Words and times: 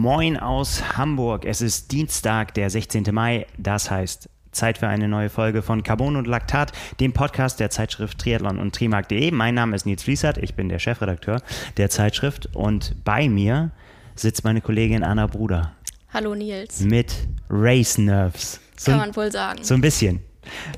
Moin 0.00 0.38
aus 0.38 0.96
Hamburg. 0.96 1.44
Es 1.44 1.60
ist 1.60 1.92
Dienstag, 1.92 2.54
der 2.54 2.70
16. 2.70 3.04
Mai. 3.12 3.46
Das 3.58 3.90
heißt, 3.90 4.30
Zeit 4.50 4.78
für 4.78 4.88
eine 4.88 5.08
neue 5.08 5.28
Folge 5.28 5.60
von 5.60 5.82
Carbon 5.82 6.16
und 6.16 6.26
Laktat, 6.26 6.72
dem 7.00 7.12
Podcast 7.12 7.60
der 7.60 7.68
Zeitschrift 7.68 8.18
Triathlon 8.18 8.58
und 8.58 8.74
Trimark.de. 8.74 9.30
Mein 9.30 9.54
Name 9.54 9.76
ist 9.76 9.84
Nils 9.84 10.04
Fließert, 10.04 10.38
ich 10.38 10.54
bin 10.54 10.70
der 10.70 10.78
Chefredakteur 10.78 11.42
der 11.76 11.90
Zeitschrift 11.90 12.48
und 12.56 13.04
bei 13.04 13.28
mir 13.28 13.72
sitzt 14.14 14.42
meine 14.42 14.62
Kollegin 14.62 15.04
Anna 15.04 15.26
Bruder. 15.26 15.72
Hallo 16.14 16.34
Nils. 16.34 16.80
Mit 16.80 17.14
Race 17.50 17.98
Nerves. 17.98 18.58
So, 18.78 18.92
Kann 18.92 19.00
man 19.00 19.16
wohl 19.16 19.30
sagen. 19.30 19.62
So 19.62 19.74
ein 19.74 19.82
bisschen. 19.82 20.20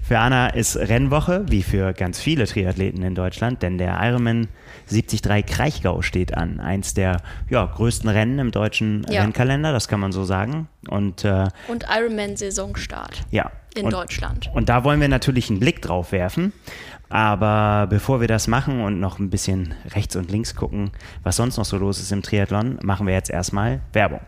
Für 0.02 0.18
Anna 0.18 0.48
ist 0.48 0.76
Rennwoche, 0.76 1.44
wie 1.48 1.62
für 1.62 1.92
ganz 1.92 2.20
viele 2.20 2.46
Triathleten 2.46 3.02
in 3.02 3.14
Deutschland, 3.14 3.62
denn 3.62 3.78
der 3.78 3.98
Ironman 4.02 4.48
73 4.90 5.46
Kraichgau 5.46 6.02
steht 6.02 6.36
an. 6.36 6.60
Eins 6.60 6.94
der 6.94 7.22
ja, 7.48 7.64
größten 7.64 8.08
Rennen 8.08 8.38
im 8.38 8.50
deutschen 8.50 9.06
ja. 9.08 9.22
Rennkalender, 9.22 9.72
das 9.72 9.88
kann 9.88 10.00
man 10.00 10.12
so 10.12 10.24
sagen. 10.24 10.68
Und, 10.88 11.24
äh, 11.24 11.48
und 11.68 11.86
Ironman 11.88 12.36
Saisonstart. 12.36 13.22
Ja. 13.30 13.50
In 13.74 13.86
und, 13.86 13.92
Deutschland. 13.92 14.50
Und 14.52 14.68
da 14.68 14.84
wollen 14.84 15.00
wir 15.00 15.08
natürlich 15.08 15.48
einen 15.48 15.60
Blick 15.60 15.80
drauf 15.80 16.12
werfen. 16.12 16.52
Aber 17.08 17.86
bevor 17.88 18.20
wir 18.20 18.28
das 18.28 18.48
machen 18.48 18.82
und 18.82 18.98
noch 18.98 19.18
ein 19.18 19.28
bisschen 19.28 19.74
rechts 19.94 20.16
und 20.16 20.30
links 20.30 20.54
gucken, 20.54 20.92
was 21.22 21.36
sonst 21.36 21.58
noch 21.58 21.66
so 21.66 21.76
los 21.76 22.00
ist 22.00 22.10
im 22.10 22.22
Triathlon, 22.22 22.78
machen 22.82 23.06
wir 23.06 23.12
jetzt 23.12 23.30
erstmal 23.30 23.80
Werbung. 23.92 24.22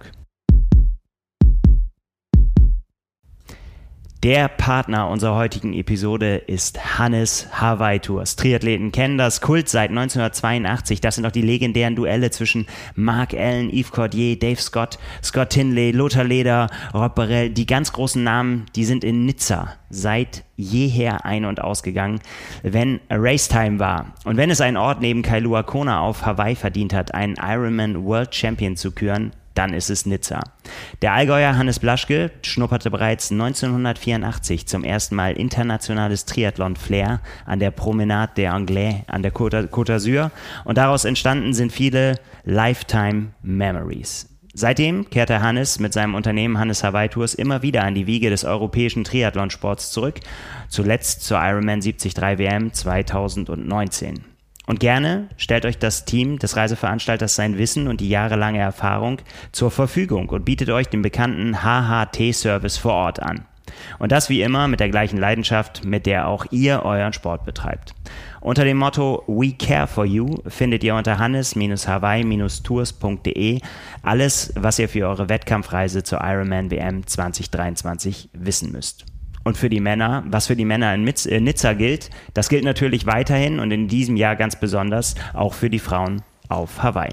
Der 4.25 4.48
Partner 4.48 5.11
unserer 5.11 5.34
heutigen 5.34 5.75
Episode 5.75 6.36
ist 6.36 6.98
Hannes 6.98 7.47
Hawaii 7.53 7.98
Tours. 7.98 8.36
Triathleten 8.36 8.91
kennen 8.91 9.19
das 9.19 9.42
Kult 9.42 9.69
seit 9.69 9.91
1982. 9.91 11.03
Das 11.03 11.17
sind 11.17 11.27
auch 11.27 11.30
die 11.30 11.42
legendären 11.42 11.94
Duelle 11.94 12.30
zwischen 12.30 12.64
Mark 12.95 13.34
Allen, 13.34 13.69
Yves 13.69 13.92
Cordier, 13.92 14.39
Dave 14.39 14.58
Scott, 14.58 14.98
Scott 15.22 15.50
Tinley, 15.50 15.91
Lothar 15.91 16.25
Leder, 16.25 16.70
Rob 16.95 17.14
Barrel. 17.17 17.50
Die 17.50 17.67
ganz 17.67 17.92
großen 17.92 18.25
Namen, 18.25 18.64
die 18.75 18.86
sind 18.86 19.05
in 19.05 19.27
Nizza 19.27 19.75
seit 19.91 20.45
jeher 20.56 21.27
ein- 21.27 21.45
und 21.45 21.61
ausgegangen, 21.61 22.20
wenn 22.62 23.00
Racetime 23.11 23.78
war. 23.78 24.14
Und 24.25 24.39
wenn 24.39 24.48
es 24.48 24.62
einen 24.62 24.78
Ort 24.78 25.02
neben 25.02 25.20
Kailua 25.20 25.64
Kona 25.64 26.00
auf 26.00 26.25
Hawaii 26.25 26.55
verdient 26.55 26.95
hat, 26.95 27.12
einen 27.12 27.36
Ironman 27.36 28.06
World 28.06 28.34
Champion 28.34 28.77
zu 28.77 28.92
küren, 28.92 29.33
dann 29.55 29.72
ist 29.72 29.91
es 29.91 30.06
Nizza. 30.06 30.41
Der 31.02 31.12
Allgäuer 31.12 31.56
Hannes 31.56 31.78
Blaschke 31.78 32.30
schnupperte 32.42 32.91
bereits 32.91 33.30
1984 33.30 34.66
zum 34.66 34.84
ersten 34.84 35.14
Mal 35.14 35.34
internationales 35.34 36.24
Triathlon-Flair 36.24 37.20
an 37.46 37.58
der 37.58 37.70
Promenade 37.70 38.33
des 38.36 38.50
Anglais 38.50 39.05
an 39.06 39.22
der 39.22 39.33
Côte 39.33 39.69
d'Azur 39.70 40.30
und 40.64 40.78
daraus 40.78 41.05
entstanden 41.05 41.55
sind 41.55 41.72
viele 41.72 42.16
Lifetime 42.44 43.28
Memories. 43.42 44.28
Seitdem 44.56 45.11
kehrte 45.11 45.42
Hannes 45.42 45.80
mit 45.80 45.92
seinem 45.92 46.14
Unternehmen 46.14 46.58
Hannes 46.58 46.84
Hawaii 46.84 47.08
Tours 47.08 47.34
immer 47.34 47.62
wieder 47.62 47.83
an 47.83 47.96
die 47.96 48.06
Wiege 48.06 48.30
des 48.30 48.44
europäischen 48.44 49.02
Triathlonsports 49.02 49.91
zurück, 49.91 50.20
zuletzt 50.68 51.24
zur 51.24 51.39
Ironman 51.39 51.80
73 51.80 52.16
WM 52.39 52.72
2019. 52.72 54.33
Und 54.67 54.81
gerne 54.81 55.29
stellt 55.37 55.67
euch 55.67 55.79
das 55.79 56.05
Team 56.05 56.39
des 56.39 56.57
Reiseveranstalters 56.57 57.34
sein 57.34 57.59
Wissen 57.59 57.87
und 57.87 58.01
die 58.01 58.09
jahrelange 58.09 58.61
Erfahrung 58.61 59.19
zur 59.53 59.70
Verfügung 59.70 60.31
und 60.31 60.45
bietet 60.45 60.70
euch 60.70 60.89
den 60.89 61.03
bekannten 61.03 61.62
HHT-Service 61.62 62.79
vor 62.79 62.95
Ort 62.95 63.23
an. 63.23 63.45
Und 63.98 64.12
das 64.12 64.29
wie 64.29 64.42
immer 64.42 64.69
mit 64.69 64.79
der 64.81 64.91
gleichen 64.91 65.19
Leidenschaft, 65.19 65.85
mit 65.85 66.07
der 66.07 66.29
auch 66.29 66.47
ihr 66.51 66.85
euren 66.85 67.12
Sport 67.12 67.45
betreibt. 67.45 67.95
Unter 68.41 68.64
dem 68.64 68.79
Motto 68.79 69.23
We 69.27 69.53
Care 69.53 69.86
for 69.86 70.05
You 70.05 70.39
findet 70.47 70.83
ihr 70.85 70.95
unter 70.95 71.19
hannes-hawaii-tours.de 71.19 73.61
alles, 74.03 74.53
was 74.57 74.79
ihr 74.79 74.89
für 74.89 75.08
eure 75.08 75.29
Wettkampfreise 75.29 76.03
zur 76.03 76.20
Ironman 76.23 76.70
WM 76.70 77.07
2023 77.07 78.30
wissen 78.33 78.73
müsst. 78.73 79.05
Und 79.44 79.58
für 79.58 79.68
die 79.68 79.80
Männer, 79.80 80.24
was 80.27 80.46
für 80.46 80.56
die 80.56 80.64
Männer 80.64 80.94
in 80.94 81.06
äh, 81.06 81.40
Nizza 81.40 81.74
gilt, 81.74 82.10
das 82.32 82.48
gilt 82.48 82.64
natürlich 82.64 83.06
weiterhin 83.06 83.60
und 83.60 83.70
in 83.70 83.88
diesem 83.88 84.16
Jahr 84.16 84.36
ganz 84.36 84.58
besonders 84.58 85.14
auch 85.34 85.55
für 85.55 85.70
die 85.70 85.78
Frauen 85.78 86.22
auf 86.48 86.82
Hawaii. 86.82 87.12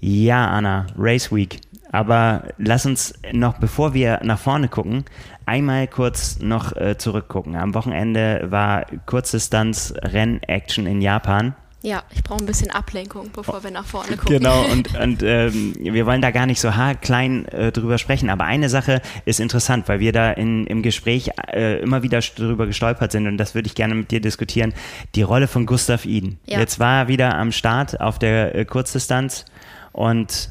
Ja, 0.00 0.48
Anna, 0.48 0.86
Race 0.98 1.32
Week. 1.32 1.60
Aber 1.90 2.48
lass 2.58 2.84
uns 2.84 3.14
noch, 3.32 3.58
bevor 3.58 3.94
wir 3.94 4.20
nach 4.24 4.38
vorne 4.38 4.68
gucken, 4.68 5.04
einmal 5.46 5.86
kurz 5.86 6.40
noch 6.40 6.76
äh, 6.76 6.98
zurückgucken. 6.98 7.54
Am 7.54 7.72
Wochenende 7.72 8.48
war 8.50 8.84
Kurzdistanz-Renn-Action 9.06 10.86
in 10.86 11.00
Japan. 11.00 11.54
Ja, 11.84 12.02
ich 12.14 12.24
brauche 12.24 12.42
ein 12.42 12.46
bisschen 12.46 12.70
Ablenkung, 12.70 13.30
bevor 13.30 13.62
wir 13.62 13.70
nach 13.70 13.84
vorne 13.84 14.16
gucken. 14.16 14.38
Genau, 14.38 14.64
und, 14.72 14.98
und 14.98 15.22
ähm, 15.22 15.74
wir 15.78 16.06
wollen 16.06 16.22
da 16.22 16.30
gar 16.30 16.46
nicht 16.46 16.58
so 16.58 16.74
haarklein 16.74 17.44
äh, 17.48 17.72
drüber 17.72 17.98
sprechen. 17.98 18.30
Aber 18.30 18.44
eine 18.44 18.70
Sache 18.70 19.02
ist 19.26 19.38
interessant, 19.38 19.86
weil 19.86 20.00
wir 20.00 20.12
da 20.12 20.32
in, 20.32 20.66
im 20.66 20.82
Gespräch 20.82 21.30
äh, 21.52 21.80
immer 21.80 22.02
wieder 22.02 22.20
drüber 22.20 22.66
gestolpert 22.66 23.12
sind 23.12 23.26
und 23.26 23.36
das 23.36 23.54
würde 23.54 23.66
ich 23.66 23.74
gerne 23.74 23.94
mit 23.94 24.10
dir 24.10 24.22
diskutieren. 24.22 24.72
Die 25.14 25.20
Rolle 25.20 25.46
von 25.46 25.66
Gustav 25.66 26.06
Iden. 26.06 26.38
Ja. 26.46 26.58
Jetzt 26.58 26.80
war 26.80 27.02
er 27.02 27.08
wieder 27.08 27.36
am 27.36 27.52
Start 27.52 28.00
auf 28.00 28.18
der 28.18 28.54
äh, 28.54 28.64
Kurzdistanz 28.64 29.44
und 29.92 30.48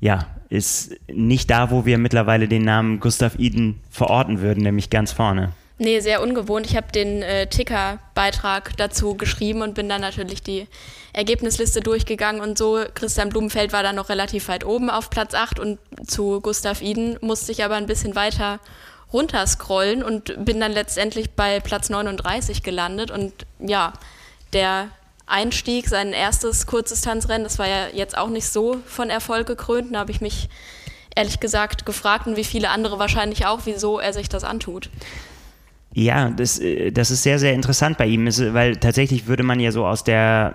ja, 0.00 0.26
ist 0.48 0.96
nicht 1.06 1.50
da, 1.50 1.70
wo 1.70 1.86
wir 1.86 1.98
mittlerweile 1.98 2.48
den 2.48 2.64
Namen 2.64 2.98
Gustav 2.98 3.38
Iden 3.38 3.80
verorten 3.90 4.40
würden, 4.40 4.64
nämlich 4.64 4.90
ganz 4.90 5.12
vorne. 5.12 5.52
Nee, 5.76 5.98
sehr 5.98 6.22
ungewohnt. 6.22 6.66
Ich 6.66 6.76
habe 6.76 6.92
den 6.92 7.22
äh, 7.22 7.48
Ticker-Beitrag 7.48 8.76
dazu 8.76 9.16
geschrieben 9.16 9.62
und 9.62 9.74
bin 9.74 9.88
dann 9.88 10.00
natürlich 10.00 10.40
die 10.40 10.68
Ergebnisliste 11.12 11.80
durchgegangen 11.80 12.40
und 12.40 12.56
so. 12.56 12.84
Christian 12.94 13.28
Blumenfeld 13.28 13.72
war 13.72 13.82
dann 13.82 13.96
noch 13.96 14.08
relativ 14.08 14.46
weit 14.46 14.64
oben 14.64 14.88
auf 14.88 15.10
Platz 15.10 15.34
8 15.34 15.58
und 15.58 15.78
zu 16.06 16.40
Gustav 16.40 16.80
Iden 16.80 17.18
musste 17.22 17.50
ich 17.50 17.64
aber 17.64 17.74
ein 17.74 17.86
bisschen 17.86 18.14
weiter 18.14 18.60
runterscrollen 19.12 20.04
und 20.04 20.44
bin 20.44 20.60
dann 20.60 20.72
letztendlich 20.72 21.32
bei 21.32 21.58
Platz 21.58 21.90
39 21.90 22.62
gelandet. 22.62 23.10
Und 23.10 23.32
ja, 23.58 23.94
der 24.52 24.88
Einstieg, 25.26 25.88
sein 25.88 26.12
erstes 26.12 26.66
Kurzdistanzrennen, 26.66 27.42
das 27.42 27.58
war 27.58 27.68
ja 27.68 27.88
jetzt 27.92 28.16
auch 28.16 28.28
nicht 28.28 28.48
so 28.48 28.76
von 28.86 29.10
Erfolg 29.10 29.48
gekrönt. 29.48 29.92
Da 29.92 30.00
habe 30.00 30.12
ich 30.12 30.20
mich 30.20 30.48
ehrlich 31.16 31.40
gesagt 31.40 31.84
gefragt 31.84 32.28
und 32.28 32.36
wie 32.36 32.44
viele 32.44 32.70
andere 32.70 33.00
wahrscheinlich 33.00 33.46
auch, 33.46 33.62
wieso 33.64 33.98
er 33.98 34.12
sich 34.12 34.28
das 34.28 34.44
antut. 34.44 34.88
Ja, 35.94 36.30
das, 36.30 36.58
äh, 36.58 36.90
das 36.90 37.10
ist 37.10 37.22
sehr, 37.22 37.38
sehr 37.38 37.54
interessant 37.54 37.96
bei 37.96 38.06
ihm, 38.06 38.26
weil 38.26 38.76
tatsächlich 38.76 39.26
würde 39.28 39.44
man 39.44 39.60
ja 39.60 39.70
so 39.70 39.86
aus 39.86 40.02
der, 40.02 40.54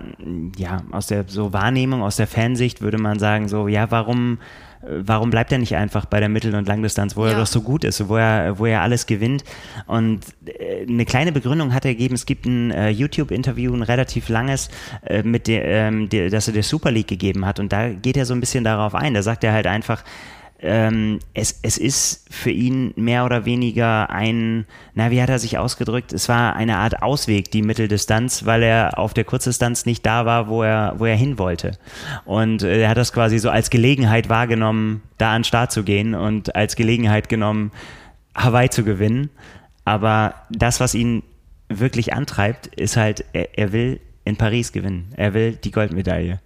ja, 0.56 0.82
aus 0.92 1.06
der 1.06 1.24
so 1.26 1.52
Wahrnehmung, 1.52 2.02
aus 2.02 2.16
der 2.16 2.26
Fansicht 2.26 2.82
würde 2.82 2.98
man 2.98 3.18
sagen, 3.18 3.48
so, 3.48 3.66
ja, 3.66 3.90
warum, 3.90 4.38
äh, 4.82 4.88
warum 5.00 5.30
bleibt 5.30 5.50
er 5.50 5.58
nicht 5.58 5.74
einfach 5.76 6.04
bei 6.04 6.20
der 6.20 6.28
Mittel- 6.28 6.54
und 6.54 6.68
Langdistanz, 6.68 7.16
wo 7.16 7.24
ja. 7.24 7.32
er 7.32 7.38
doch 7.38 7.46
so 7.46 7.62
gut 7.62 7.84
ist, 7.84 8.06
wo 8.06 8.16
er, 8.16 8.58
wo 8.58 8.66
er 8.66 8.82
alles 8.82 9.06
gewinnt? 9.06 9.42
Und 9.86 10.20
äh, 10.44 10.86
eine 10.86 11.06
kleine 11.06 11.32
Begründung 11.32 11.72
hat 11.72 11.86
er 11.86 11.92
gegeben, 11.92 12.16
es 12.16 12.26
gibt 12.26 12.44
ein 12.44 12.70
äh, 12.70 12.90
YouTube-Interview, 12.90 13.72
ein 13.74 13.82
relativ 13.82 14.28
langes, 14.28 14.68
äh, 15.06 15.22
mit 15.22 15.46
der, 15.46 15.64
ähm, 15.64 16.10
der, 16.10 16.28
das 16.28 16.48
er 16.48 16.54
der 16.54 16.64
Super 16.64 16.90
League 16.90 17.08
gegeben 17.08 17.46
hat. 17.46 17.58
Und 17.58 17.72
da 17.72 17.88
geht 17.88 18.18
er 18.18 18.26
so 18.26 18.34
ein 18.34 18.40
bisschen 18.40 18.64
darauf 18.64 18.94
ein. 18.94 19.14
Da 19.14 19.22
sagt 19.22 19.42
er 19.42 19.54
halt 19.54 19.66
einfach, 19.66 20.04
ähm, 20.62 21.20
es, 21.32 21.58
es 21.62 21.78
ist 21.78 22.26
für 22.30 22.50
ihn 22.50 22.92
mehr 22.96 23.24
oder 23.24 23.44
weniger 23.44 24.10
ein, 24.10 24.66
na, 24.94 25.10
wie 25.10 25.22
hat 25.22 25.30
er 25.30 25.38
sich 25.38 25.58
ausgedrückt? 25.58 26.12
Es 26.12 26.28
war 26.28 26.54
eine 26.54 26.76
Art 26.76 27.02
Ausweg, 27.02 27.50
die 27.50 27.62
Mitteldistanz, 27.62 28.44
weil 28.44 28.62
er 28.62 28.98
auf 28.98 29.14
der 29.14 29.24
Kurzdistanz 29.24 29.86
nicht 29.86 30.04
da 30.04 30.26
war, 30.26 30.48
wo 30.48 30.62
er, 30.62 30.94
wo 30.98 31.06
er 31.06 31.16
hin 31.16 31.38
wollte. 31.38 31.72
Und 32.24 32.62
äh, 32.62 32.82
er 32.82 32.90
hat 32.90 32.98
das 32.98 33.12
quasi 33.12 33.38
so 33.38 33.48
als 33.48 33.70
Gelegenheit 33.70 34.28
wahrgenommen, 34.28 35.02
da 35.18 35.30
an 35.30 35.40
den 35.40 35.44
Start 35.44 35.72
zu 35.72 35.82
gehen 35.82 36.14
und 36.14 36.54
als 36.54 36.76
Gelegenheit 36.76 37.28
genommen, 37.28 37.72
Hawaii 38.34 38.68
zu 38.68 38.84
gewinnen. 38.84 39.30
Aber 39.84 40.34
das, 40.50 40.78
was 40.78 40.94
ihn 40.94 41.22
wirklich 41.68 42.12
antreibt, 42.12 42.66
ist 42.66 42.96
halt, 42.96 43.24
er, 43.32 43.58
er 43.58 43.72
will 43.72 44.00
in 44.24 44.36
Paris 44.36 44.72
gewinnen. 44.72 45.12
Er 45.16 45.32
will 45.32 45.52
die 45.56 45.70
Goldmedaille. 45.70 46.40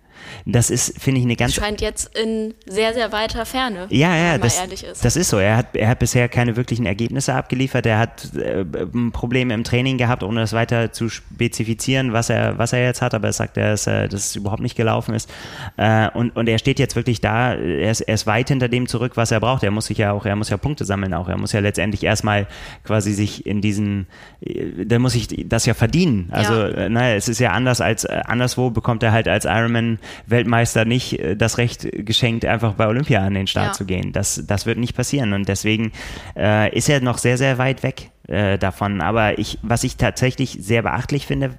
Das 0.47 0.71
ist, 0.71 1.01
finde 1.01 1.21
ich, 1.21 1.25
eine 1.25 1.37
ganz. 1.37 1.55
Scheint 1.55 1.81
jetzt 1.81 2.17
in 2.17 2.55
sehr, 2.67 2.95
sehr 2.95 3.13
weiter 3.13 3.47
Ferne. 3.47 3.87
Ja, 3.91 4.15
ja, 4.17 4.39
das, 4.39 4.61
ist. 4.61 5.05
das 5.05 5.17
ist 5.17 5.29
so. 5.29 5.39
Er 5.39 5.57
hat, 5.57 5.77
er 5.77 5.89
hat 5.89 5.99
bisher 5.99 6.29
keine 6.29 6.57
wirklichen 6.57 6.87
Ergebnisse 6.87 7.35
abgeliefert. 7.35 7.87
Er 7.87 7.99
hat 7.99 8.35
äh, 8.35 8.65
Probleme 9.13 9.55
im 9.55 9.65
Training 9.65 9.99
gehabt, 9.99 10.23
ohne 10.23 10.41
das 10.41 10.53
weiter 10.53 10.93
zu 10.93 11.09
spezifizieren, 11.09 12.13
was 12.13 12.31
er, 12.31 12.59
was 12.59 12.73
er 12.73 12.85
jetzt 12.85 13.03
hat. 13.03 13.15
Aber 13.15 13.29
er 13.29 13.33
sagt, 13.33 13.57
dass, 13.57 13.87
äh, 13.87 14.09
dass 14.09 14.27
es 14.27 14.37
überhaupt 14.37 14.63
nicht 14.63 14.77
gelaufen 14.77 15.15
ist. 15.15 15.31
Äh, 15.77 16.11
und, 16.11 16.37
und 16.37 16.49
er 16.49 16.59
steht 16.59 16.79
jetzt 16.79 16.97
wirklich 16.97 17.21
da. 17.21 17.55
Er 17.55 17.91
ist, 17.91 18.01
er 18.01 18.15
ist 18.15 18.27
weit 18.27 18.49
hinter 18.49 18.69
dem 18.69 18.87
zurück, 18.87 19.17
was 19.17 19.31
er 19.31 19.41
braucht. 19.41 19.63
Er 19.63 19.71
muss 19.71 19.87
sich 19.87 19.99
ja 19.99 20.13
auch, 20.13 20.27
er 20.27 20.37
muss 20.37 20.51
ja 20.51 20.57
Punkte 20.57 20.85
sammeln 20.85 21.15
auch. 21.15 21.29
Er 21.29 21.39
muss 21.39 21.53
ja 21.53 21.61
letztendlich 21.61 22.05
erstmal 22.05 22.47
quasi 22.85 23.13
sich 23.13 23.47
in 23.47 23.61
diesen, 23.61 24.07
äh, 24.41 24.85
da 24.85 24.99
muss 24.99 25.15
ich 25.15 25.49
das 25.49 25.67
ja 25.67 25.75
verdienen. 25.75 26.29
Also, 26.31 26.53
ja. 26.55 26.69
Äh, 26.69 26.89
naja, 26.89 27.17
es 27.17 27.29
ist 27.29 27.39
ja 27.39 27.53
anders 27.53 27.81
als 27.81 28.05
anderswo 28.07 28.71
bekommt 28.71 29.03
er 29.03 29.13
halt 29.13 29.29
als 29.29 29.45
Ironman 29.45 29.99
Weltmeister 30.27 30.85
nicht 30.85 31.19
äh, 31.19 31.37
das 31.37 31.59
Recht 31.59 31.89
geschenkt, 31.93 32.45
einfach 32.45 32.75
bei 32.75 32.87
Olympia 32.87 33.21
an 33.21 33.35
den 33.35 33.47
Start 33.47 33.69
ja. 33.69 33.73
zu 33.73 33.85
gehen. 33.85 34.13
Das, 34.13 34.43
das 34.47 34.67
wird 34.67 34.79
nicht 34.79 34.97
passieren. 34.97 35.33
Und 35.33 35.49
deswegen 35.49 35.93
äh, 36.37 36.75
ist 36.77 36.89
er 36.89 37.01
noch 37.01 37.19
sehr, 37.19 37.39
sehr 37.39 37.59
weit 37.59 37.83
weg 37.83 38.11
äh, 38.29 38.59
davon. 38.59 39.01
Aber 39.01 39.39
ich, 39.39 39.59
was 39.63 39.85
ich 39.85 39.97
tatsächlich 39.97 40.59
sehr 40.61 40.83
beachtlich 40.83 41.27
finde, 41.27 41.59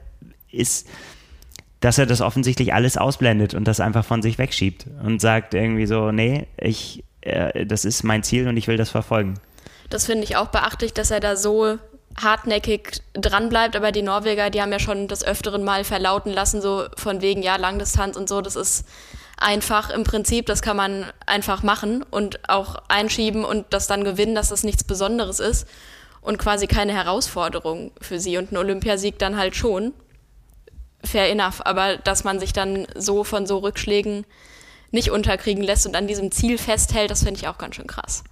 ist, 0.51 0.87
dass 1.79 1.97
er 1.97 2.05
das 2.05 2.21
offensichtlich 2.21 2.73
alles 2.73 2.97
ausblendet 2.97 3.53
und 3.53 3.67
das 3.67 3.79
einfach 3.79 4.05
von 4.05 4.21
sich 4.21 4.37
wegschiebt 4.37 4.87
und 5.03 5.21
sagt 5.21 5.53
irgendwie 5.53 5.85
so, 5.85 6.11
nee, 6.11 6.47
ich, 6.57 7.03
äh, 7.21 7.65
das 7.65 7.85
ist 7.85 8.03
mein 8.03 8.23
Ziel 8.23 8.47
und 8.47 8.57
ich 8.57 8.67
will 8.67 8.77
das 8.77 8.89
verfolgen. 8.89 9.35
Das 9.89 10.05
finde 10.07 10.23
ich 10.23 10.35
auch 10.35 10.47
beachtlich, 10.47 10.93
dass 10.93 11.11
er 11.11 11.19
da 11.19 11.35
so 11.35 11.77
hartnäckig 12.21 13.01
dranbleibt, 13.13 13.75
aber 13.75 13.91
die 13.91 14.01
Norweger, 14.01 14.49
die 14.49 14.61
haben 14.61 14.71
ja 14.71 14.79
schon 14.79 15.07
des 15.07 15.23
Öfteren 15.23 15.63
mal 15.63 15.83
verlauten 15.83 16.31
lassen, 16.31 16.61
so 16.61 16.85
von 16.95 17.21
wegen, 17.21 17.43
ja, 17.43 17.57
Langdistanz 17.57 18.15
und 18.15 18.29
so, 18.29 18.41
das 18.41 18.55
ist 18.55 18.85
einfach 19.37 19.89
im 19.89 20.03
Prinzip, 20.03 20.45
das 20.45 20.61
kann 20.61 20.77
man 20.77 21.05
einfach 21.25 21.61
machen 21.61 22.03
und 22.03 22.47
auch 22.49 22.75
einschieben 22.87 23.43
und 23.43 23.65
das 23.71 23.87
dann 23.87 24.03
gewinnen, 24.03 24.35
dass 24.35 24.49
das 24.49 24.63
nichts 24.63 24.83
Besonderes 24.83 25.39
ist 25.39 25.67
und 26.21 26.37
quasi 26.37 26.67
keine 26.67 26.93
Herausforderung 26.93 27.91
für 28.01 28.19
sie 28.19 28.37
und 28.37 28.51
ein 28.51 28.57
Olympiasieg 28.57 29.19
dann 29.19 29.37
halt 29.37 29.55
schon. 29.55 29.93
Fair 31.03 31.29
enough, 31.29 31.61
aber 31.65 31.97
dass 31.97 32.23
man 32.23 32.39
sich 32.39 32.53
dann 32.53 32.87
so 32.95 33.23
von 33.23 33.45
so 33.45 33.59
Rückschlägen 33.59 34.25
nicht 34.91 35.11
unterkriegen 35.11 35.63
lässt 35.63 35.85
und 35.85 35.95
an 35.95 36.07
diesem 36.07 36.31
Ziel 36.31 36.57
festhält, 36.57 37.11
das 37.11 37.23
finde 37.23 37.39
ich 37.39 37.47
auch 37.47 37.57
ganz 37.57 37.75
schön 37.75 37.87
krass. 37.87 38.23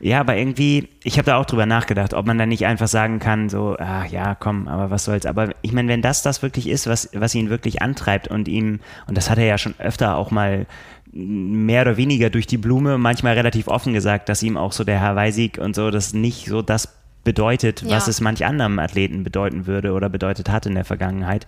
Ja, 0.00 0.20
aber 0.20 0.36
irgendwie, 0.36 0.88
ich 1.02 1.18
habe 1.18 1.26
da 1.26 1.36
auch 1.36 1.46
drüber 1.46 1.66
nachgedacht, 1.66 2.14
ob 2.14 2.26
man 2.26 2.38
da 2.38 2.46
nicht 2.46 2.66
einfach 2.66 2.88
sagen 2.88 3.18
kann, 3.18 3.48
so, 3.48 3.76
ach 3.78 4.06
ja, 4.06 4.34
komm, 4.34 4.68
aber 4.68 4.90
was 4.90 5.04
soll's. 5.04 5.26
Aber 5.26 5.50
ich 5.62 5.72
meine, 5.72 5.88
wenn 5.88 6.02
das 6.02 6.22
das 6.22 6.42
wirklich 6.42 6.68
ist, 6.68 6.86
was, 6.86 7.08
was 7.14 7.34
ihn 7.34 7.50
wirklich 7.50 7.82
antreibt 7.82 8.28
und 8.28 8.48
ihm, 8.48 8.80
und 9.06 9.16
das 9.16 9.30
hat 9.30 9.38
er 9.38 9.46
ja 9.46 9.58
schon 9.58 9.74
öfter 9.78 10.16
auch 10.16 10.30
mal 10.30 10.66
mehr 11.12 11.82
oder 11.82 11.96
weniger 11.96 12.28
durch 12.28 12.46
die 12.46 12.58
Blume, 12.58 12.98
manchmal 12.98 13.34
relativ 13.34 13.68
offen 13.68 13.94
gesagt, 13.94 14.28
dass 14.28 14.42
ihm 14.42 14.56
auch 14.56 14.72
so 14.72 14.84
der 14.84 15.00
Hawaii-Sieg 15.00 15.58
und 15.58 15.74
so, 15.74 15.90
das 15.90 16.12
nicht 16.12 16.46
so 16.46 16.60
das 16.60 16.94
bedeutet, 17.26 17.82
ja. 17.82 17.96
was 17.96 18.06
es 18.06 18.20
manch 18.20 18.46
anderem 18.46 18.78
Athleten 18.78 19.24
bedeuten 19.24 19.66
würde 19.66 19.92
oder 19.92 20.08
bedeutet 20.08 20.48
hat 20.48 20.64
in 20.64 20.76
der 20.76 20.84
Vergangenheit, 20.84 21.46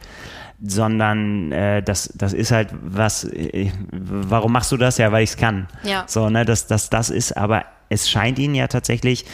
sondern 0.60 1.52
äh, 1.52 1.84
das, 1.84 2.12
das 2.16 2.32
ist 2.32 2.50
halt 2.50 2.70
was, 2.82 3.22
äh, 3.24 3.70
warum 3.92 4.52
machst 4.52 4.72
du 4.72 4.76
das? 4.76 4.98
Ja, 4.98 5.12
weil 5.12 5.22
ich 5.22 5.30
es 5.30 5.36
kann. 5.36 5.68
Ja. 5.84 6.02
So, 6.08 6.28
ne, 6.30 6.44
dass 6.44 6.66
das, 6.66 6.90
das 6.90 7.10
ist, 7.10 7.36
aber 7.36 7.64
es 7.88 8.10
scheint 8.10 8.40
ihn 8.40 8.56
ja 8.56 8.66
tatsächlich 8.66 9.24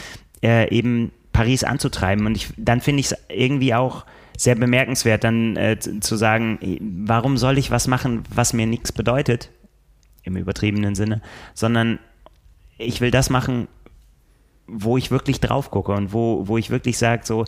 äh, 0.43 0.69
eben 0.69 1.11
Paris 1.33 1.63
anzutreiben 1.63 2.27
und 2.27 2.37
ich, 2.37 2.53
dann 2.57 2.79
finde 2.79 2.99
ich 2.99 3.07
es 3.07 3.17
irgendwie 3.27 3.73
auch 3.73 4.05
sehr 4.37 4.53
bemerkenswert, 4.53 5.23
dann 5.23 5.57
äh, 5.57 5.79
zu 5.79 6.15
sagen, 6.15 6.59
warum 7.07 7.37
soll 7.37 7.57
ich 7.57 7.71
was 7.71 7.87
machen, 7.87 8.23
was 8.29 8.53
mir 8.53 8.67
nichts 8.67 8.91
bedeutet, 8.91 9.49
im 10.21 10.37
übertriebenen 10.37 10.93
Sinne, 10.93 11.21
sondern 11.55 11.97
ich 12.77 13.01
will 13.01 13.09
das 13.09 13.31
machen, 13.31 13.67
wo 14.67 14.97
ich 14.97 15.11
wirklich 15.11 15.39
drauf 15.39 15.71
gucke 15.71 15.91
und 15.91 16.13
wo, 16.13 16.47
wo 16.47 16.57
ich 16.57 16.69
wirklich 16.69 16.97
sage, 16.97 17.21
so, 17.25 17.39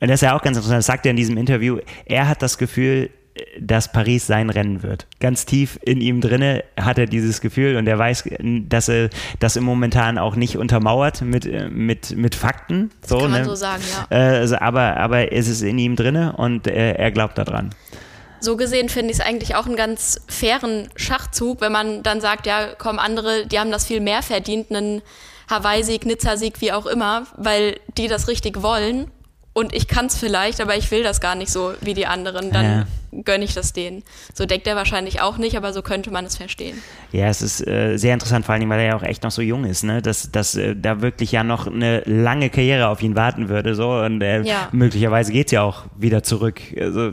und 0.00 0.08
das 0.08 0.14
ist 0.14 0.22
ja 0.22 0.36
auch 0.36 0.42
ganz 0.42 0.56
interessant, 0.56 0.78
das 0.78 0.86
sagt 0.86 1.06
er 1.06 1.10
in 1.10 1.16
diesem 1.16 1.36
Interview, 1.36 1.78
er 2.06 2.28
hat 2.28 2.42
das 2.42 2.58
Gefühl, 2.58 3.10
dass 3.58 3.90
Paris 3.90 4.26
sein 4.26 4.48
Rennen 4.50 4.82
wird. 4.82 5.06
Ganz 5.18 5.44
tief 5.44 5.78
in 5.82 6.00
ihm 6.00 6.20
drinne 6.20 6.62
hat 6.78 6.98
er 6.98 7.06
dieses 7.06 7.40
Gefühl 7.40 7.76
und 7.76 7.86
er 7.88 7.98
weiß, 7.98 8.28
dass 8.68 8.88
er 8.88 9.10
das 9.40 9.56
im 9.56 9.64
Momentan 9.64 10.18
auch 10.18 10.36
nicht 10.36 10.56
untermauert 10.56 11.22
mit, 11.22 11.48
mit, 11.70 12.16
mit 12.16 12.34
Fakten. 12.34 12.90
So, 13.04 13.18
kann 13.18 13.30
man 13.32 13.40
ne? 13.40 13.44
so 13.46 13.54
sagen, 13.54 13.82
ja. 14.10 14.16
Äh, 14.16 14.38
also, 14.38 14.56
aber, 14.58 14.96
aber 14.98 15.32
es 15.32 15.48
ist 15.48 15.62
in 15.62 15.78
ihm 15.78 15.96
drinne 15.96 16.34
und 16.36 16.66
er, 16.66 16.98
er 16.98 17.10
glaubt 17.10 17.38
daran. 17.38 17.70
So 18.40 18.56
gesehen 18.56 18.88
finde 18.88 19.12
ich 19.12 19.18
es 19.18 19.24
eigentlich 19.24 19.56
auch 19.56 19.66
einen 19.66 19.76
ganz 19.76 20.20
fairen 20.28 20.88
Schachzug, 20.96 21.60
wenn 21.60 21.72
man 21.72 22.02
dann 22.02 22.20
sagt, 22.20 22.46
ja, 22.46 22.68
komm, 22.76 22.98
andere, 22.98 23.46
die 23.46 23.58
haben 23.58 23.70
das 23.70 23.86
viel 23.86 24.00
mehr 24.00 24.22
verdient, 24.22 24.70
einen 24.70 25.02
Hawaii-Sieg, 25.48 26.06
Nizza-Sieg, 26.06 26.60
wie 26.60 26.72
auch 26.72 26.86
immer, 26.86 27.26
weil 27.36 27.78
die 27.96 28.08
das 28.08 28.28
richtig 28.28 28.62
wollen. 28.62 29.10
Und 29.56 29.72
ich 29.72 29.86
kann 29.86 30.06
es 30.06 30.18
vielleicht, 30.18 30.60
aber 30.60 30.76
ich 30.76 30.90
will 30.90 31.04
das 31.04 31.20
gar 31.20 31.36
nicht 31.36 31.52
so 31.52 31.74
wie 31.80 31.94
die 31.94 32.06
anderen. 32.06 32.50
Dann 32.50 32.64
ja. 32.64 33.22
gönne 33.22 33.44
ich 33.44 33.54
das 33.54 33.72
denen. 33.72 34.02
So 34.34 34.46
denkt 34.46 34.66
er 34.66 34.74
wahrscheinlich 34.74 35.20
auch 35.20 35.38
nicht, 35.38 35.56
aber 35.56 35.72
so 35.72 35.80
könnte 35.80 36.10
man 36.10 36.24
es 36.24 36.36
verstehen. 36.36 36.82
Ja, 37.12 37.28
es 37.28 37.40
ist 37.40 37.64
äh, 37.64 37.96
sehr 37.96 38.14
interessant, 38.14 38.44
vor 38.44 38.56
allem, 38.56 38.68
weil 38.68 38.80
er 38.80 38.86
ja 38.86 38.96
auch 38.96 39.04
echt 39.04 39.22
noch 39.22 39.30
so 39.30 39.42
jung 39.42 39.64
ist, 39.64 39.84
ne? 39.84 40.02
Dass, 40.02 40.32
dass 40.32 40.56
äh, 40.56 40.74
da 40.74 41.02
wirklich 41.02 41.30
ja 41.30 41.44
noch 41.44 41.68
eine 41.68 42.00
lange 42.00 42.50
Karriere 42.50 42.88
auf 42.88 43.00
ihn 43.00 43.14
warten 43.14 43.48
würde. 43.48 43.76
So. 43.76 43.92
Und 43.92 44.22
äh, 44.22 44.42
ja. 44.42 44.68
möglicherweise 44.72 45.30
geht 45.30 45.46
es 45.46 45.52
ja 45.52 45.62
auch 45.62 45.84
wieder 45.96 46.24
zurück. 46.24 46.60
Also 46.76 47.12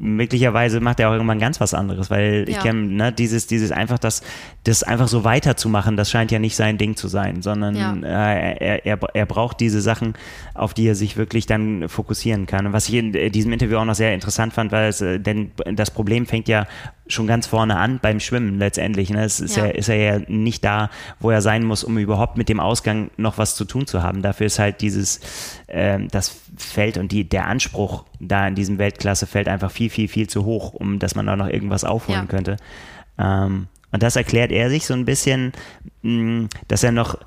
möglicherweise 0.00 0.80
macht 0.80 1.00
er 1.00 1.08
auch 1.08 1.12
irgendwann 1.12 1.38
ganz 1.38 1.60
was 1.60 1.74
anderes, 1.74 2.10
weil 2.10 2.44
ja. 2.48 2.56
ich 2.56 2.62
kenne, 2.62 2.86
ne, 2.86 3.12
dieses, 3.12 3.46
dieses 3.46 3.72
einfach 3.72 3.98
das, 3.98 4.22
das 4.64 4.82
einfach 4.82 5.08
so 5.08 5.24
weiterzumachen, 5.24 5.96
das 5.96 6.10
scheint 6.10 6.30
ja 6.30 6.38
nicht 6.38 6.56
sein 6.56 6.78
Ding 6.78 6.96
zu 6.96 7.08
sein, 7.08 7.42
sondern 7.42 7.76
ja. 7.76 7.94
äh, 7.94 8.56
er, 8.58 8.86
er, 8.86 8.98
er 9.14 9.26
braucht 9.26 9.60
diese 9.60 9.80
Sachen, 9.80 10.14
auf 10.54 10.74
die 10.74 10.86
er 10.86 10.94
sich 10.94 11.16
wirklich 11.16 11.46
dann 11.46 11.88
fokussieren 11.88 12.46
kann. 12.46 12.66
Und 12.66 12.72
was 12.72 12.88
ich 12.88 12.94
in 12.94 13.12
diesem 13.32 13.52
Interview 13.52 13.78
auch 13.78 13.84
noch 13.84 13.94
sehr 13.94 14.14
interessant 14.14 14.52
fand, 14.52 14.72
weil 14.72 14.88
es, 14.88 15.00
äh, 15.00 15.18
denn 15.18 15.52
das 15.74 15.90
Problem 15.90 16.26
fängt 16.26 16.48
ja 16.48 16.66
schon 17.08 17.26
ganz 17.26 17.46
vorne 17.46 17.76
an 17.76 18.00
beim 18.02 18.20
Schwimmen 18.20 18.58
letztendlich. 18.58 19.10
Ne? 19.10 19.24
Es 19.24 19.40
ist, 19.40 19.56
ja. 19.56 19.66
Er, 19.66 19.74
ist 19.76 19.88
er 19.88 19.96
ja 19.96 20.20
nicht 20.28 20.64
da, 20.64 20.90
wo 21.20 21.30
er 21.30 21.40
sein 21.40 21.64
muss, 21.64 21.84
um 21.84 21.98
überhaupt 21.98 22.36
mit 22.36 22.48
dem 22.48 22.60
Ausgang 22.60 23.10
noch 23.16 23.38
was 23.38 23.54
zu 23.54 23.64
tun 23.64 23.86
zu 23.86 24.02
haben. 24.02 24.22
Dafür 24.22 24.46
ist 24.46 24.58
halt 24.58 24.80
dieses, 24.80 25.20
äh, 25.66 25.98
das 26.10 26.40
Feld 26.56 26.98
und 26.98 27.12
die, 27.12 27.28
der 27.28 27.46
Anspruch 27.46 28.04
da 28.20 28.46
in 28.46 28.54
diesem 28.54 28.78
Weltklassefeld 28.78 29.48
einfach 29.48 29.70
viel, 29.70 29.90
viel, 29.90 30.08
viel 30.08 30.28
zu 30.28 30.44
hoch, 30.44 30.72
um 30.74 30.98
dass 30.98 31.14
man 31.14 31.26
da 31.26 31.36
noch 31.36 31.48
irgendwas 31.48 31.84
aufholen 31.84 32.22
ja. 32.22 32.26
könnte. 32.26 32.56
Ähm, 33.18 33.68
und 33.92 34.02
das 34.02 34.16
erklärt 34.16 34.52
er 34.52 34.68
sich 34.70 34.86
so 34.86 34.94
ein 34.94 35.04
bisschen, 35.04 35.52
mh, 36.02 36.48
dass 36.68 36.82
er 36.82 36.92
noch 36.92 37.18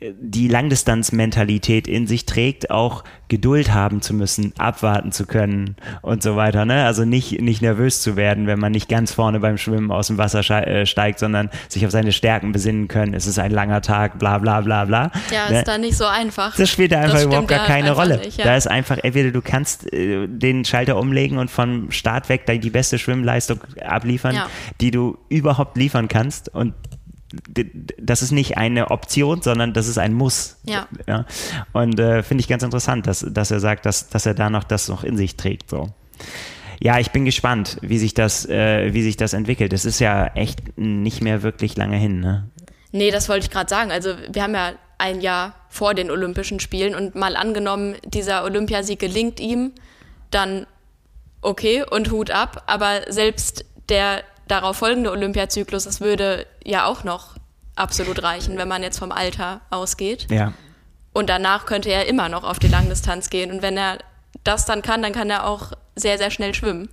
die 0.00 0.46
Langdistanzmentalität 0.46 1.88
in 1.88 2.06
sich 2.06 2.24
trägt, 2.24 2.70
auch 2.70 3.02
Geduld 3.26 3.74
haben 3.74 4.00
zu 4.00 4.14
müssen, 4.14 4.52
abwarten 4.56 5.10
zu 5.10 5.26
können 5.26 5.74
und 6.02 6.22
so 6.22 6.36
weiter. 6.36 6.64
Ne? 6.64 6.84
Also 6.84 7.04
nicht, 7.04 7.40
nicht 7.40 7.62
nervös 7.62 8.00
zu 8.00 8.14
werden, 8.14 8.46
wenn 8.46 8.60
man 8.60 8.70
nicht 8.70 8.88
ganz 8.88 9.12
vorne 9.12 9.40
beim 9.40 9.58
Schwimmen 9.58 9.90
aus 9.90 10.06
dem 10.06 10.16
Wasser 10.16 10.48
äh, 10.66 10.86
steigt, 10.86 11.18
sondern 11.18 11.50
sich 11.68 11.84
auf 11.84 11.90
seine 11.90 12.12
Stärken 12.12 12.52
besinnen 12.52 12.86
können. 12.86 13.12
Es 13.12 13.26
ist 13.26 13.40
ein 13.40 13.50
langer 13.50 13.82
Tag, 13.82 14.20
bla 14.20 14.38
bla 14.38 14.60
bla 14.60 14.84
bla. 14.84 15.10
Ja, 15.32 15.50
ne? 15.50 15.58
ist 15.58 15.68
da 15.68 15.78
nicht 15.78 15.96
so 15.96 16.06
einfach. 16.06 16.54
Das 16.54 16.70
spielt 16.70 16.92
da 16.92 17.00
einfach 17.00 17.22
überhaupt 17.22 17.48
gar 17.48 17.66
keine 17.66 17.90
Rolle. 17.90 18.18
Nicht, 18.18 18.38
ja. 18.38 18.44
Da 18.44 18.56
ist 18.56 18.68
einfach, 18.68 18.98
entweder 19.02 19.32
du 19.32 19.42
kannst 19.42 19.92
äh, 19.92 20.28
den 20.28 20.64
Schalter 20.64 20.96
umlegen 20.96 21.38
und 21.38 21.50
vom 21.50 21.90
Start 21.90 22.28
weg 22.28 22.46
die 22.46 22.70
beste 22.70 22.98
Schwimmleistung 22.98 23.60
abliefern, 23.84 24.36
ja. 24.36 24.46
die 24.80 24.92
du 24.92 25.18
überhaupt 25.28 25.76
liefern 25.76 26.06
kannst 26.06 26.54
und 26.54 26.72
das 27.98 28.22
ist 28.22 28.32
nicht 28.32 28.56
eine 28.56 28.90
Option, 28.90 29.42
sondern 29.42 29.72
das 29.74 29.86
ist 29.86 29.98
ein 29.98 30.14
Muss. 30.14 30.56
Ja. 30.64 30.88
ja? 31.06 31.26
Und 31.72 32.00
äh, 32.00 32.22
finde 32.22 32.40
ich 32.40 32.48
ganz 32.48 32.62
interessant, 32.62 33.06
dass, 33.06 33.24
dass 33.28 33.50
er 33.50 33.60
sagt, 33.60 33.86
dass, 33.86 34.08
dass 34.08 34.26
er 34.26 34.34
da 34.34 34.50
noch 34.50 34.64
das 34.64 34.88
noch 34.88 35.04
in 35.04 35.16
sich 35.16 35.36
trägt. 35.36 35.68
So. 35.68 35.90
Ja, 36.80 36.98
ich 36.98 37.10
bin 37.10 37.24
gespannt, 37.24 37.78
wie 37.82 37.98
sich 37.98 38.14
das, 38.14 38.46
äh, 38.46 38.94
wie 38.94 39.02
sich 39.02 39.16
das 39.16 39.32
entwickelt. 39.32 39.72
Es 39.72 39.84
ist 39.84 39.98
ja 39.98 40.28
echt 40.28 40.78
nicht 40.78 41.22
mehr 41.22 41.42
wirklich 41.42 41.76
lange 41.76 41.96
hin. 41.96 42.20
Ne? 42.20 42.48
Nee, 42.92 43.10
das 43.10 43.28
wollte 43.28 43.44
ich 43.44 43.50
gerade 43.50 43.68
sagen. 43.68 43.90
Also 43.90 44.14
wir 44.30 44.42
haben 44.42 44.54
ja 44.54 44.72
ein 44.96 45.20
Jahr 45.20 45.54
vor 45.68 45.94
den 45.94 46.10
Olympischen 46.10 46.60
Spielen 46.60 46.94
und 46.94 47.14
mal 47.14 47.36
angenommen, 47.36 47.96
dieser 48.04 48.44
Olympiasieg 48.44 48.98
gelingt 48.98 49.38
ihm, 49.38 49.72
dann 50.30 50.66
okay 51.42 51.84
und 51.88 52.10
Hut 52.10 52.30
ab. 52.30 52.64
Aber 52.66 53.02
selbst 53.12 53.64
der 53.88 54.22
darauf 54.48 54.78
folgende 54.78 55.10
Olympiazyklus, 55.10 55.84
das 55.84 56.00
würde 56.00 56.46
ja 56.64 56.86
auch 56.86 57.04
noch 57.04 57.36
absolut 57.76 58.22
reichen, 58.22 58.58
wenn 58.58 58.68
man 58.68 58.82
jetzt 58.82 58.98
vom 58.98 59.12
Alter 59.12 59.60
ausgeht. 59.70 60.26
Ja. 60.30 60.52
Und 61.12 61.30
danach 61.30 61.66
könnte 61.66 61.90
er 61.90 62.06
immer 62.06 62.28
noch 62.28 62.44
auf 62.44 62.58
die 62.58 62.68
Langdistanz 62.68 63.30
gehen. 63.30 63.50
Und 63.50 63.62
wenn 63.62 63.76
er 63.76 63.98
das 64.44 64.66
dann 64.66 64.82
kann, 64.82 65.02
dann 65.02 65.12
kann 65.12 65.30
er 65.30 65.46
auch 65.46 65.72
sehr, 65.96 66.18
sehr 66.18 66.30
schnell 66.30 66.54
schwimmen. 66.54 66.88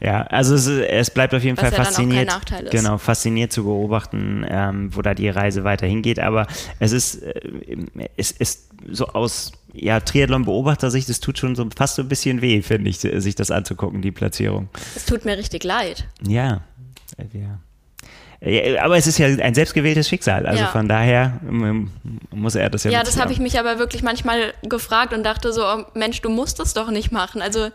Ja, 0.00 0.22
also 0.22 0.54
es, 0.54 0.66
es 0.66 1.10
bleibt 1.10 1.34
auf 1.34 1.42
jeden 1.42 1.56
Was 1.56 1.68
Fall 1.68 1.72
ja 1.72 1.84
fasziniert. 1.84 2.32
Genau, 2.70 2.98
fasziniert 2.98 3.52
zu 3.52 3.64
beobachten, 3.64 4.46
ähm, 4.48 4.94
wo 4.94 5.02
da 5.02 5.14
die 5.14 5.28
Reise 5.28 5.64
weiter 5.64 5.86
hingeht. 5.86 6.18
Aber 6.18 6.46
es 6.78 6.92
ist, 6.92 7.22
äh, 7.22 7.40
es 8.16 8.30
ist 8.30 8.70
so 8.88 9.08
aus 9.08 9.52
ja, 9.72 10.00
Triathlon-Beobachtersicht, 10.00 11.08
es 11.08 11.20
tut 11.20 11.38
schon 11.38 11.54
so 11.54 11.66
fast 11.76 11.96
so 11.96 12.02
ein 12.02 12.08
bisschen 12.08 12.40
weh, 12.42 12.62
finde 12.62 12.90
ich, 12.90 12.98
sich 12.98 13.34
das 13.34 13.50
anzugucken, 13.50 14.02
die 14.02 14.10
Platzierung. 14.10 14.68
Es 14.96 15.04
tut 15.04 15.24
mir 15.24 15.36
richtig 15.36 15.64
leid. 15.64 16.06
Ja, 16.26 16.62
ja. 17.32 17.58
Aber 18.82 18.96
es 18.96 19.06
ist 19.06 19.18
ja 19.18 19.26
ein 19.26 19.54
selbstgewähltes 19.54 20.08
Schicksal. 20.08 20.46
Also 20.46 20.62
ja. 20.62 20.68
von 20.68 20.88
daher 20.88 21.40
ähm, 21.46 21.90
muss 22.30 22.54
er 22.54 22.70
das 22.70 22.84
ja 22.84 22.90
Ja, 22.90 23.02
das 23.02 23.20
habe 23.20 23.32
ich 23.32 23.38
mich 23.38 23.58
aber 23.58 23.78
wirklich 23.78 24.02
manchmal 24.02 24.54
gefragt 24.62 25.12
und 25.12 25.24
dachte 25.24 25.52
so, 25.52 25.62
oh 25.62 25.84
Mensch, 25.92 26.22
du 26.22 26.30
musst 26.30 26.58
das 26.58 26.72
doch 26.72 26.90
nicht 26.90 27.12
machen. 27.12 27.42
Also 27.42 27.68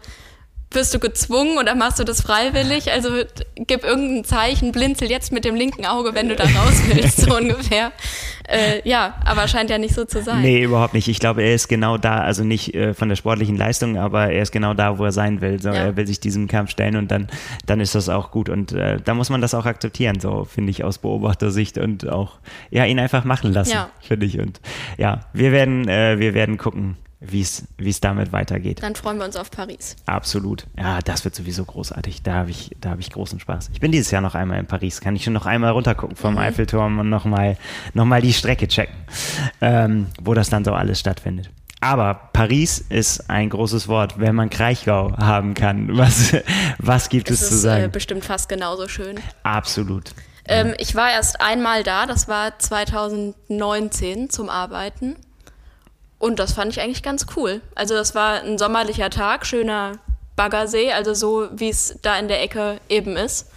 wirst 0.72 0.94
du 0.94 1.00
gezwungen 1.00 1.58
oder 1.58 1.76
machst 1.76 2.00
du 2.00 2.04
das 2.04 2.22
freiwillig? 2.22 2.92
Also 2.92 3.10
gib 3.56 3.84
irgendein 3.84 4.26
Zeichen, 4.26 4.72
blinzel 4.72 5.10
jetzt 5.10 5.32
mit 5.32 5.46
dem 5.46 5.56
linken 5.56 5.86
Auge, 5.86 6.14
wenn 6.14 6.30
du 6.30 6.36
da 6.36 6.44
raus 6.44 6.82
willst, 6.88 7.22
so 7.22 7.36
ungefähr. 7.36 7.92
Äh, 8.48 8.88
ja, 8.88 9.16
aber 9.26 9.48
scheint 9.48 9.70
ja 9.70 9.78
nicht 9.78 9.96
so 9.96 10.06
zu 10.06 10.22
sein. 10.22 10.42
Nee, 10.42 10.62
überhaupt 10.64 10.94
nicht. 10.94 11.08
Ich 11.08 11.20
glaube, 11.20 11.42
er 11.42 11.56
ist 11.56 11.68
genau 11.68 11.98
da, 11.98 12.20
also 12.20 12.44
nicht 12.44 12.76
äh, 12.76 12.94
von 12.94 13.10
der 13.10 13.16
sportlichen 13.16 13.58
Leistung, 13.58 13.98
aber 13.98 14.32
er 14.32 14.44
ist 14.44 14.52
genau 14.52 14.74
da, 14.74 15.00
wo 15.00 15.06
er 15.06 15.12
sein 15.12 15.42
will. 15.42 15.62
So, 15.62 15.70
ja. 15.70 15.76
Er 15.76 15.98
will 15.98 16.06
sich 16.06 16.20
diesem 16.20 16.48
Kampf 16.48 16.72
stellen 16.72 16.96
und 16.96 17.10
dann, 17.10 17.28
dann 17.66 17.80
ist 17.80 17.96
das 17.96 18.10
auch 18.10 18.32
gut. 18.32 18.50
Und 18.50 18.72
äh, 18.74 19.00
da 19.04 19.14
muss 19.14 19.30
man 19.30 19.42
das 19.42 19.54
auch 19.54 19.66
akzeptieren, 19.66 20.20
so 20.20 20.44
finde 20.44 20.72
ich 20.72 20.84
aus 20.84 21.00
Beobachtersicht 21.00 21.78
und 21.78 22.08
auch 22.08 22.40
ja, 22.70 22.86
ihn 22.86 23.00
einfach 23.00 23.24
machen 23.24 23.52
lassen, 23.52 23.72
ja. 23.72 23.90
finde 24.02 24.26
ich. 24.26 24.40
Und 24.40 24.62
ja, 24.98 25.22
wir 25.34 25.52
werden, 25.52 25.88
äh, 25.88 26.20
wir 26.20 26.34
werden 26.34 26.58
gucken 26.58 26.98
wie 27.32 27.42
es 27.42 28.00
damit 28.02 28.32
weitergeht. 28.32 28.82
Dann 28.84 28.96
freuen 28.96 29.18
wir 29.18 29.26
uns 29.26 29.36
auf 29.36 29.52
Paris. 29.52 29.96
Absolut. 30.06 30.66
Ja, 30.78 31.00
das 31.00 31.24
wird 31.24 31.36
sowieso 31.36 31.66
großartig. 31.66 32.24
Da 32.24 32.34
habe 32.34 32.52
ich, 32.52 32.72
hab 32.86 33.00
ich 33.00 33.12
großen 33.12 33.40
Spaß. 33.40 33.70
Ich 33.74 33.80
bin 33.80 33.92
dieses 33.92 34.12
Jahr 34.12 34.22
noch 34.22 34.36
einmal 34.36 34.60
in 34.60 34.66
Paris. 34.66 35.02
Kann 35.02 35.16
ich 35.16 35.24
schon 35.24 35.34
noch 35.34 35.46
einmal 35.46 35.72
runtergucken 35.72 36.16
vom 36.16 36.34
mhm. 36.34 36.40
Eiffelturm 36.40 37.00
und 37.00 37.10
nochmal 37.10 37.58
noch 37.94 38.06
mal 38.06 38.22
die 38.22 38.34
Strecke 38.34 38.68
checken, 38.68 38.96
ähm, 39.62 40.08
wo 40.22 40.34
das 40.34 40.50
dann 40.50 40.64
so 40.64 40.74
alles 40.74 41.00
stattfindet. 41.00 41.50
Aber 41.82 42.30
Paris 42.34 42.80
ist 42.90 43.30
ein 43.30 43.50
großes 43.50 43.88
Wort, 43.88 44.20
wenn 44.20 44.34
man 44.34 44.50
Kraichgau 44.50 45.16
haben 45.18 45.54
kann. 45.54 45.96
Was, 45.98 46.34
was 46.80 47.10
gibt 47.10 47.30
es, 47.30 47.42
es 47.42 47.44
ist, 47.44 47.50
zu 47.50 47.58
sagen? 47.58 47.84
Äh, 47.84 47.88
bestimmt 47.90 48.26
fast 48.26 48.50
genauso 48.50 48.88
schön. 48.88 49.20
Absolut. 49.44 50.12
Ähm, 50.48 50.74
ich 50.78 50.96
war 50.96 51.12
erst 51.12 51.42
einmal 51.42 51.84
da, 51.84 52.06
das 52.06 52.28
war 52.28 52.58
2019 52.58 54.30
zum 54.30 54.50
Arbeiten. 54.50 55.16
Und 56.26 56.40
das 56.40 56.54
fand 56.54 56.72
ich 56.72 56.82
eigentlich 56.82 57.04
ganz 57.04 57.28
cool. 57.36 57.62
Also 57.76 57.94
das 57.94 58.16
war 58.16 58.42
ein 58.42 58.58
sommerlicher 58.58 59.12
Tag, 59.12 59.46
schöner 59.46 60.00
Baggersee, 60.36 60.92
also 60.92 61.14
so 61.14 61.50
wie 61.52 61.70
es 61.70 62.00
da 62.02 62.18
in 62.18 62.28
der 62.28 62.42
Ecke 62.42 62.80
eben 62.90 63.16
ist. 63.16 63.52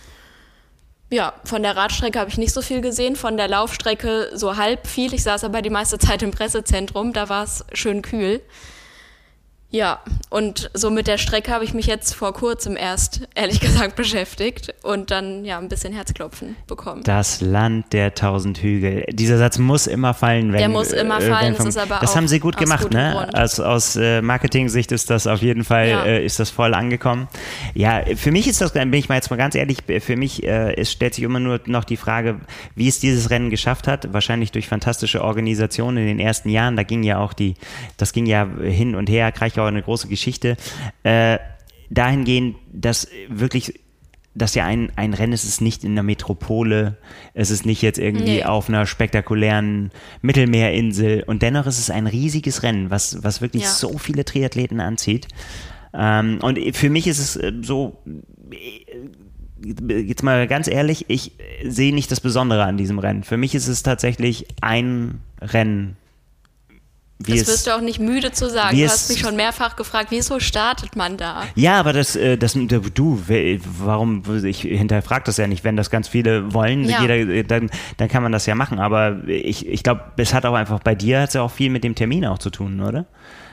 Ja, 1.09 1.33
von 1.45 1.63
der 1.63 1.79
Radstrecke 1.79 2.19
habe 2.19 2.29
ich 2.29 2.37
nicht 2.37 2.53
so 2.53 2.61
viel 2.61 2.83
gesehen, 2.83 3.17
von 3.17 3.39
der 3.39 3.49
Laufstrecke 3.49 4.33
so 4.35 4.59
halb 4.59 4.87
viel. 4.87 5.15
Ich 5.15 5.23
saß 5.23 5.45
aber 5.45 5.63
die 5.63 5.71
meiste 5.71 5.99
Zeit 5.99 6.23
im 6.23 6.31
Pressezentrum, 6.31 7.15
da 7.15 7.31
war 7.31 7.45
es 7.45 7.65
schön 7.73 8.03
kühl. 8.03 8.43
Ja, 9.71 10.01
und 10.31 10.71
so 10.73 10.91
mit 10.91 11.07
der 11.09 11.19
Strecke 11.19 11.53
habe 11.53 11.63
ich 11.63 11.75
mich 11.75 11.87
jetzt 11.87 12.15
vor 12.15 12.33
kurzem 12.33 12.75
erst, 12.75 13.29
ehrlich 13.35 13.61
gesagt, 13.61 13.97
beschäftigt 13.97 14.75
und 14.83 15.11
dann 15.11 15.45
ja 15.45 15.59
ein 15.59 15.69
bisschen 15.69 15.93
Herzklopfen 15.93 16.57
bekommen. 16.67 17.03
Das 17.05 17.43
Land 17.43 17.93
der 17.93 18.15
tausend 18.15 18.63
Hügel. 18.63 19.05
Dieser 19.11 19.37
Satz 19.37 19.59
muss 19.59 19.87
immer 19.87 20.15
fallen, 20.15 20.53
wenn. 20.53 20.59
Der 20.59 20.71
muss 20.71 20.93
immer 20.93 21.21
äh, 21.21 21.29
fallen, 21.29 21.55
vom, 21.55 21.67
das 21.67 21.77
ist 21.77 21.83
aber 21.83 21.99
Das 22.01 22.17
haben 22.17 22.29
sie 22.29 22.41
gut 22.41 22.57
gemacht, 22.57 22.91
ne? 22.93 23.29
Aus, 23.35 23.61
aus 23.61 23.97
äh, 23.97 24.23
Marketing-Sicht 24.23 24.91
ist 24.91 25.11
das 25.11 25.27
auf 25.27 25.43
jeden 25.43 25.65
Fall, 25.65 25.89
ja. 25.89 26.05
äh, 26.05 26.25
ist 26.25 26.41
das 26.41 26.49
voll 26.49 26.73
angekommen. 26.73 27.29
Ja, 27.75 28.03
für 28.17 28.31
mich 28.31 28.49
ist 28.49 28.63
das, 28.63 28.73
bin 28.73 28.91
ich 28.95 29.11
mal 29.11 29.17
jetzt 29.17 29.31
mal 29.31 29.37
ganz 29.37 29.55
ehrlich, 29.55 29.79
für 30.01 30.17
mich 30.17 30.45
äh, 30.45 30.77
es 30.77 30.93
stellt 30.93 31.13
sich 31.13 31.25
immer 31.25 31.41
nur 31.41 31.61
noch 31.67 31.85
die 31.85 31.99
Frage, 31.99 32.41
wie 32.75 32.89
es 32.89 33.01
dieses 33.01 33.29
Rennen 33.29 33.51
geschafft 33.51 33.87
hat. 33.87 34.15
Wahrscheinlich 34.15 34.51
durch 34.51 34.67
fantastische 34.67 35.23
Organisation 35.23 35.99
in 35.99 36.07
den 36.07 36.21
ersten 36.21 36.49
Jahren. 36.49 36.77
Da 36.77 36.85
ging 36.85 37.03
ja 37.03 37.19
auch 37.19 37.35
die, 37.35 37.55
das 37.99 38.15
ging 38.15 38.25
ja 38.25 38.49
hin 38.63 38.95
und 38.95 39.11
her, 39.11 39.31
Kreich 39.31 39.58
Kraichgau 39.59 39.65
eine 39.65 39.83
große 39.83 40.09
Geschichte. 40.09 40.57
Äh, 41.03 41.39
dahingehend, 41.91 42.57
dass 42.73 43.09
wirklich 43.29 43.81
dass 44.35 44.55
ja 44.55 44.65
ein, 44.67 44.93
ein 44.95 45.15
Rennen 45.15 45.33
ist, 45.33 45.43
ist 45.43 45.61
nicht 45.61 45.83
in 45.83 45.97
der 45.97 46.05
Metropole, 46.05 46.97
es 47.35 47.51
ist 47.51 47.67
nicht 47.67 47.83
jetzt 47.83 47.99
irgendwie 47.99 48.37
nee. 48.37 48.45
auf 48.45 48.69
einer 48.69 48.87
spektakulären 48.87 49.91
Mittelmeerinsel 50.23 51.25
und 51.27 51.43
dennoch 51.43 51.67
ist 51.67 51.81
es 51.81 51.91
ein 51.91 52.07
riesiges 52.07 52.63
Rennen, 52.63 52.89
was, 52.89 53.25
was 53.25 53.41
wirklich 53.41 53.65
ja. 53.65 53.69
so 53.69 53.99
viele 53.99 54.25
Triathleten 54.25 54.79
anzieht. 54.79 55.27
Ähm, 55.93 56.39
und 56.41 56.57
für 56.77 56.89
mich 56.89 57.09
ist 57.09 57.19
es 57.19 57.35
äh, 57.35 57.53
so, 57.63 58.01
äh, 58.53 60.03
jetzt 60.05 60.23
mal 60.23 60.47
ganz 60.47 60.69
ehrlich, 60.69 61.07
ich 61.09 61.33
sehe 61.65 61.93
nicht 61.93 62.13
das 62.13 62.21
Besondere 62.21 62.63
an 62.63 62.77
diesem 62.77 63.01
Rennen. 63.01 63.25
Für 63.25 63.39
mich 63.39 63.57
ist 63.57 63.67
es 63.67 63.83
tatsächlich 63.83 64.47
ein 64.61 65.21
Rennen 65.41 65.97
wie 67.19 67.37
das 67.37 67.49
wirst 67.49 67.67
du 67.67 67.75
auch 67.75 67.81
nicht 67.81 67.99
müde 67.99 68.31
zu 68.31 68.49
sagen. 68.49 68.77
Du 68.77 68.85
hast 68.85 69.11
mich 69.11 69.19
schon 69.19 69.35
mehrfach 69.35 69.75
gefragt, 69.75 70.09
wieso 70.11 70.39
startet 70.39 70.95
man 70.95 71.17
da? 71.17 71.45
Ja, 71.57 71.81
aber 71.81 71.93
das, 71.93 72.15
äh, 72.15 72.37
das 72.37 72.53
du, 72.55 73.23
warum, 73.81 74.23
ich 74.45 74.61
hinterfrage 74.61 75.25
das 75.25 75.37
ja 75.37 75.49
nicht, 75.49 75.65
wenn 75.65 75.77
das 75.77 75.91
ganz 75.91 76.07
viele 76.07 76.55
wollen, 76.55 76.85
ja. 76.85 77.03
jeder, 77.03 77.43
dann, 77.43 77.71
dann 77.97 78.09
kann 78.09 78.23
man 78.23 78.31
das 78.31 78.47
ja 78.47 78.55
machen. 78.55 78.79
Aber 78.79 79.23
ich, 79.27 79.67
ich 79.67 79.83
glaube, 79.83 80.03
es 80.17 80.33
hat 80.33 80.47
auch 80.47 80.55
einfach, 80.55 80.79
bei 80.79 80.95
dir 80.95 81.23
hat 81.23 81.29
es 81.29 81.35
ja 81.35 81.43
auch 81.43 81.51
viel 81.51 81.71
mit 81.71 81.83
dem 81.83 81.97
Termin 81.97 82.25
auch 82.25 82.39
zu 82.39 82.51
tun, 82.51 82.81
oder? 82.81 83.07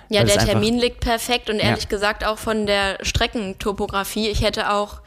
Ja, 0.10 0.20
Weil 0.20 0.28
der 0.28 0.46
Termin 0.46 0.78
liegt 0.78 1.00
perfekt 1.00 1.50
und 1.50 1.58
ehrlich 1.58 1.86
ja. 1.86 1.90
gesagt 1.90 2.24
auch 2.24 2.38
von 2.38 2.68
der 2.68 3.00
Streckentopografie. 3.02 4.28
Ich 4.28 4.44
hätte 4.44 4.72
auch 4.72 5.02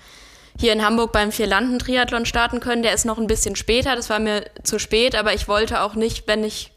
hier 0.58 0.72
in 0.72 0.84
Hamburg 0.84 1.12
beim 1.12 1.30
Vierlanden-Triathlon 1.30 2.26
starten 2.26 2.58
können. 2.58 2.82
Der 2.82 2.92
ist 2.92 3.04
noch 3.04 3.18
ein 3.18 3.28
bisschen 3.28 3.54
später, 3.54 3.94
das 3.94 4.10
war 4.10 4.18
mir 4.18 4.46
zu 4.64 4.80
spät, 4.80 5.14
aber 5.14 5.32
ich 5.32 5.46
wollte 5.46 5.82
auch 5.82 5.94
nicht, 5.94 6.26
wenn 6.26 6.42
ich 6.42 6.72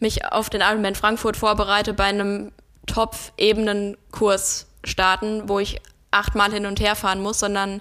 mich 0.00 0.24
auf 0.24 0.50
den 0.50 0.60
Ironman 0.60 0.94
Frankfurt 0.94 1.36
vorbereite, 1.36 1.94
bei 1.94 2.04
einem 2.04 2.52
Top-Ebenen-Kurs 2.86 4.66
starten, 4.84 5.48
wo 5.48 5.58
ich 5.58 5.80
achtmal 6.10 6.52
hin 6.52 6.66
und 6.66 6.80
her 6.80 6.96
fahren 6.96 7.20
muss, 7.20 7.38
sondern 7.38 7.80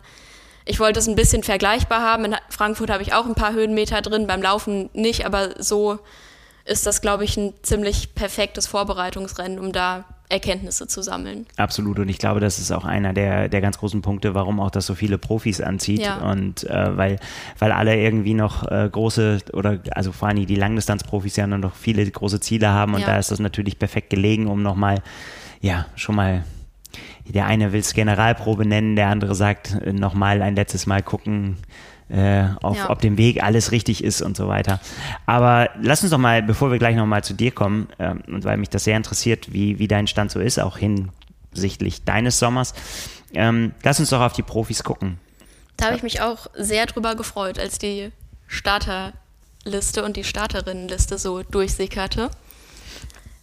ich 0.66 0.80
wollte 0.80 1.00
es 1.00 1.08
ein 1.08 1.16
bisschen 1.16 1.44
vergleichbar 1.44 2.02
haben. 2.02 2.26
In 2.26 2.36
Frankfurt 2.50 2.90
habe 2.90 3.04
ich 3.04 3.14
auch 3.14 3.26
ein 3.26 3.36
paar 3.36 3.54
Höhenmeter 3.54 4.02
drin, 4.02 4.28
beim 4.28 4.42
Laufen 4.42 4.90
nicht, 4.94 5.26
aber 5.26 5.62
so 5.64 6.00
ist 6.66 6.86
das, 6.86 7.02
glaube 7.02 7.24
ich, 7.24 7.38
ein 7.38 7.54
ziemlich 7.64 8.14
perfektes 8.16 8.68
Vorbereitungsrennen, 8.68 9.60
um 9.60 9.72
da 9.72 10.04
Erkenntnisse 10.30 10.88
zu 10.88 11.02
sammeln. 11.02 11.46
Absolut. 11.56 12.00
Und 12.00 12.10
ich 12.10 12.18
glaube, 12.18 12.42
das 12.42 12.60
ist 12.60 12.72
auch 12.72 12.84
einer 12.84 13.14
der, 13.14 13.48
der 13.48 13.62
ganz 13.62 13.78
großen 13.78 14.02
Punkte, 14.02 14.34
warum 14.34 14.60
auch 14.60 14.72
das 14.72 14.86
so 14.86 14.94
viele 14.94 15.18
Profis 15.18 15.62
anzieht. 15.62 16.02
Ja. 16.02 16.18
Und 16.30 16.66
äh, 16.66 16.98
weil, 16.98 17.20
weil 17.60 17.72
alle 17.72 17.98
irgendwie 17.98 18.34
noch 18.34 18.70
äh, 18.70 18.90
große 18.92 19.40
oder 19.54 19.80
also 19.92 20.12
vor 20.12 20.28
allem 20.28 20.46
die 20.46 20.56
Langdistanzprofis 20.56 21.38
ja 21.38 21.48
noch 21.48 21.76
viele 21.76 22.06
große 22.10 22.42
Ziele 22.42 22.70
haben. 22.70 22.94
Und 22.94 23.02
ja. 23.02 23.08
da 23.08 23.18
ist 23.18 23.32
das 23.32 23.40
natürlich 23.40 23.80
perfekt 23.80 24.10
gelegen, 24.10 24.48
um 24.48 24.62
nochmal, 24.62 25.02
ja, 25.62 25.86
schon 25.96 26.16
mal 26.16 26.44
der 27.26 27.46
eine 27.46 27.74
will 27.74 27.82
es 27.82 27.94
Generalprobe 27.94 28.66
nennen, 28.66 28.96
der 28.96 29.08
andere 29.08 29.36
sagt 29.36 29.74
äh, 29.82 29.94
nochmal 29.94 30.42
ein 30.42 30.56
letztes 30.56 30.88
Mal 30.88 31.02
gucken, 31.04 31.58
äh, 32.10 32.46
auf, 32.62 32.78
ja. 32.78 32.90
ob 32.90 33.02
dem 33.02 33.18
Weg 33.18 33.44
alles 33.44 33.72
richtig 33.72 34.04
ist 34.04 34.22
und 34.22 34.38
so 34.38 34.48
weiter. 34.48 34.80
Aber 35.26 35.70
lass 35.82 36.02
uns 36.04 36.12
doch 36.12 36.18
mal, 36.18 36.42
bevor 36.42 36.72
wir 36.72 36.80
gleich 36.80 36.96
nochmal 36.96 37.24
zu 37.24 37.34
dir 37.34 37.52
kommen, 37.52 37.90
äh, 37.98 38.16
und 38.28 38.44
weil 38.44 38.58
mich 38.58 38.70
das 38.70 38.84
sehr 38.84 38.98
interessiert, 38.98 39.52
wie, 39.54 39.80
wie 39.80 39.88
dein 39.88 40.08
Stand 40.08 40.32
so 40.32 40.40
ist, 40.40 40.60
auch 40.60 40.78
hinsichtlich 40.78 42.04
deines 42.04 42.40
Sommers, 42.40 42.74
ähm, 43.34 43.74
lass 43.84 44.00
uns 44.00 44.10
doch 44.10 44.22
auf 44.22 44.34
die 44.34 44.44
Profis 44.44 44.84
gucken. 44.84 45.20
Da 45.76 45.88
habe 45.88 45.96
ich 45.96 46.04
mich 46.04 46.22
auch 46.22 46.48
sehr 46.56 46.86
drüber 46.86 47.16
gefreut, 47.16 47.60
als 47.60 47.78
die 47.78 48.12
Starterliste 48.48 50.04
und 50.04 50.18
die 50.18 50.24
Starterinnenliste 50.24 51.18
so 51.18 51.44
durchsickerte. 51.44 52.32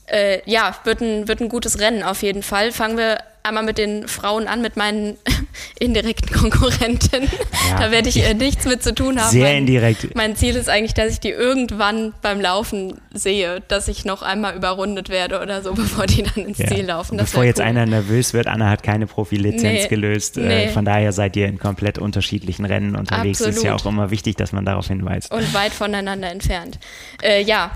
Äh, 0.06 0.40
ja, 0.44 0.76
wird 0.84 1.00
ein, 1.00 1.28
wird 1.28 1.40
ein 1.40 1.48
gutes 1.48 1.80
Rennen 1.80 2.02
auf 2.02 2.22
jeden 2.22 2.42
Fall. 2.42 2.72
Fangen 2.72 2.98
wir 2.98 3.18
einmal 3.44 3.62
mit 3.62 3.76
den 3.76 4.08
Frauen 4.08 4.48
an, 4.48 4.62
mit 4.62 4.76
meinen 4.76 5.18
indirekten 5.78 6.34
Konkurrenten. 6.34 7.24
Ja, 7.70 7.78
da 7.78 7.90
werde 7.90 8.08
ich 8.08 8.24
äh, 8.24 8.32
nichts 8.32 8.64
mit 8.64 8.82
zu 8.82 8.94
tun 8.94 9.20
haben. 9.20 9.30
Sehr 9.30 9.44
mein, 9.44 9.58
indirekt. 9.58 10.14
Mein 10.14 10.34
Ziel 10.34 10.56
ist 10.56 10.70
eigentlich, 10.70 10.94
dass 10.94 11.12
ich 11.12 11.20
die 11.20 11.28
irgendwann 11.28 12.14
beim 12.22 12.40
Laufen 12.40 13.00
sehe, 13.12 13.60
dass 13.68 13.88
ich 13.88 14.06
noch 14.06 14.22
einmal 14.22 14.56
überrundet 14.56 15.10
werde 15.10 15.40
oder 15.40 15.62
so, 15.62 15.72
bevor 15.74 16.06
die 16.06 16.22
dann 16.22 16.46
ins 16.46 16.58
ja. 16.58 16.68
Ziel 16.68 16.86
laufen. 16.86 17.18
Das 17.18 17.30
bevor 17.30 17.44
jetzt 17.44 17.58
cool. 17.58 17.66
einer 17.66 17.84
nervös 17.84 18.32
wird, 18.32 18.46
Anna 18.46 18.70
hat 18.70 18.82
keine 18.82 19.06
Profilizenz 19.06 19.82
nee, 19.82 19.88
gelöst. 19.88 20.38
Äh, 20.38 20.40
nee. 20.40 20.68
von 20.68 20.86
daher 20.86 21.12
seid 21.12 21.36
ihr 21.36 21.46
in 21.46 21.58
komplett 21.58 21.98
unterschiedlichen 21.98 22.64
Rennen 22.64 22.96
unterwegs. 22.96 23.40
Absolut. 23.40 23.56
Ist 23.56 23.62
ja 23.62 23.74
auch 23.74 23.84
immer 23.84 24.10
wichtig, 24.10 24.36
dass 24.36 24.52
man 24.52 24.64
darauf 24.64 24.88
hinweist. 24.88 25.30
Und 25.30 25.52
weit 25.52 25.72
voneinander 25.72 26.30
entfernt. 26.30 26.78
Äh, 27.22 27.42
ja, 27.42 27.72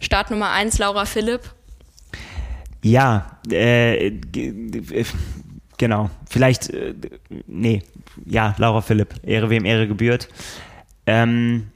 Start 0.00 0.32
Nummer 0.32 0.50
1, 0.50 0.78
Laura 0.78 1.04
Philipp 1.04 1.42
ja, 2.82 3.38
äh, 3.50 4.12
genau. 5.78 6.10
Vielleicht, 6.28 6.70
äh, 6.70 6.94
nee, 7.46 7.82
ja, 8.24 8.54
Laura 8.58 8.80
Philipp, 8.80 9.14
Ehre 9.22 9.50
wem 9.50 9.64
Ehre 9.64 9.88
gebührt. 9.88 10.28
Ähm, 11.06 11.68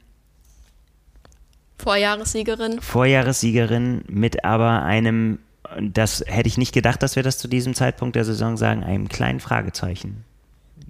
Vorjahressiegerin. 1.77 2.81
Vorjahressiegerin 2.81 4.03
mit 4.07 4.43
aber 4.43 4.83
einem, 4.83 5.39
das 5.79 6.23
hätte 6.27 6.47
ich 6.47 6.57
nicht 6.57 6.73
gedacht, 6.73 7.03
dass 7.03 7.15
wir 7.15 7.23
das 7.23 7.37
zu 7.37 7.47
diesem 7.47 7.73
Zeitpunkt 7.73 8.15
der 8.15 8.25
Saison 8.25 8.57
sagen, 8.57 8.83
einem 8.83 9.09
kleinen 9.09 9.39
Fragezeichen. 9.39 10.23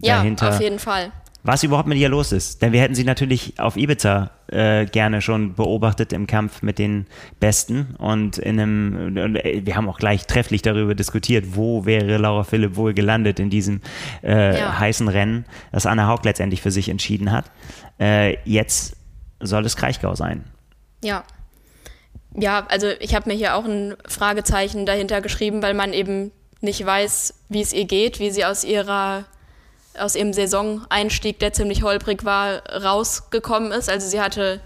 Ja, 0.02 0.18
dahinter. 0.18 0.50
auf 0.50 0.62
jeden 0.62 0.80
Fall 0.80 1.12
was 1.48 1.64
überhaupt 1.64 1.88
mit 1.88 1.98
ihr 1.98 2.10
los 2.10 2.32
ist. 2.32 2.62
Denn 2.62 2.74
wir 2.74 2.82
hätten 2.82 2.94
sie 2.94 3.06
natürlich 3.06 3.60
auf 3.60 3.78
Ibiza 3.78 4.32
äh, 4.48 4.86
gerne 4.86 5.22
schon 5.22 5.56
beobachtet 5.56 6.14
im 6.14 6.28
Kampf 6.28 6.62
mit 6.62 6.80
den 6.80 7.08
Besten. 7.40 7.96
Und 7.98 8.38
in 8.38 8.60
einem, 8.60 9.36
wir 9.36 9.76
haben 9.76 9.90
auch 9.90 10.00
gleich 10.00 10.26
trefflich 10.26 10.62
darüber 10.62 10.96
diskutiert, 10.96 11.56
wo 11.56 11.86
wäre 11.86 12.18
Laura 12.18 12.44
Philipp 12.44 12.76
wohl 12.76 12.94
gelandet 12.94 13.40
in 13.40 13.50
diesem 13.50 13.82
äh, 14.24 14.60
ja. 14.60 14.80
heißen 14.80 15.08
Rennen, 15.08 15.46
das 15.72 15.86
Anna 15.86 16.08
Haug 16.08 16.22
letztendlich 16.24 16.62
für 16.62 16.72
sich 16.72 16.90
entschieden 16.90 17.32
hat. 17.32 17.52
Äh, 18.00 18.38
jetzt 18.46 18.96
soll 19.40 19.66
es 19.66 19.76
Kraichgau 19.76 20.16
sein. 20.16 20.44
Ja. 21.04 21.24
Ja, 22.36 22.66
also 22.70 22.88
ich 23.00 23.16
habe 23.16 23.30
mir 23.30 23.36
hier 23.36 23.56
auch 23.56 23.66
ein 23.66 23.96
Fragezeichen 24.08 24.86
dahinter 24.86 25.22
geschrieben, 25.22 25.62
weil 25.64 25.74
man 25.74 25.94
eben 25.94 26.32
nicht 26.62 26.86
weiß, 26.86 27.34
wie 27.50 27.62
es 27.62 27.74
ihr 27.74 27.86
geht, 27.86 28.20
wie 28.20 28.32
sie 28.32 28.46
aus 28.46 28.64
ihrer 28.64 29.26
aus 30.00 30.16
ihrem 30.16 30.34
Saisoneinstieg, 30.34 31.40
der 31.40 31.54
ziemlich 31.54 31.84
holprig 31.84 32.26
war, 32.26 32.62
rausgekommen 32.70 33.72
ist. 33.72 33.90
Also 33.90 34.08
sie 34.08 34.22
hatte 34.22 34.62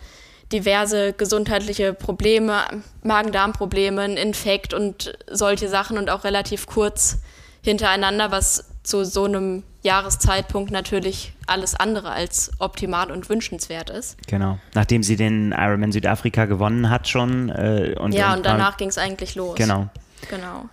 diverse 0.52 1.14
gesundheitliche 1.14 1.94
Probleme, 1.94 2.62
Magen-Darm-Probleme, 3.04 4.16
Infekt 4.16 4.74
und 4.74 5.18
solche 5.30 5.70
Sachen 5.70 5.98
und 5.98 6.10
auch 6.10 6.24
relativ 6.24 6.68
kurz 6.68 7.20
hintereinander, 7.62 8.32
was 8.32 8.66
zu 8.84 9.06
so 9.06 9.26
einem 9.26 9.64
Jahreszeitpunkt 9.84 10.72
natürlich 10.72 11.34
alles 11.48 11.76
andere 11.76 12.12
als 12.12 12.52
optimal 12.60 13.12
und 13.12 13.30
wünschenswert 13.30 13.90
ist. 13.90 14.18
Genau. 14.28 14.60
Nachdem 14.74 15.04
sie 15.04 15.16
den 15.16 15.54
Ironman 15.58 15.92
Südafrika 15.92 16.46
gewonnen 16.46 16.90
hat 16.90 17.08
schon. 17.08 17.50
Äh, 17.50 17.96
und, 18.00 18.14
ja, 18.14 18.32
und, 18.32 18.38
und 18.38 18.46
danach 18.46 18.78
ging 18.78 18.90
es 18.90 18.98
eigentlich 18.98 19.36
los. 19.36 19.56
Genau. 19.56 19.88
Genau. 20.30 20.70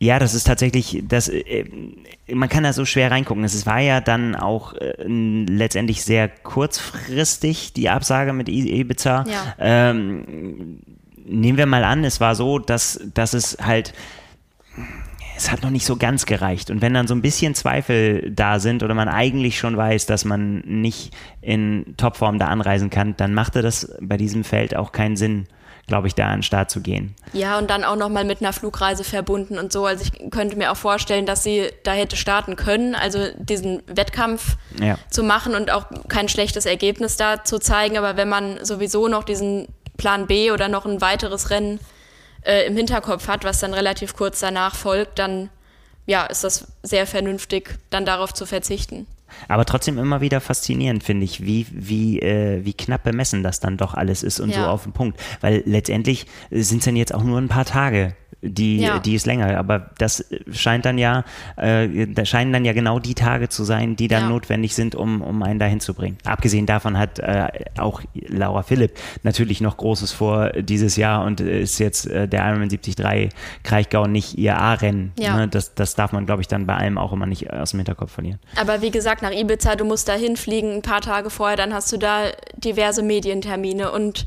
Ja, 0.00 0.18
das 0.18 0.34
ist 0.34 0.46
tatsächlich, 0.46 1.02
das, 1.08 1.28
äh, 1.28 1.64
man 2.32 2.48
kann 2.48 2.64
da 2.64 2.72
so 2.72 2.84
schwer 2.84 3.10
reingucken. 3.10 3.42
Es 3.44 3.66
war 3.66 3.80
ja 3.80 4.00
dann 4.00 4.36
auch 4.36 4.74
äh, 4.74 4.94
letztendlich 5.04 6.04
sehr 6.04 6.28
kurzfristig 6.28 7.72
die 7.72 7.88
Absage 7.88 8.32
mit 8.32 8.48
Ibiza. 8.48 9.24
Ja. 9.26 9.54
Ähm, 9.58 10.80
nehmen 11.24 11.58
wir 11.58 11.66
mal 11.66 11.84
an, 11.84 12.04
es 12.04 12.20
war 12.20 12.34
so, 12.34 12.58
dass, 12.58 13.00
dass 13.12 13.34
es 13.34 13.58
halt 13.60 13.92
es 15.38 15.52
hat 15.52 15.62
noch 15.62 15.70
nicht 15.70 15.86
so 15.86 15.96
ganz 15.96 16.26
gereicht. 16.26 16.68
Und 16.68 16.82
wenn 16.82 16.94
dann 16.94 17.06
so 17.06 17.14
ein 17.14 17.22
bisschen 17.22 17.54
Zweifel 17.54 18.32
da 18.32 18.58
sind 18.58 18.82
oder 18.82 18.94
man 18.94 19.08
eigentlich 19.08 19.56
schon 19.56 19.76
weiß, 19.76 20.06
dass 20.06 20.24
man 20.24 20.58
nicht 20.66 21.14
in 21.40 21.94
Topform 21.96 22.40
da 22.40 22.46
anreisen 22.46 22.90
kann, 22.90 23.16
dann 23.16 23.34
machte 23.34 23.62
das 23.62 23.96
bei 24.00 24.16
diesem 24.16 24.42
Feld 24.42 24.74
auch 24.74 24.90
keinen 24.90 25.16
Sinn, 25.16 25.46
glaube 25.88 26.06
ich, 26.06 26.14
da 26.14 26.26
an 26.26 26.38
den 26.38 26.42
Start 26.42 26.70
zu 26.70 26.80
gehen. 26.80 27.16
Ja, 27.32 27.58
und 27.58 27.68
dann 27.68 27.82
auch 27.82 27.96
nochmal 27.96 28.24
mit 28.24 28.40
einer 28.40 28.52
Flugreise 28.52 29.02
verbunden 29.02 29.58
und 29.58 29.72
so. 29.72 29.86
Also 29.86 30.04
ich 30.04 30.30
könnte 30.30 30.54
mir 30.56 30.70
auch 30.70 30.76
vorstellen, 30.76 31.26
dass 31.26 31.42
sie 31.42 31.70
da 31.82 31.92
hätte 31.92 32.16
starten 32.16 32.54
können, 32.54 32.94
also 32.94 33.26
diesen 33.38 33.82
Wettkampf 33.86 34.56
ja. 34.80 34.98
zu 35.10 35.24
machen 35.24 35.54
und 35.54 35.70
auch 35.72 35.86
kein 36.08 36.28
schlechtes 36.28 36.66
Ergebnis 36.66 37.16
da 37.16 37.42
zu 37.42 37.58
zeigen. 37.58 37.98
Aber 37.98 38.16
wenn 38.16 38.28
man 38.28 38.64
sowieso 38.64 39.08
noch 39.08 39.24
diesen 39.24 39.66
Plan 39.96 40.26
B 40.26 40.52
oder 40.52 40.68
noch 40.68 40.86
ein 40.86 41.00
weiteres 41.00 41.50
Rennen 41.50 41.80
äh, 42.42 42.66
im 42.66 42.76
Hinterkopf 42.76 43.26
hat, 43.26 43.44
was 43.44 43.58
dann 43.58 43.74
relativ 43.74 44.14
kurz 44.14 44.38
danach 44.38 44.74
folgt, 44.74 45.18
dann 45.18 45.48
ja, 46.06 46.24
ist 46.24 46.44
das 46.44 46.68
sehr 46.82 47.06
vernünftig, 47.06 47.78
dann 47.90 48.06
darauf 48.06 48.32
zu 48.32 48.46
verzichten. 48.46 49.06
Aber 49.48 49.64
trotzdem 49.64 49.98
immer 49.98 50.20
wieder 50.20 50.40
faszinierend, 50.40 51.02
finde 51.02 51.24
ich, 51.24 51.44
wie, 51.44 51.66
wie, 51.70 52.20
äh, 52.20 52.64
wie 52.64 52.72
knapp 52.72 53.02
bemessen 53.02 53.42
das 53.42 53.60
dann 53.60 53.76
doch 53.76 53.94
alles 53.94 54.22
ist 54.22 54.40
und 54.40 54.50
ja. 54.50 54.62
so 54.62 54.66
auf 54.68 54.84
den 54.84 54.92
Punkt. 54.92 55.20
Weil 55.40 55.62
letztendlich 55.66 56.26
sind 56.50 56.78
es 56.78 56.84
dann 56.84 56.96
jetzt 56.96 57.14
auch 57.14 57.22
nur 57.22 57.38
ein 57.38 57.48
paar 57.48 57.64
Tage 57.64 58.14
die, 58.40 58.78
ja. 58.78 58.98
die 58.98 59.14
ist 59.14 59.26
länger. 59.26 59.58
Aber 59.58 59.90
das 59.98 60.24
scheint 60.52 60.84
dann 60.84 60.98
ja, 60.98 61.24
äh, 61.56 62.06
das 62.06 62.28
scheinen 62.28 62.52
dann 62.52 62.64
ja 62.64 62.72
genau 62.72 62.98
die 62.98 63.14
Tage 63.14 63.48
zu 63.48 63.64
sein, 63.64 63.96
die 63.96 64.08
dann 64.08 64.24
ja. 64.24 64.28
notwendig 64.28 64.74
sind, 64.74 64.94
um, 64.94 65.22
um 65.22 65.42
einen 65.42 65.58
dahin 65.58 65.80
zu 65.80 65.94
bringen. 65.94 66.18
Abgesehen 66.24 66.66
davon 66.66 66.98
hat 66.98 67.18
äh, 67.18 67.48
auch 67.78 68.00
Laura 68.14 68.62
Philipp 68.62 68.92
natürlich 69.22 69.60
noch 69.60 69.76
Großes 69.76 70.12
vor 70.12 70.50
dieses 70.50 70.96
Jahr 70.96 71.24
und 71.24 71.40
ist 71.40 71.78
jetzt 71.78 72.06
äh, 72.06 72.28
der 72.28 72.44
Ironman 72.46 72.68
73 72.68 73.30
Kraichgau 73.64 74.06
nicht 74.06 74.38
ihr 74.38 74.56
A-Rennen. 74.56 75.12
Ja. 75.18 75.36
Ne? 75.36 75.48
Das, 75.48 75.74
das 75.74 75.94
darf 75.96 76.12
man, 76.12 76.26
glaube 76.26 76.42
ich, 76.42 76.48
dann 76.48 76.66
bei 76.66 76.76
allem 76.76 76.96
auch 76.98 77.12
immer 77.12 77.26
nicht 77.26 77.52
aus 77.52 77.72
dem 77.72 77.80
Hinterkopf 77.80 78.12
verlieren. 78.12 78.38
Aber 78.56 78.82
wie 78.82 78.90
gesagt, 78.90 79.17
nach 79.22 79.32
Ibiza, 79.32 79.76
du 79.76 79.84
musst 79.84 80.08
da 80.08 80.14
hinfliegen 80.14 80.76
ein 80.76 80.82
paar 80.82 81.00
Tage 81.00 81.30
vorher, 81.30 81.56
dann 81.56 81.74
hast 81.74 81.92
du 81.92 81.96
da 81.96 82.24
diverse 82.56 83.02
Medientermine 83.02 83.90
und 83.92 84.26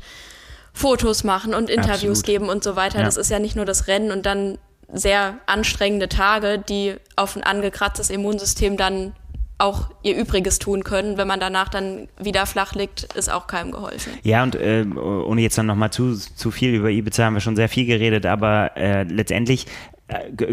Fotos 0.72 1.24
machen 1.24 1.54
und 1.54 1.68
Interviews 1.68 2.20
Absolut. 2.20 2.24
geben 2.24 2.48
und 2.48 2.64
so 2.64 2.76
weiter. 2.76 2.98
Ja. 2.98 3.04
Das 3.04 3.16
ist 3.16 3.30
ja 3.30 3.38
nicht 3.38 3.56
nur 3.56 3.64
das 3.64 3.88
Rennen 3.88 4.10
und 4.10 4.24
dann 4.26 4.58
sehr 4.92 5.38
anstrengende 5.46 6.08
Tage, 6.08 6.58
die 6.58 6.96
auf 7.16 7.36
ein 7.36 7.42
angekratztes 7.42 8.10
Immunsystem 8.10 8.76
dann 8.76 9.14
auch 9.58 9.90
ihr 10.02 10.16
Übriges 10.16 10.58
tun 10.58 10.82
können. 10.82 11.16
Wenn 11.16 11.28
man 11.28 11.38
danach 11.38 11.68
dann 11.68 12.08
wieder 12.20 12.46
flach 12.46 12.74
liegt, 12.74 13.04
ist 13.14 13.30
auch 13.30 13.46
keinem 13.46 13.70
geholfen. 13.70 14.12
Ja, 14.22 14.42
und 14.42 14.56
äh, 14.56 14.84
ohne 14.84 15.40
jetzt 15.40 15.56
dann 15.56 15.66
nochmal 15.66 15.90
zu, 15.90 16.14
zu 16.14 16.50
viel 16.50 16.74
über 16.74 16.90
Ibiza 16.90 17.24
haben 17.24 17.34
wir 17.34 17.40
schon 17.40 17.56
sehr 17.56 17.68
viel 17.68 17.86
geredet, 17.86 18.26
aber 18.26 18.76
äh, 18.76 19.04
letztendlich 19.04 19.66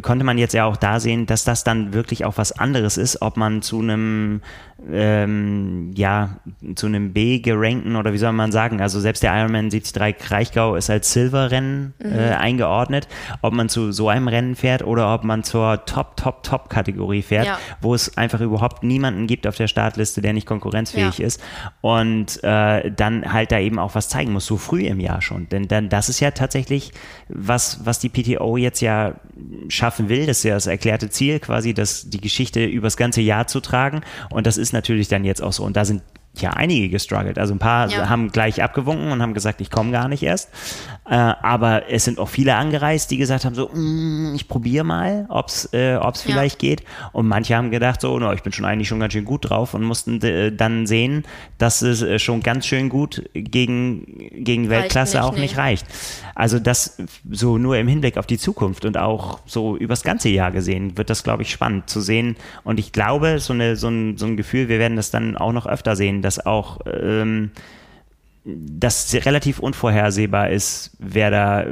konnte 0.01 0.25
man 0.25 0.37
jetzt 0.37 0.53
ja 0.53 0.65
auch 0.65 0.77
da 0.77 0.99
sehen, 0.99 1.25
dass 1.25 1.43
das 1.43 1.63
dann 1.63 1.93
wirklich 1.93 2.25
auch 2.25 2.37
was 2.37 2.51
anderes 2.51 2.97
ist, 2.97 3.21
ob 3.21 3.37
man 3.37 3.61
zu 3.61 3.79
einem 3.79 4.41
ähm, 4.91 5.91
ja 5.95 6.37
zu 6.75 6.87
einem 6.87 7.11
B 7.11 7.39
gerankten 7.39 7.95
oder 7.95 8.13
wie 8.13 8.17
soll 8.17 8.31
man 8.31 8.51
sagen, 8.51 8.81
also 8.81 8.99
selbst 8.99 9.23
der 9.23 9.35
Ironman 9.35 9.69
73 9.69 10.17
Kraichgau 10.17 10.75
ist 10.75 10.89
als 10.89 11.11
Silberrennen 11.11 11.93
mhm. 12.01 12.11
äh, 12.11 12.31
eingeordnet, 12.35 13.07
ob 13.41 13.53
man 13.53 13.69
zu 13.69 13.91
so 13.91 14.09
einem 14.09 14.27
Rennen 14.27 14.55
fährt 14.55 14.83
oder 14.83 15.13
ob 15.13 15.23
man 15.23 15.43
zur 15.43 15.85
Top 15.85 16.15
Top 16.15 16.43
Top 16.43 16.69
Kategorie 16.69 17.21
fährt, 17.21 17.45
ja. 17.45 17.59
wo 17.81 17.93
es 17.93 18.17
einfach 18.17 18.39
überhaupt 18.39 18.83
niemanden 18.83 19.27
gibt 19.27 19.47
auf 19.47 19.55
der 19.55 19.67
Startliste, 19.67 20.21
der 20.21 20.33
nicht 20.33 20.47
konkurrenzfähig 20.47 21.17
ja. 21.17 21.25
ist 21.25 21.41
und 21.81 22.41
äh, 22.43 22.91
dann 22.91 23.33
halt 23.33 23.51
da 23.51 23.59
eben 23.59 23.79
auch 23.79 23.95
was 23.95 24.07
zeigen 24.07 24.31
muss, 24.31 24.45
so 24.45 24.57
früh 24.57 24.85
im 24.85 24.99
Jahr 24.99 25.21
schon, 25.21 25.49
denn 25.49 25.67
dann 25.67 25.89
das 25.89 26.09
ist 26.09 26.19
ja 26.19 26.31
tatsächlich 26.31 26.91
was 27.27 27.85
was 27.85 27.99
die 27.99 28.09
PTO 28.09 28.57
jetzt 28.57 28.81
ja 28.81 29.15
schaffen 29.67 30.09
will. 30.09 30.25
Das 30.25 30.39
ist 30.39 30.43
ja 30.43 30.55
das 30.55 30.67
erklärte 30.67 31.09
Ziel, 31.09 31.39
quasi, 31.39 31.73
dass 31.73 32.09
die 32.09 32.21
Geschichte 32.21 32.65
übers 32.65 32.97
ganze 32.97 33.21
Jahr 33.21 33.47
zu 33.47 33.59
tragen. 33.59 34.01
Und 34.29 34.47
das 34.47 34.57
ist 34.57 34.73
natürlich 34.73 35.07
dann 35.07 35.23
jetzt 35.23 35.41
auch 35.41 35.53
so. 35.53 35.63
Und 35.63 35.75
da 35.75 35.85
sind 35.85 36.01
ja 36.35 36.51
einige 36.51 36.89
gestruggelt. 36.89 37.37
Also 37.37 37.53
ein 37.53 37.59
paar 37.59 37.89
ja. 37.89 38.09
haben 38.09 38.31
gleich 38.31 38.61
abgewunken 38.61 39.11
und 39.11 39.21
haben 39.21 39.33
gesagt, 39.33 39.61
ich 39.61 39.71
komme 39.71 39.91
gar 39.91 40.07
nicht 40.07 40.23
erst. 40.23 40.49
Äh, 41.09 41.15
aber 41.15 41.89
es 41.89 42.05
sind 42.05 42.19
auch 42.19 42.29
viele 42.29 42.55
angereist, 42.55 43.09
die 43.09 43.17
gesagt 43.17 43.43
haben, 43.43 43.55
so, 43.55 43.69
mm, 43.73 44.35
ich 44.35 44.47
probiere 44.47 44.83
mal, 44.83 45.25
ob 45.29 45.47
es 45.47 45.67
äh, 45.73 45.97
ob's 45.99 46.23
ja. 46.23 46.31
vielleicht 46.31 46.59
geht. 46.59 46.83
Und 47.13 47.27
manche 47.27 47.55
haben 47.55 47.71
gedacht, 47.71 48.01
so, 48.01 48.19
no, 48.19 48.31
ich 48.31 48.43
bin 48.43 48.53
schon 48.53 48.65
eigentlich 48.65 48.87
schon 48.87 48.99
ganz 48.99 49.13
schön 49.13 49.25
gut 49.25 49.49
drauf 49.49 49.73
und 49.73 49.83
mussten 49.83 50.21
äh, 50.21 50.51
dann 50.51 50.85
sehen, 50.85 51.23
dass 51.57 51.81
es 51.81 52.03
äh, 52.03 52.19
schon 52.19 52.41
ganz 52.41 52.67
schön 52.67 52.89
gut 52.89 53.27
gegen, 53.33 54.05
gegen 54.43 54.69
Weltklasse 54.69 55.17
nicht, 55.17 55.25
auch 55.25 55.33
nee. 55.33 55.41
nicht 55.41 55.57
reicht. 55.57 55.87
Also 56.35 56.59
das 56.59 56.97
so 57.29 57.57
nur 57.57 57.77
im 57.77 57.87
Hinblick 57.87 58.17
auf 58.17 58.27
die 58.27 58.37
Zukunft 58.37 58.85
und 58.85 58.97
auch 58.97 59.39
so 59.47 59.75
übers 59.75 60.03
ganze 60.03 60.29
Jahr 60.29 60.51
gesehen, 60.51 60.95
wird 60.95 61.09
das, 61.09 61.23
glaube 61.23 61.41
ich, 61.41 61.51
spannend 61.51 61.89
zu 61.89 62.01
sehen. 62.01 62.35
Und 62.63 62.79
ich 62.79 62.91
glaube, 62.91 63.39
so, 63.39 63.53
eine, 63.53 63.75
so, 63.75 63.87
ein, 63.87 64.17
so 64.17 64.27
ein 64.27 64.37
Gefühl, 64.37 64.69
wir 64.69 64.77
werden 64.77 64.95
das 64.95 65.09
dann 65.09 65.35
auch 65.35 65.53
noch 65.53 65.65
öfter 65.65 65.95
sehen, 65.95 66.21
dass 66.21 66.45
auch 66.45 66.79
ähm, 66.85 67.49
dass 68.45 69.13
relativ 69.13 69.59
unvorhersehbar 69.59 70.49
ist, 70.49 70.91
wer 70.99 71.29
da, 71.29 71.65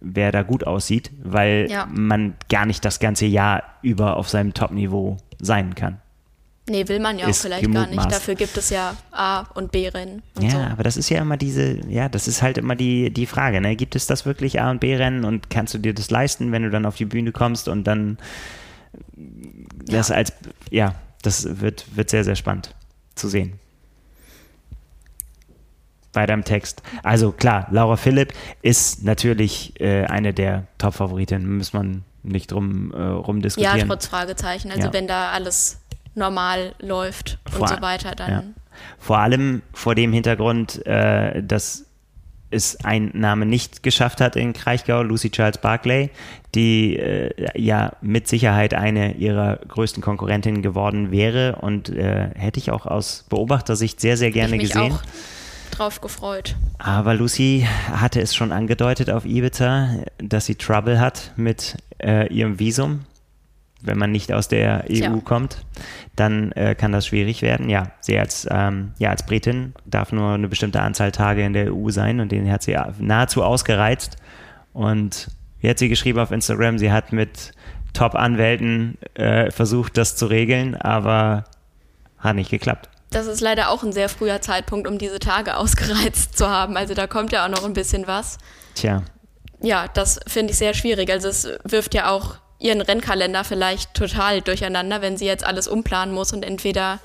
wer 0.00 0.32
da 0.32 0.42
gut 0.42 0.66
aussieht, 0.66 1.10
weil 1.22 1.66
ja. 1.70 1.86
man 1.92 2.34
gar 2.48 2.66
nicht 2.66 2.84
das 2.84 2.98
ganze 2.98 3.26
Jahr 3.26 3.62
über 3.82 4.16
auf 4.16 4.28
seinem 4.28 4.54
Top-Niveau 4.54 5.18
sein 5.40 5.74
kann. 5.74 6.00
Nee, 6.66 6.88
will 6.88 6.98
man 6.98 7.18
ja 7.18 7.26
auch 7.26 7.34
vielleicht 7.34 7.70
gar 7.70 7.86
nicht. 7.86 8.10
Dafür 8.10 8.34
gibt 8.36 8.56
es 8.56 8.70
ja 8.70 8.96
A- 9.10 9.44
und 9.54 9.70
B-Rennen. 9.70 10.22
Ja, 10.40 10.50
so. 10.50 10.58
aber 10.58 10.82
das 10.82 10.96
ist 10.96 11.10
ja 11.10 11.20
immer 11.20 11.36
diese, 11.36 11.78
ja, 11.90 12.08
das 12.08 12.26
ist 12.26 12.40
halt 12.40 12.56
immer 12.56 12.74
die, 12.74 13.12
die 13.12 13.26
Frage, 13.26 13.60
ne? 13.60 13.76
Gibt 13.76 13.94
es 13.94 14.06
das 14.06 14.24
wirklich 14.24 14.62
A- 14.62 14.70
und 14.70 14.80
B-Rennen 14.80 15.26
und 15.26 15.50
kannst 15.50 15.74
du 15.74 15.78
dir 15.78 15.92
das 15.92 16.10
leisten, 16.10 16.52
wenn 16.52 16.62
du 16.62 16.70
dann 16.70 16.86
auf 16.86 16.96
die 16.96 17.04
Bühne 17.04 17.32
kommst 17.32 17.68
und 17.68 17.84
dann 17.84 18.16
das 19.84 20.08
ja. 20.08 20.14
als, 20.14 20.32
ja, 20.70 20.94
das 21.20 21.60
wird, 21.60 21.84
wird 21.96 22.08
sehr, 22.08 22.24
sehr 22.24 22.36
spannend 22.36 22.74
zu 23.14 23.28
sehen 23.28 23.58
bei 26.14 26.26
deinem 26.26 26.44
Text. 26.44 26.82
Also 27.02 27.32
klar, 27.32 27.66
Laura 27.70 27.96
Philipp 27.96 28.32
ist 28.62 29.04
natürlich 29.04 29.78
äh, 29.80 30.04
eine 30.06 30.32
der 30.32 30.64
Top-Favoritinnen, 30.78 31.58
muss 31.58 31.72
man 31.72 32.04
nicht 32.22 32.52
drum 32.52 32.92
äh, 32.92 33.02
rumdiskutieren. 33.02 33.78
Ja, 33.78 33.86
trotz 33.86 34.06
Fragezeichen. 34.06 34.70
Also 34.70 34.88
ja. 34.88 34.92
wenn 34.92 35.06
da 35.06 35.30
alles 35.30 35.80
normal 36.14 36.74
läuft 36.80 37.38
vor, 37.50 37.62
und 37.62 37.68
so 37.68 37.82
weiter, 37.82 38.14
dann. 38.14 38.30
Ja. 38.30 38.42
Vor 38.98 39.18
allem 39.18 39.62
vor 39.72 39.94
dem 39.94 40.12
Hintergrund, 40.12 40.84
äh, 40.86 41.42
dass 41.42 41.86
es 42.50 42.84
ein 42.84 43.10
Name 43.14 43.46
nicht 43.46 43.82
geschafft 43.82 44.20
hat 44.20 44.36
in 44.36 44.52
Kraichgau, 44.52 45.02
Lucy 45.02 45.30
Charles 45.30 45.58
Barclay, 45.58 46.10
die 46.54 46.96
äh, 46.96 47.30
ja 47.60 47.92
mit 48.00 48.28
Sicherheit 48.28 48.74
eine 48.74 49.14
ihrer 49.14 49.56
größten 49.68 50.02
Konkurrentinnen 50.02 50.62
geworden 50.62 51.10
wäre 51.10 51.56
und 51.56 51.88
äh, 51.88 52.30
hätte 52.34 52.58
ich 52.58 52.70
auch 52.70 52.86
aus 52.86 53.26
Beobachtersicht 53.28 54.00
sehr, 54.00 54.16
sehr 54.16 54.30
gerne 54.30 54.56
ich 54.56 54.62
gesehen. 54.62 54.92
Auch 54.92 55.02
drauf 55.78 56.00
gefreut. 56.00 56.56
Aber 56.78 57.14
Lucy 57.14 57.66
hatte 57.90 58.20
es 58.20 58.34
schon 58.34 58.52
angedeutet 58.52 59.10
auf 59.10 59.24
Ibiza, 59.24 59.88
dass 60.18 60.46
sie 60.46 60.54
Trouble 60.54 61.00
hat 61.00 61.32
mit 61.36 61.76
äh, 62.02 62.32
ihrem 62.32 62.58
Visum. 62.58 63.04
Wenn 63.82 63.98
man 63.98 64.12
nicht 64.12 64.32
aus 64.32 64.48
der 64.48 64.84
EU 64.90 64.94
Tja. 64.94 65.20
kommt, 65.24 65.58
dann 66.16 66.52
äh, 66.52 66.74
kann 66.74 66.92
das 66.92 67.06
schwierig 67.06 67.42
werden. 67.42 67.68
Ja, 67.68 67.92
sie 68.00 68.18
als, 68.18 68.48
ähm, 68.50 68.92
ja, 68.98 69.10
als 69.10 69.26
Britin 69.26 69.74
darf 69.84 70.10
nur 70.10 70.32
eine 70.32 70.48
bestimmte 70.48 70.80
Anzahl 70.80 71.12
Tage 71.12 71.44
in 71.44 71.52
der 71.52 71.74
EU 71.74 71.90
sein 71.90 72.20
und 72.20 72.32
den 72.32 72.50
hat 72.50 72.62
sie 72.62 72.78
nahezu 72.98 73.42
ausgereizt. 73.42 74.16
Und 74.72 75.28
wie 75.60 75.68
hat 75.68 75.78
sie 75.78 75.90
geschrieben 75.90 76.18
auf 76.18 76.30
Instagram, 76.30 76.78
sie 76.78 76.92
hat 76.92 77.12
mit 77.12 77.52
Top-Anwälten 77.92 78.96
äh, 79.14 79.50
versucht, 79.50 79.98
das 79.98 80.16
zu 80.16 80.26
regeln, 80.26 80.76
aber 80.76 81.44
hat 82.18 82.36
nicht 82.36 82.50
geklappt 82.50 82.88
das 83.14 83.26
ist 83.26 83.40
leider 83.40 83.70
auch 83.70 83.82
ein 83.82 83.92
sehr 83.92 84.08
früher 84.08 84.40
Zeitpunkt, 84.40 84.86
um 84.86 84.98
diese 84.98 85.18
Tage 85.18 85.56
ausgereizt 85.58 86.36
zu 86.36 86.48
haben. 86.48 86.76
Also 86.76 86.94
da 86.94 87.06
kommt 87.06 87.32
ja 87.32 87.44
auch 87.44 87.50
noch 87.50 87.64
ein 87.64 87.72
bisschen 87.72 88.06
was. 88.06 88.38
Tja. 88.74 89.02
Ja, 89.60 89.88
das 89.88 90.20
finde 90.26 90.52
ich 90.52 90.58
sehr 90.58 90.74
schwierig. 90.74 91.10
Also 91.10 91.28
es 91.28 91.48
wirft 91.64 91.94
ja 91.94 92.10
auch 92.10 92.36
ihren 92.58 92.80
Rennkalender 92.80 93.44
vielleicht 93.44 93.94
total 93.94 94.40
durcheinander, 94.40 95.02
wenn 95.02 95.16
sie 95.16 95.26
jetzt 95.26 95.44
alles 95.44 95.68
umplanen 95.68 96.14
muss 96.14 96.32
und 96.32 96.44
entweder 96.44 97.00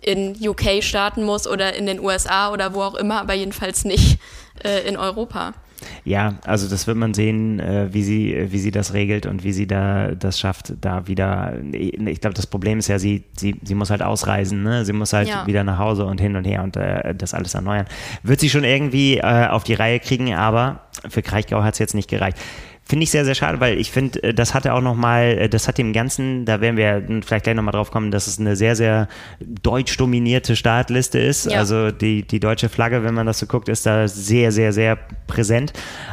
in 0.00 0.36
UK 0.40 0.82
starten 0.82 1.22
muss 1.22 1.46
oder 1.46 1.74
in 1.74 1.86
den 1.86 2.00
USA 2.00 2.50
oder 2.50 2.74
wo 2.74 2.82
auch 2.82 2.94
immer, 2.94 3.20
aber 3.20 3.34
jedenfalls 3.34 3.84
nicht 3.84 4.18
äh, 4.64 4.86
in 4.86 4.96
Europa. 4.96 5.54
Ja, 6.04 6.34
also 6.44 6.68
das 6.68 6.86
wird 6.86 6.96
man 6.96 7.14
sehen, 7.14 7.60
äh, 7.60 7.92
wie 7.92 8.02
sie, 8.02 8.46
wie 8.50 8.58
sie 8.58 8.70
das 8.70 8.92
regelt 8.92 9.26
und 9.26 9.44
wie 9.44 9.52
sie 9.52 9.66
da 9.66 10.12
das 10.14 10.38
schafft, 10.38 10.74
da 10.80 11.06
wieder. 11.06 11.54
Ich 11.72 12.20
glaube, 12.20 12.34
das 12.34 12.46
Problem 12.46 12.78
ist 12.78 12.88
ja, 12.88 12.98
sie, 12.98 13.24
sie, 13.36 13.56
sie 13.62 13.74
muss 13.74 13.90
halt 13.90 14.02
ausreisen, 14.02 14.62
ne? 14.62 14.84
Sie 14.84 14.92
muss 14.92 15.12
halt 15.12 15.28
ja. 15.28 15.46
wieder 15.46 15.64
nach 15.64 15.78
Hause 15.78 16.04
und 16.04 16.20
hin 16.20 16.36
und 16.36 16.44
her 16.44 16.62
und 16.62 16.76
äh, 16.76 17.14
das 17.14 17.34
alles 17.34 17.54
erneuern. 17.54 17.86
Wird 18.22 18.40
sie 18.40 18.50
schon 18.50 18.64
irgendwie 18.64 19.18
äh, 19.18 19.46
auf 19.48 19.64
die 19.64 19.74
Reihe 19.74 20.00
kriegen, 20.00 20.34
aber 20.34 20.80
für 21.08 21.22
Kraichgau 21.22 21.62
hat 21.62 21.74
es 21.74 21.78
jetzt 21.78 21.94
nicht 21.94 22.08
gereicht. 22.08 22.38
Finde 22.84 23.04
ich 23.04 23.10
sehr, 23.10 23.24
sehr 23.24 23.34
schade, 23.34 23.60
weil 23.60 23.78
ich 23.78 23.90
finde, 23.90 24.22
äh, 24.22 24.34
das 24.34 24.54
hatte 24.54 24.74
auch 24.74 24.80
nochmal, 24.80 25.38
äh, 25.38 25.48
das 25.48 25.68
hat 25.68 25.78
dem 25.78 25.92
Ganzen, 25.92 26.44
da 26.44 26.60
werden 26.60 26.76
wir 26.76 27.22
vielleicht 27.24 27.44
gleich 27.44 27.54
nochmal 27.54 27.72
drauf 27.72 27.90
kommen, 27.90 28.10
dass 28.10 28.26
es 28.26 28.38
eine 28.38 28.56
sehr, 28.56 28.76
sehr 28.76 29.08
deutsch 29.40 29.96
dominierte 29.96 30.56
Startliste 30.56 31.18
ist. 31.18 31.50
Ja. 31.50 31.58
Also 31.58 31.90
die, 31.90 32.26
die 32.26 32.40
deutsche 32.40 32.68
Flagge, 32.68 33.04
wenn 33.04 33.14
man 33.14 33.26
das 33.26 33.38
so 33.38 33.46
guckt, 33.46 33.68
ist 33.68 33.86
da 33.86 34.08
sehr, 34.08 34.52
sehr, 34.52 34.72
sehr 34.72 34.98
präsent. 35.26 35.72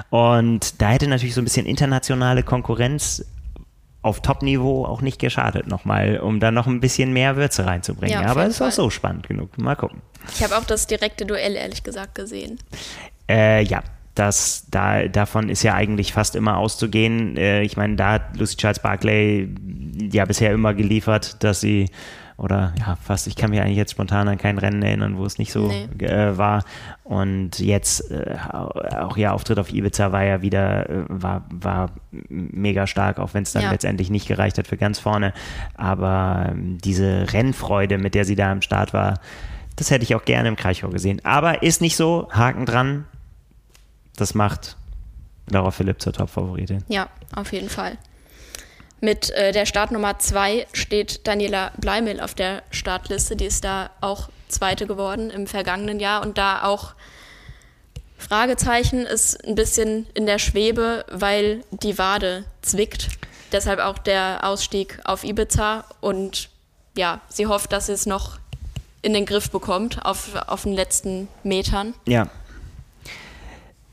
Und 0.10 0.82
da 0.82 0.90
hätte 0.90 1.08
natürlich 1.08 1.36
so 1.36 1.42
ein 1.42 1.46
bisschen 1.46 1.66
internationale 1.66 2.44
Konkurrenz 2.44 3.26
auf 4.02 4.22
Top-Niveau 4.22 4.86
auch 4.86 5.02
nicht 5.02 5.20
geschadet 5.20 5.68
nochmal, 5.68 6.20
um 6.20 6.40
da 6.40 6.52
noch 6.52 6.68
ein 6.68 6.80
bisschen 6.80 7.12
mehr 7.12 7.36
Würze 7.36 7.66
reinzubringen. 7.66 8.22
Ja, 8.22 8.28
Aber 8.28 8.46
es 8.46 8.56
ist 8.56 8.62
auch 8.62 8.72
so 8.72 8.90
spannend 8.90 9.28
genug. 9.28 9.58
Mal 9.58 9.76
gucken. 9.76 10.02
Ich 10.34 10.44
habe 10.44 10.58
auch 10.58 10.64
das 10.64 10.88
direkte 10.88 11.26
Duell 11.26 11.56
ehrlich 11.56 11.84
gesagt 11.84 12.16
gesehen. 12.16 12.60
Äh, 13.28 13.64
ja, 13.64 13.84
das, 14.20 14.66
da, 14.70 15.08
davon 15.08 15.48
ist 15.48 15.64
ja 15.64 15.74
eigentlich 15.76 16.12
fast 16.12 16.36
immer 16.36 16.58
auszugehen. 16.58 17.38
Äh, 17.38 17.62
ich 17.62 17.78
meine, 17.78 17.96
da 17.96 18.14
hat 18.14 18.38
Lucy 18.38 18.58
Charles 18.58 18.80
Barclay 18.80 19.48
ja 20.12 20.26
bisher 20.26 20.52
immer 20.52 20.74
geliefert, 20.74 21.42
dass 21.44 21.62
sie 21.62 21.90
oder 22.36 22.74
ja, 22.80 22.98
fast, 23.02 23.28
ich 23.28 23.36
kann 23.36 23.50
mich 23.50 23.60
eigentlich 23.60 23.78
jetzt 23.78 23.92
spontan 23.92 24.28
an 24.30 24.38
kein 24.38 24.58
Rennen 24.58 24.82
erinnern, 24.82 25.18
wo 25.18 25.26
es 25.26 25.38
nicht 25.40 25.52
so 25.52 25.68
nee. 25.68 26.06
äh, 26.06 26.38
war. 26.38 26.64
Und 27.04 27.60
jetzt 27.60 28.12
äh, 28.12 28.36
auch 28.54 29.18
ihr 29.18 29.34
Auftritt 29.34 29.60
auf 29.60 29.74
Ibiza 29.74 30.12
war 30.12 30.24
ja 30.24 30.42
wieder, 30.42 30.90
äh, 30.90 31.04
war, 31.08 31.46
war 31.50 31.92
mega 32.30 32.88
stark, 32.88 33.20
auch 33.20 33.34
wenn 33.34 33.44
es 33.44 33.52
dann 33.52 33.64
ja. 33.64 33.72
letztendlich 33.72 34.10
nicht 34.10 34.28
gereicht 34.28 34.58
hat 34.58 34.68
für 34.68 34.78
ganz 34.78 35.00
vorne. 35.00 35.34
Aber 35.76 36.48
ähm, 36.50 36.78
diese 36.78 37.26
Rennfreude, 37.34 37.98
mit 37.98 38.16
der 38.16 38.24
sie 38.24 38.36
da 38.36 38.52
am 38.52 38.62
Start 38.62 38.94
war, 38.94 39.20
das 39.76 39.92
hätte 39.92 40.04
ich 40.04 40.16
auch 40.16 40.24
gerne 40.24 40.50
im 40.50 40.56
Kraichgau 40.56 40.90
gesehen. 40.90 41.22
Aber 41.24 41.64
ist 41.64 41.82
nicht 41.82 41.98
so, 41.98 42.30
Haken 42.32 42.66
dran. 42.66 43.06
Das 44.20 44.36
macht 44.36 44.76
Laura 45.50 45.72
Philipp 45.72 46.02
zur 46.02 46.14
Top-Favoritin. 46.14 46.84
Ja, 46.90 47.10
auf 47.36 47.54
jeden 47.54 47.70
Fall. 47.70 47.98
Mit 49.02 49.30
äh, 49.32 49.54
der 49.54 49.66
Startnummer 49.66 50.20
2 50.20 50.68
steht 50.74 51.26
Daniela 51.26 51.72
Bleimel 51.78 52.20
auf 52.20 52.34
der 52.34 52.64
Startliste. 52.70 53.38
Die 53.38 53.46
ist 53.46 53.64
da 53.64 53.90
auch 54.02 54.30
Zweite 54.50 54.88
geworden 54.88 55.30
im 55.30 55.48
vergangenen 55.48 56.00
Jahr 56.00 56.22
und 56.22 56.38
da 56.38 56.64
auch 56.64 56.96
Fragezeichen 58.18 59.06
ist 59.06 59.48
ein 59.48 59.56
bisschen 59.56 60.06
in 60.14 60.26
der 60.26 60.40
Schwebe, 60.40 61.06
weil 61.10 61.64
die 61.72 61.98
Wade 61.98 62.44
zwickt. 62.62 63.08
Deshalb 63.54 63.80
auch 63.80 63.98
der 63.98 64.42
Ausstieg 64.44 65.00
auf 65.06 65.24
Ibiza 65.24 65.86
und 66.02 66.50
ja, 66.98 67.22
sie 67.30 67.48
hofft, 67.48 67.72
dass 67.72 67.86
sie 67.86 67.94
es 67.94 68.06
noch 68.06 68.38
in 69.02 69.14
den 69.14 69.26
Griff 69.26 69.50
bekommt 69.50 70.06
auf, 70.06 70.36
auf 70.48 70.64
den 70.64 70.74
letzten 70.74 71.30
Metern. 71.44 71.94
Ja, 72.06 72.30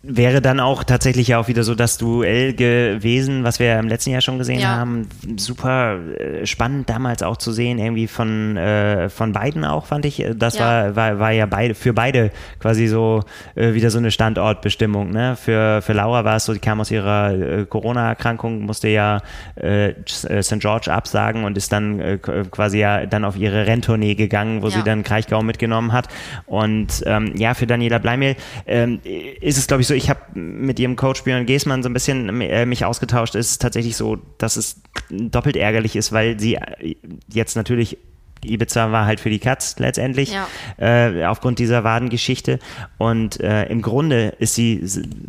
wäre 0.09 0.41
dann 0.41 0.61
auch 0.61 0.85
tatsächlich 0.85 1.29
ja 1.29 1.39
auch 1.39 1.49
wieder 1.49 1.65
so 1.65 1.75
das 1.75 1.99
Duell 1.99 2.55
gewesen, 2.55 3.43
was 3.43 3.59
wir 3.59 3.79
im 3.79 3.89
letzten 3.89 4.11
Jahr 4.11 4.21
schon 4.21 4.39
gesehen 4.39 4.61
ja. 4.61 4.69
haben. 4.69 5.09
Super 5.37 5.99
äh, 6.19 6.47
spannend 6.47 6.89
damals 6.89 7.23
auch 7.23 7.37
zu 7.37 7.53
sehen, 7.53 7.79
irgendwie 7.79 8.07
von, 8.07 8.57
äh, 8.57 9.09
von 9.09 9.33
beiden 9.33 9.65
auch, 9.65 9.87
fand 9.87 10.05
ich. 10.05 10.25
Das 10.37 10.59
ja. 10.59 10.95
War, 10.95 10.97
war, 10.97 11.19
war 11.19 11.31
ja 11.33 11.47
beide, 11.47 11.75
für 11.75 11.93
beide 11.93 12.31
quasi 12.61 12.87
so 12.87 13.25
äh, 13.57 13.75
wieder 13.75 13.91
so 13.91 13.99
eine 13.99 14.11
Standortbestimmung. 14.11 15.11
Ne? 15.11 15.37
Für, 15.37 15.83
für 15.83 15.93
Laura 15.93 16.25
war 16.25 16.37
es 16.37 16.45
so, 16.45 16.53
die 16.53 16.61
kam 16.61 16.81
aus 16.81 16.91
ihrer 16.91 17.33
äh, 17.33 17.67
Corona-Erkrankung, 17.67 18.61
musste 18.61 18.89
ja 18.89 19.23
äh, 19.57 19.95
St. 20.07 20.61
George 20.61 20.93
absagen 20.93 21.45
und 21.45 21.57
ist 21.57 21.73
dann 21.73 21.99
äh, 21.99 22.19
quasi 22.19 22.79
ja 22.79 23.07
dann 23.07 23.25
auf 23.25 23.37
ihre 23.37 23.67
Renntournee 23.67 24.15
gegangen, 24.15 24.63
wo 24.63 24.69
ja. 24.69 24.77
sie 24.77 24.83
dann 24.85 25.03
Kraichgau 25.03 25.43
mitgenommen 25.43 25.93
hat. 25.93 26.09
Und 26.47 27.03
ähm, 27.07 27.33
ja, 27.37 27.55
für 27.55 27.67
Daniela 27.67 27.99
Bleimel 27.99 28.37
ähm, 28.67 29.01
ist 29.41 29.59
es, 29.59 29.67
glaube 29.67 29.81
ich, 29.81 29.89
so, 29.89 29.96
ich 29.97 30.11
habe 30.11 30.21
mit 30.35 30.79
ihrem 30.79 30.97
Coach 30.97 31.25
Björn 31.25 31.47
Geßmann 31.47 31.83
so 31.83 31.89
ein 31.89 31.93
bisschen 31.93 32.41
äh, 32.41 32.67
mich 32.67 32.85
ausgetauscht. 32.85 33.35
Es 33.35 33.53
ist 33.53 33.63
tatsächlich 33.63 33.97
so, 33.97 34.19
dass 34.39 34.57
es 34.57 34.83
doppelt 35.11 35.57
ärgerlich 35.57 35.97
ist, 35.97 36.13
weil 36.13 36.39
sie 36.39 36.55
äh, 36.57 36.97
jetzt 37.33 37.57
natürlich 37.57 37.99
Ibiza 38.45 38.93
war 38.93 39.07
halt 39.07 39.21
für 39.21 39.31
die 39.31 39.39
Katz 39.39 39.79
letztendlich, 39.79 40.33
ja. 40.33 40.47
äh, 40.79 41.25
aufgrund 41.25 41.59
dieser 41.59 41.85
Wadengeschichte. 41.85 42.59
Und 42.99 43.41
äh, 43.41 43.65
im 43.67 43.83
Grunde 43.83 44.35
ist 44.39 44.55
sie, 44.55 44.83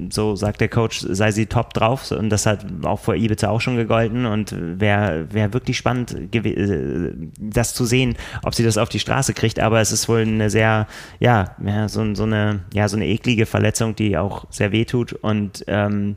so 0.09 0.35
sagt 0.35 0.61
der 0.61 0.69
Coach, 0.69 1.05
sei 1.09 1.31
sie 1.31 1.45
top 1.45 1.73
drauf. 1.73 2.11
Und 2.11 2.29
das 2.29 2.45
hat 2.45 2.65
auch 2.83 2.99
vor 2.99 3.15
Ibiza 3.15 3.49
auch 3.49 3.61
schon 3.61 3.75
gegolten. 3.75 4.25
Und 4.25 4.53
wäre 4.57 5.27
wär 5.31 5.53
wirklich 5.53 5.77
spannend, 5.77 6.35
äh, 6.35 7.11
das 7.39 7.73
zu 7.73 7.85
sehen, 7.85 8.15
ob 8.43 8.55
sie 8.55 8.63
das 8.63 8.77
auf 8.77 8.89
die 8.89 8.99
Straße 8.99 9.33
kriegt. 9.33 9.59
Aber 9.59 9.79
es 9.79 9.91
ist 9.91 10.09
wohl 10.09 10.21
eine 10.21 10.49
sehr, 10.49 10.87
ja, 11.19 11.55
ja 11.63 11.87
so, 11.89 12.13
so, 12.15 12.23
eine, 12.23 12.61
ja, 12.73 12.87
so 12.87 12.97
eine 12.97 13.07
eklige 13.07 13.45
Verletzung, 13.45 13.95
die 13.95 14.17
auch 14.17 14.45
sehr 14.49 14.71
weh 14.71 14.85
tut. 14.85 15.13
Und 15.13 15.63
ähm, 15.67 16.15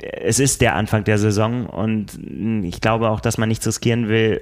es 0.00 0.38
ist 0.38 0.60
der 0.60 0.76
Anfang 0.76 1.04
der 1.04 1.18
Saison 1.18 1.66
und 1.66 2.18
ich 2.64 2.80
glaube 2.80 3.10
auch, 3.10 3.20
dass 3.20 3.38
man 3.38 3.48
nichts 3.48 3.66
riskieren 3.66 4.08
will, 4.08 4.40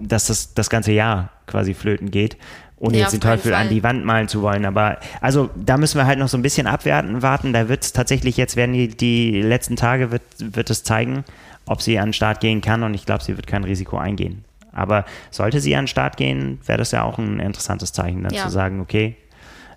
dass 0.00 0.26
das 0.26 0.54
das 0.54 0.70
ganze 0.70 0.92
Jahr 0.92 1.30
quasi 1.46 1.74
flöten 1.74 2.10
geht, 2.10 2.36
ohne 2.78 2.98
ja, 2.98 3.04
jetzt 3.04 3.12
den 3.12 3.20
Teufel 3.20 3.54
an 3.54 3.68
die 3.68 3.82
Wand 3.82 4.04
malen 4.04 4.28
zu 4.28 4.42
wollen. 4.42 4.64
Aber 4.64 4.98
also 5.20 5.50
da 5.56 5.76
müssen 5.76 5.98
wir 5.98 6.06
halt 6.06 6.18
noch 6.18 6.28
so 6.28 6.36
ein 6.36 6.42
bisschen 6.42 6.66
abwarten, 6.66 7.22
warten. 7.22 7.52
Da 7.52 7.68
wird 7.68 7.84
es 7.84 7.92
tatsächlich 7.92 8.36
jetzt 8.36 8.56
werden 8.56 8.72
die, 8.72 8.88
die 8.88 9.42
letzten 9.42 9.76
Tage 9.76 10.10
wird, 10.10 10.22
wird 10.38 10.70
es 10.70 10.82
zeigen, 10.82 11.24
ob 11.66 11.82
sie 11.82 11.98
an 11.98 12.08
den 12.08 12.12
Start 12.12 12.40
gehen 12.40 12.60
kann 12.60 12.82
und 12.82 12.94
ich 12.94 13.06
glaube, 13.06 13.24
sie 13.24 13.36
wird 13.36 13.46
kein 13.46 13.64
Risiko 13.64 13.98
eingehen. 13.98 14.44
Aber 14.72 15.04
sollte 15.30 15.60
sie 15.60 15.74
an 15.74 15.82
den 15.82 15.88
Start 15.88 16.16
gehen, 16.16 16.60
wäre 16.66 16.78
das 16.78 16.92
ja 16.92 17.02
auch 17.02 17.18
ein 17.18 17.40
interessantes 17.40 17.92
Zeichen, 17.92 18.22
dann 18.22 18.34
ja. 18.34 18.44
zu 18.44 18.50
sagen, 18.50 18.80
okay, 18.80 19.16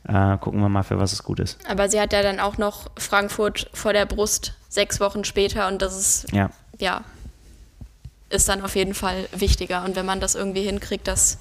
äh, 0.08 0.38
gucken 0.38 0.60
wir 0.60 0.70
mal, 0.70 0.84
für 0.84 1.00
was 1.00 1.14
es 1.14 1.24
gut 1.24 1.40
ist. 1.40 1.58
Aber 1.68 1.90
sie 1.90 2.00
hat 2.00 2.12
ja 2.12 2.22
dann 2.22 2.40
auch 2.40 2.58
noch 2.58 2.92
Frankfurt 2.98 3.70
vor 3.74 3.94
der 3.94 4.06
Brust 4.06 4.56
sechs 4.68 5.00
Wochen 5.00 5.24
später 5.24 5.68
und 5.68 5.82
das 5.82 5.98
ist 5.98 6.32
ja, 6.34 6.50
ja 6.80 7.02
ist 8.30 8.50
dann 8.50 8.62
auf 8.62 8.76
jeden 8.76 8.94
Fall 8.94 9.28
wichtiger. 9.36 9.84
Und 9.84 9.96
wenn 9.96 10.06
man 10.06 10.20
das 10.20 10.36
irgendwie 10.36 10.64
hinkriegt, 10.64 11.08
dass 11.08 11.40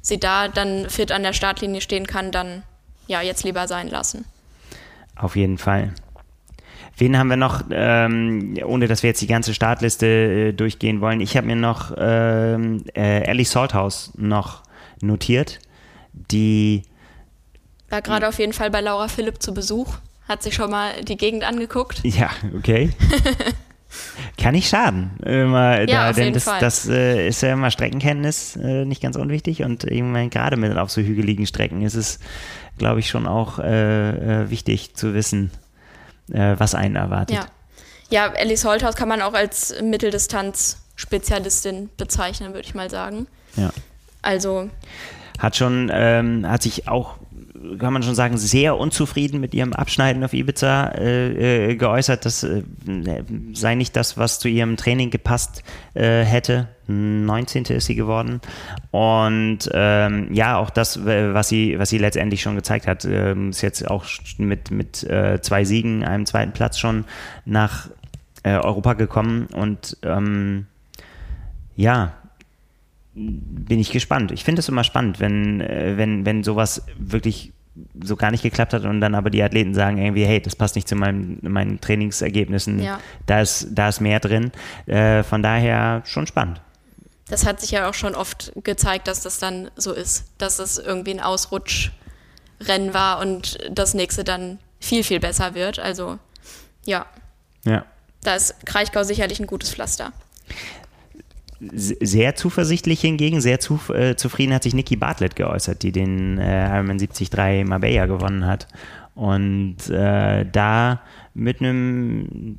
sie 0.00 0.18
da 0.18 0.48
dann 0.48 0.88
fit 0.88 1.12
an 1.12 1.22
der 1.22 1.32
Startlinie 1.32 1.80
stehen 1.80 2.06
kann, 2.06 2.32
dann 2.32 2.62
ja, 3.06 3.20
jetzt 3.20 3.44
lieber 3.44 3.66
sein 3.66 3.88
lassen. 3.88 4.24
Auf 5.16 5.36
jeden 5.36 5.58
Fall. 5.58 5.92
Wen 6.96 7.18
haben 7.18 7.28
wir 7.28 7.36
noch, 7.36 7.64
ähm, 7.70 8.58
ohne 8.64 8.86
dass 8.86 9.02
wir 9.02 9.08
jetzt 9.08 9.22
die 9.22 9.26
ganze 9.26 9.54
Startliste 9.54 10.06
äh, 10.06 10.52
durchgehen 10.52 11.00
wollen? 11.00 11.20
Ich 11.20 11.36
habe 11.36 11.46
mir 11.46 11.56
noch 11.56 11.92
ähm, 11.96 12.84
äh, 12.94 13.22
Ellie 13.22 13.44
Salthouse 13.44 14.12
noch 14.16 14.62
notiert, 15.00 15.58
die 16.12 16.82
war 17.88 18.02
gerade 18.02 18.26
auf 18.26 18.38
jeden 18.38 18.52
Fall 18.54 18.70
bei 18.70 18.80
Laura 18.80 19.08
Philipp 19.08 19.42
zu 19.42 19.52
Besuch, 19.52 19.96
hat 20.26 20.42
sich 20.42 20.54
schon 20.54 20.70
mal 20.70 21.02
die 21.02 21.16
Gegend 21.16 21.44
angeguckt. 21.44 22.00
Ja, 22.04 22.30
okay. 22.56 22.90
Kann 24.38 24.54
nicht 24.54 24.68
schaden. 24.68 25.10
Immer 25.24 25.88
ja, 25.88 26.06
da, 26.06 26.12
denn 26.12 26.32
das, 26.32 26.44
das 26.44 26.88
äh, 26.88 27.28
ist 27.28 27.42
ja 27.42 27.52
immer 27.52 27.70
Streckenkenntnis 27.70 28.56
äh, 28.56 28.84
nicht 28.84 29.02
ganz 29.02 29.16
unwichtig 29.16 29.62
und 29.62 29.84
irgendwann 29.84 30.30
gerade 30.30 30.56
mit 30.56 30.76
auf 30.76 30.90
so 30.90 31.00
hügeligen 31.00 31.46
Strecken 31.46 31.82
ist 31.82 31.94
es, 31.94 32.18
glaube 32.78 33.00
ich, 33.00 33.08
schon 33.08 33.26
auch 33.26 33.58
äh, 33.58 34.42
äh 34.42 34.50
wichtig 34.50 34.94
zu 34.94 35.14
wissen, 35.14 35.50
äh, 36.32 36.56
was 36.58 36.74
einen 36.74 36.96
erwartet. 36.96 37.36
Ja, 37.36 37.46
ja 38.10 38.32
Alice 38.32 38.64
Holthaus 38.64 38.96
kann 38.96 39.08
man 39.08 39.22
auch 39.22 39.34
als 39.34 39.74
Mitteldistanz-Spezialistin 39.82 41.90
bezeichnen, 41.96 42.54
würde 42.54 42.66
ich 42.66 42.74
mal 42.74 42.90
sagen. 42.90 43.26
Ja. 43.56 43.70
Also. 44.22 44.70
Hat 45.38 45.56
schon, 45.56 45.90
ähm, 45.92 46.48
hat 46.48 46.62
sich 46.62 46.88
auch 46.88 47.16
kann 47.78 47.92
man 47.92 48.02
schon 48.02 48.14
sagen, 48.14 48.36
sehr 48.36 48.76
unzufrieden 48.76 49.40
mit 49.40 49.54
ihrem 49.54 49.72
Abschneiden 49.72 50.22
auf 50.24 50.32
Ibiza 50.32 50.88
äh, 50.88 51.70
äh, 51.70 51.76
geäußert. 51.76 52.24
Das 52.24 52.42
äh, 52.42 52.62
sei 53.52 53.74
nicht 53.74 53.96
das, 53.96 54.18
was 54.18 54.38
zu 54.38 54.48
ihrem 54.48 54.76
Training 54.76 55.10
gepasst 55.10 55.62
äh, 55.94 56.22
hätte. 56.22 56.68
19. 56.88 57.64
ist 57.66 57.86
sie 57.86 57.94
geworden. 57.94 58.40
Und 58.90 59.70
ähm, 59.72 60.28
ja, 60.32 60.58
auch 60.58 60.70
das, 60.70 61.04
was 61.04 61.48
sie, 61.48 61.78
was 61.78 61.90
sie 61.90 61.98
letztendlich 61.98 62.42
schon 62.42 62.56
gezeigt 62.56 62.86
hat, 62.86 63.04
ähm, 63.04 63.50
ist 63.50 63.62
jetzt 63.62 63.88
auch 63.88 64.04
mit, 64.38 64.70
mit 64.70 65.04
äh, 65.04 65.40
zwei 65.40 65.64
Siegen, 65.64 66.04
einem 66.04 66.26
zweiten 66.26 66.52
Platz 66.52 66.78
schon 66.78 67.04
nach 67.44 67.88
äh, 68.42 68.56
Europa 68.56 68.94
gekommen. 68.94 69.46
Und 69.46 69.96
ähm, 70.02 70.66
ja, 71.76 72.12
bin 73.14 73.78
ich 73.78 73.90
gespannt. 73.90 74.32
Ich 74.32 74.44
finde 74.44 74.60
es 74.60 74.68
immer 74.68 74.84
spannend, 74.84 75.20
wenn, 75.20 75.60
äh, 75.60 75.94
wenn, 75.96 76.24
wenn 76.24 76.42
sowas 76.42 76.82
wirklich 76.98 77.52
so 78.02 78.16
gar 78.16 78.30
nicht 78.30 78.42
geklappt 78.42 78.74
hat 78.74 78.84
und 78.84 79.00
dann 79.00 79.14
aber 79.14 79.30
die 79.30 79.42
Athleten 79.42 79.74
sagen 79.74 79.98
irgendwie, 79.98 80.26
hey, 80.26 80.40
das 80.40 80.56
passt 80.56 80.74
nicht 80.74 80.88
zu 80.88 80.94
meinem, 80.94 81.38
meinen 81.42 81.80
Trainingsergebnissen, 81.80 82.82
ja. 82.82 83.00
da, 83.26 83.40
ist, 83.40 83.68
da 83.70 83.88
ist 83.88 84.00
mehr 84.00 84.20
drin. 84.20 84.52
Äh, 84.86 85.22
von 85.22 85.42
daher 85.42 86.02
schon 86.04 86.26
spannend. 86.26 86.60
Das 87.28 87.46
hat 87.46 87.60
sich 87.60 87.70
ja 87.70 87.88
auch 87.88 87.94
schon 87.94 88.14
oft 88.14 88.52
gezeigt, 88.62 89.08
dass 89.08 89.22
das 89.22 89.38
dann 89.38 89.70
so 89.76 89.92
ist, 89.92 90.26
dass 90.36 90.58
es 90.58 90.76
irgendwie 90.76 91.12
ein 91.12 91.20
Ausrutschrennen 91.20 92.92
war 92.92 93.20
und 93.20 93.58
das 93.70 93.94
nächste 93.94 94.22
dann 94.22 94.58
viel, 94.80 95.02
viel 95.02 95.20
besser 95.20 95.54
wird. 95.54 95.78
Also 95.78 96.18
ja. 96.84 97.06
Ja. 97.64 97.86
Da 98.22 98.34
ist 98.34 98.66
Kraichgau 98.66 99.02
sicherlich 99.02 99.40
ein 99.40 99.46
gutes 99.46 99.72
Pflaster 99.72 100.12
sehr 101.70 102.34
zuversichtlich 102.34 103.00
hingegen, 103.00 103.40
sehr 103.40 103.60
zu, 103.60 103.78
äh, 103.92 104.16
zufrieden 104.16 104.54
hat 104.54 104.62
sich 104.64 104.74
Nikki 104.74 104.96
Bartlett 104.96 105.36
geäußert, 105.36 105.82
die 105.82 105.92
den 105.92 106.38
äh, 106.38 106.66
Ironman 106.66 106.98
73 106.98 107.66
Marbella 107.66 108.06
gewonnen 108.06 108.46
hat. 108.46 108.66
Und 109.14 109.90
äh, 109.90 110.46
da 110.50 111.02
mit 111.34 111.60
einem 111.60 112.58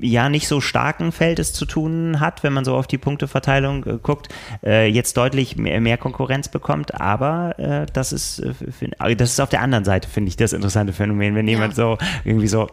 ja 0.00 0.28
nicht 0.28 0.46
so 0.48 0.60
starken 0.60 1.10
Feld 1.10 1.38
es 1.40 1.52
zu 1.52 1.66
tun 1.66 2.20
hat, 2.20 2.42
wenn 2.42 2.52
man 2.52 2.64
so 2.64 2.76
auf 2.76 2.86
die 2.86 2.98
Punkteverteilung 2.98 3.84
äh, 3.84 3.98
guckt, 4.00 4.28
äh, 4.64 4.88
jetzt 4.88 5.16
deutlich 5.16 5.56
mehr, 5.56 5.80
mehr, 5.80 5.98
Konkurrenz 5.98 6.48
bekommt. 6.48 7.00
Aber 7.00 7.58
äh, 7.58 7.86
das 7.92 8.12
ist 8.12 8.38
äh, 8.38 8.52
äh, 9.00 9.16
das 9.16 9.32
ist 9.32 9.40
auf 9.40 9.48
der 9.48 9.60
anderen 9.60 9.84
Seite 9.84 10.08
finde 10.08 10.28
ich 10.28 10.36
das 10.36 10.52
interessante 10.52 10.92
Phänomen, 10.92 11.34
wenn 11.34 11.46
ja. 11.46 11.54
jemand 11.54 11.74
so 11.74 11.98
irgendwie 12.24 12.48
so 12.48 12.68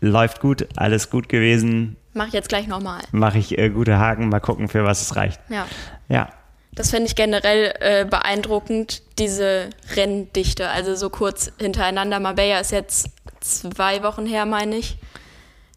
läuft 0.00 0.40
gut, 0.40 0.66
alles 0.76 1.10
gut 1.10 1.28
gewesen. 1.28 1.96
Mach 2.14 2.28
ich 2.28 2.32
jetzt 2.32 2.48
gleich 2.48 2.66
nochmal. 2.66 3.02
Mache 3.12 3.38
ich 3.38 3.58
äh, 3.58 3.70
gute 3.70 3.98
Haken, 3.98 4.28
mal 4.28 4.40
gucken, 4.40 4.68
für 4.68 4.84
was 4.84 5.02
es 5.02 5.16
reicht. 5.16 5.40
Ja. 5.48 5.66
Ja. 6.08 6.28
Das 6.72 6.90
finde 6.90 7.06
ich 7.06 7.14
generell 7.14 7.74
äh, 7.80 8.04
beeindruckend, 8.04 9.02
diese 9.18 9.70
Renndichte. 9.94 10.70
Also 10.70 10.94
so 10.94 11.10
kurz 11.10 11.52
hintereinander. 11.58 12.18
Marbella 12.20 12.60
ist 12.60 12.72
jetzt 12.72 13.10
zwei 13.40 14.02
Wochen 14.02 14.26
her, 14.26 14.46
meine 14.46 14.76
ich, 14.76 14.96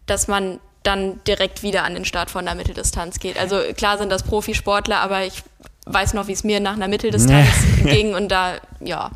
dass 0.06 0.28
man 0.28 0.60
dann 0.84 1.20
direkt 1.26 1.64
wieder 1.64 1.84
an 1.84 1.94
den 1.94 2.06
Start 2.06 2.32
von 2.32 2.46
der 2.46 2.56
Mitteldistanz 2.56 3.20
geht. 3.20 3.38
Also 3.38 3.60
klar 3.76 3.98
sind 3.98 4.10
das 4.12 4.24
Profisportler, 4.24 5.00
aber 5.00 5.24
ich 5.24 5.44
weiß 5.86 6.14
noch, 6.14 6.28
wie 6.28 6.34
es 6.34 6.44
mir 6.44 6.60
nach 6.60 6.74
einer 6.74 6.88
Mitteldistanz 6.88 7.48
ging 7.84 8.16
und 8.16 8.30
da, 8.30 8.56
ja, 8.80 9.12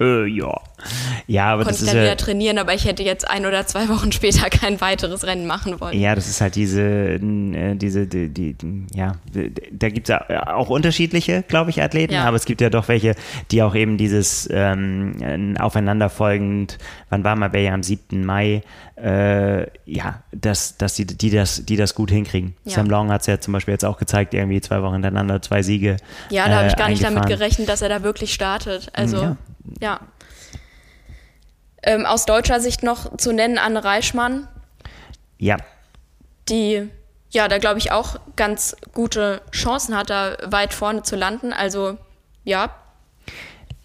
äh, 0.00 0.26
ja. 0.26 0.60
Ja, 1.26 1.46
aber 1.46 1.64
Konnte 1.64 1.80
das 1.80 1.82
ich 1.82 1.88
dann 1.88 1.98
ist 1.98 2.04
wieder 2.04 2.16
trainieren, 2.16 2.58
aber 2.58 2.74
ich 2.74 2.84
hätte 2.84 3.02
jetzt 3.02 3.28
ein 3.28 3.46
oder 3.46 3.66
zwei 3.66 3.88
Wochen 3.88 4.12
später 4.16 4.48
kein 4.50 4.80
weiteres 4.80 5.24
Rennen 5.24 5.46
machen 5.46 5.80
wollen. 5.80 5.98
Ja, 5.98 6.14
das 6.14 6.28
ist 6.28 6.40
halt 6.40 6.54
diese, 6.54 6.82
äh, 6.82 7.74
diese, 7.74 8.06
die, 8.06 8.28
die, 8.28 8.56
ja, 8.94 9.12
da 9.72 9.88
gibt 9.88 10.08
es 10.08 10.16
auch 10.30 10.68
unterschiedliche, 10.68 11.42
glaube 11.46 11.70
ich, 11.70 11.82
Athleten, 11.82 12.14
ja. 12.14 12.24
aber 12.24 12.36
es 12.36 12.44
gibt 12.44 12.60
ja 12.60 12.70
doch 12.70 12.88
welche, 12.88 13.14
die 13.50 13.62
auch 13.62 13.74
eben 13.74 13.98
dieses 13.98 14.48
ähm, 14.52 15.56
aufeinanderfolgend, 15.58 16.78
wann 17.10 17.24
war 17.24 17.36
mal 17.36 17.54
ja 17.56 17.72
am 17.72 17.82
7. 17.82 18.24
Mai, 18.24 18.62
äh, 18.96 19.66
ja, 19.84 20.22
dass, 20.32 20.78
dass 20.78 20.94
die, 20.94 21.06
die, 21.06 21.30
das, 21.30 21.64
die 21.64 21.76
das 21.76 21.94
gut 21.94 22.10
hinkriegen. 22.10 22.54
Ja. 22.64 22.76
Sam 22.76 22.88
Long 22.88 23.10
hat 23.10 23.22
es 23.22 23.26
ja 23.26 23.40
zum 23.40 23.52
Beispiel 23.52 23.72
jetzt 23.72 23.84
auch 23.84 23.98
gezeigt, 23.98 24.32
irgendwie 24.34 24.60
zwei 24.60 24.82
Wochen 24.82 24.94
hintereinander 24.94 25.42
zwei 25.42 25.62
Siege. 25.62 25.96
Ja, 26.30 26.48
da 26.48 26.58
habe 26.58 26.68
ich 26.68 26.76
gar 26.76 26.88
nicht 26.88 27.04
damit 27.04 27.26
gerechnet, 27.26 27.68
dass 27.68 27.82
er 27.82 27.88
da 27.88 28.02
wirklich 28.02 28.32
startet. 28.32 28.90
Also, 28.94 29.18
ja. 29.18 29.36
ja. 29.80 30.00
Ähm, 31.86 32.04
aus 32.04 32.26
deutscher 32.26 32.60
Sicht 32.60 32.82
noch 32.82 33.16
zu 33.16 33.32
nennen 33.32 33.56
Anne 33.56 33.82
Reichmann. 33.82 34.48
Ja. 35.38 35.56
Die 36.48 36.90
ja, 37.30 37.48
da 37.48 37.58
glaube 37.58 37.78
ich 37.78 37.92
auch 37.92 38.16
ganz 38.36 38.76
gute 38.92 39.42
Chancen 39.52 39.96
hat, 39.96 40.10
da 40.10 40.36
weit 40.46 40.72
vorne 40.72 41.02
zu 41.02 41.16
landen. 41.16 41.52
Also 41.52 41.98
ja, 42.44 42.70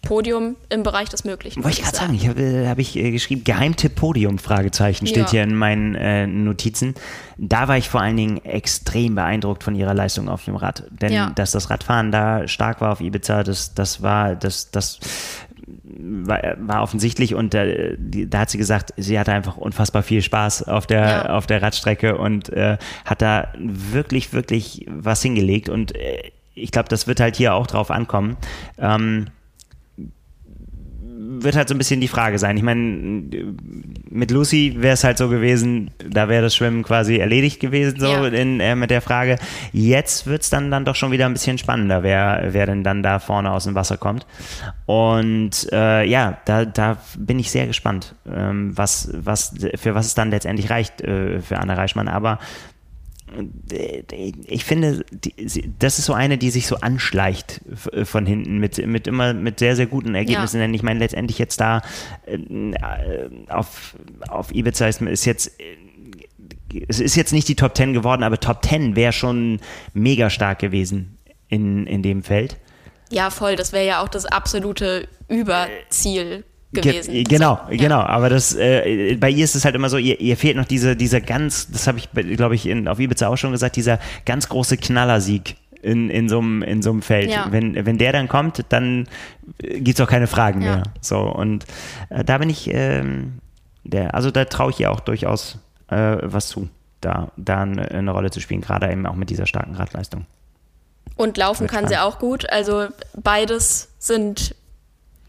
Podium 0.02 0.56
im 0.68 0.82
Bereich 0.82 1.08
des 1.10 1.24
Möglichen. 1.24 1.62
Wollte 1.62 1.78
ich 1.78 1.84
gerade 1.84 1.96
sagen, 1.96 2.14
ich 2.14 2.26
habe 2.26 2.68
hab 2.68 2.78
ich 2.78 2.96
äh, 2.96 3.10
geschrieben, 3.10 3.44
Geheimtipp 3.44 3.94
Podium, 3.94 4.38
Fragezeichen, 4.38 5.06
steht 5.06 5.24
ja. 5.24 5.30
hier 5.30 5.42
in 5.44 5.54
meinen 5.54 5.94
äh, 5.94 6.26
Notizen. 6.26 6.94
Da 7.36 7.68
war 7.68 7.76
ich 7.76 7.88
vor 7.88 8.00
allen 8.00 8.16
Dingen 8.16 8.44
extrem 8.44 9.14
beeindruckt 9.14 9.62
von 9.62 9.74
ihrer 9.74 9.94
Leistung 9.94 10.28
auf 10.28 10.44
dem 10.44 10.56
Rad. 10.56 10.84
Denn 10.90 11.12
ja. 11.12 11.30
dass 11.30 11.52
das 11.52 11.70
Radfahren 11.70 12.10
da 12.10 12.48
stark 12.48 12.80
war 12.80 12.92
auf 12.92 13.00
Ibiza, 13.00 13.44
das, 13.44 13.74
das 13.74 14.02
war, 14.02 14.34
das, 14.34 14.70
das 14.70 14.98
war, 15.84 16.40
war 16.58 16.82
offensichtlich 16.82 17.34
und 17.34 17.54
äh, 17.54 17.96
die, 17.98 18.28
da 18.28 18.40
hat 18.40 18.50
sie 18.50 18.58
gesagt, 18.58 18.92
sie 18.96 19.18
hatte 19.18 19.32
einfach 19.32 19.56
unfassbar 19.56 20.02
viel 20.02 20.22
Spaß 20.22 20.68
auf 20.68 20.86
der, 20.86 21.00
ja. 21.00 21.26
auf 21.30 21.46
der 21.46 21.62
Radstrecke 21.62 22.16
und 22.16 22.48
äh, 22.50 22.78
hat 23.04 23.22
da 23.22 23.52
wirklich, 23.58 24.32
wirklich 24.32 24.86
was 24.88 25.22
hingelegt 25.22 25.68
und 25.68 25.94
äh, 25.94 26.32
ich 26.54 26.70
glaube, 26.70 26.88
das 26.88 27.06
wird 27.06 27.20
halt 27.20 27.36
hier 27.36 27.54
auch 27.54 27.66
drauf 27.66 27.90
ankommen. 27.90 28.36
Ähm, 28.78 29.26
wird 31.42 31.56
halt 31.56 31.68
so 31.68 31.74
ein 31.74 31.78
bisschen 31.78 32.00
die 32.00 32.08
Frage 32.08 32.38
sein. 32.38 32.56
Ich 32.56 32.62
meine, 32.62 33.24
mit 34.10 34.30
Lucy 34.30 34.76
wäre 34.78 34.94
es 34.94 35.04
halt 35.04 35.18
so 35.18 35.28
gewesen, 35.28 35.90
da 36.08 36.28
wäre 36.28 36.42
das 36.42 36.54
Schwimmen 36.54 36.82
quasi 36.82 37.16
erledigt 37.16 37.60
gewesen, 37.60 37.98
so 37.98 38.06
ja. 38.06 38.26
in, 38.26 38.60
äh, 38.60 38.74
mit 38.74 38.90
der 38.90 39.00
Frage. 39.00 39.38
Jetzt 39.72 40.26
wird 40.26 40.42
es 40.42 40.50
dann, 40.50 40.70
dann 40.70 40.84
doch 40.84 40.94
schon 40.94 41.12
wieder 41.12 41.26
ein 41.26 41.32
bisschen 41.32 41.58
spannender, 41.58 42.02
wer, 42.02 42.48
wer 42.50 42.66
denn 42.66 42.84
dann 42.84 43.02
da 43.02 43.18
vorne 43.18 43.50
aus 43.50 43.64
dem 43.64 43.74
Wasser 43.74 43.96
kommt. 43.96 44.26
Und 44.86 45.68
äh, 45.72 46.04
ja, 46.04 46.38
da, 46.44 46.64
da 46.64 46.98
bin 47.16 47.38
ich 47.38 47.50
sehr 47.50 47.66
gespannt, 47.66 48.14
ähm, 48.26 48.76
was, 48.76 49.10
was, 49.12 49.54
für 49.76 49.94
was 49.94 50.06
es 50.06 50.14
dann 50.14 50.30
letztendlich 50.30 50.70
reicht 50.70 51.00
äh, 51.00 51.40
für 51.40 51.58
Anna 51.58 51.74
Reichmann. 51.74 52.08
Aber 52.08 52.38
ich 54.46 54.64
finde, 54.64 55.04
das 55.78 55.98
ist 55.98 56.06
so 56.06 56.12
eine, 56.12 56.38
die 56.38 56.50
sich 56.50 56.66
so 56.66 56.76
anschleicht 56.76 57.60
von 58.04 58.26
hinten 58.26 58.58
mit, 58.58 58.84
mit 58.86 59.06
immer 59.06 59.34
mit 59.34 59.58
sehr, 59.58 59.76
sehr 59.76 59.86
guten 59.86 60.14
Ergebnissen. 60.14 60.58
Ja. 60.58 60.66
Denn 60.66 60.74
ich 60.74 60.82
meine, 60.82 60.98
letztendlich 60.98 61.38
jetzt 61.38 61.60
da 61.60 61.82
äh, 62.26 62.38
auf, 63.48 63.96
auf 64.28 64.54
Ibiza 64.54 64.86
ist, 64.86 65.00
ist 65.02 65.24
jetzt 65.24 65.52
es 66.88 67.00
ist 67.00 67.16
jetzt 67.16 67.32
nicht 67.32 67.48
die 67.48 67.54
Top 67.54 67.76
10 67.76 67.92
geworden, 67.92 68.22
aber 68.22 68.40
Top 68.40 68.64
10 68.64 68.96
wäre 68.96 69.12
schon 69.12 69.60
mega 69.92 70.30
stark 70.30 70.58
gewesen 70.58 71.18
in, 71.48 71.86
in 71.86 72.02
dem 72.02 72.22
Feld. 72.22 72.56
Ja, 73.10 73.28
voll. 73.30 73.56
Das 73.56 73.72
wäre 73.72 73.86
ja 73.86 74.02
auch 74.02 74.08
das 74.08 74.24
absolute 74.24 75.06
Überziel 75.28 76.44
gewesen. 76.72 77.12
Ge 77.12 77.24
genau, 77.24 77.60
so, 77.70 77.76
genau. 77.76 78.00
Aber 78.00 78.28
das, 78.28 78.54
äh, 78.54 79.16
bei 79.16 79.30
ihr 79.30 79.44
ist 79.44 79.54
es 79.54 79.64
halt 79.64 79.74
immer 79.74 79.88
so, 79.88 79.98
ihr, 79.98 80.20
ihr 80.20 80.36
fehlt 80.36 80.56
noch 80.56 80.64
diese, 80.64 80.96
dieser 80.96 81.20
ganz, 81.20 81.70
das 81.70 81.86
habe 81.86 81.98
ich, 81.98 82.10
glaube 82.10 82.54
ich, 82.54 82.66
in, 82.66 82.88
auf 82.88 82.98
Ibiza 82.98 83.28
auch 83.28 83.36
schon 83.36 83.52
gesagt, 83.52 83.76
dieser 83.76 83.98
ganz 84.24 84.48
große 84.48 84.76
Knallersieg 84.76 85.56
in, 85.82 86.10
in 86.10 86.28
so 86.28 86.38
einem 86.38 86.62
in 86.62 86.80
so 86.82 86.90
einem 86.90 87.02
Feld. 87.02 87.30
Ja. 87.30 87.48
Wenn, 87.50 87.74
wenn 87.86 87.98
der 87.98 88.12
dann 88.12 88.28
kommt, 88.28 88.64
dann 88.68 89.08
gibt 89.58 89.98
es 89.98 90.00
auch 90.00 90.08
keine 90.08 90.26
Fragen 90.26 90.62
ja. 90.62 90.76
mehr. 90.76 90.82
So, 91.00 91.20
und 91.20 91.66
äh, 92.08 92.24
da 92.24 92.38
bin 92.38 92.48
ich, 92.48 92.72
ähm, 92.72 93.40
der, 93.84 94.14
also 94.14 94.30
da 94.30 94.44
traue 94.44 94.70
ich 94.70 94.80
ihr 94.80 94.90
auch 94.90 95.00
durchaus 95.00 95.58
äh, 95.88 96.16
was 96.22 96.48
zu, 96.48 96.68
da, 97.00 97.32
da 97.36 97.62
eine, 97.62 97.90
eine 97.90 98.12
Rolle 98.12 98.30
zu 98.30 98.40
spielen, 98.40 98.60
gerade 98.60 98.90
eben 98.90 99.06
auch 99.06 99.16
mit 99.16 99.28
dieser 99.28 99.46
starken 99.46 99.74
Radleistung. 99.74 100.26
Und 101.16 101.36
laufen 101.36 101.66
kann 101.66 101.88
sie 101.88 101.98
auch 101.98 102.18
gut. 102.18 102.48
Also 102.50 102.86
beides 103.20 103.90
sind 103.98 104.54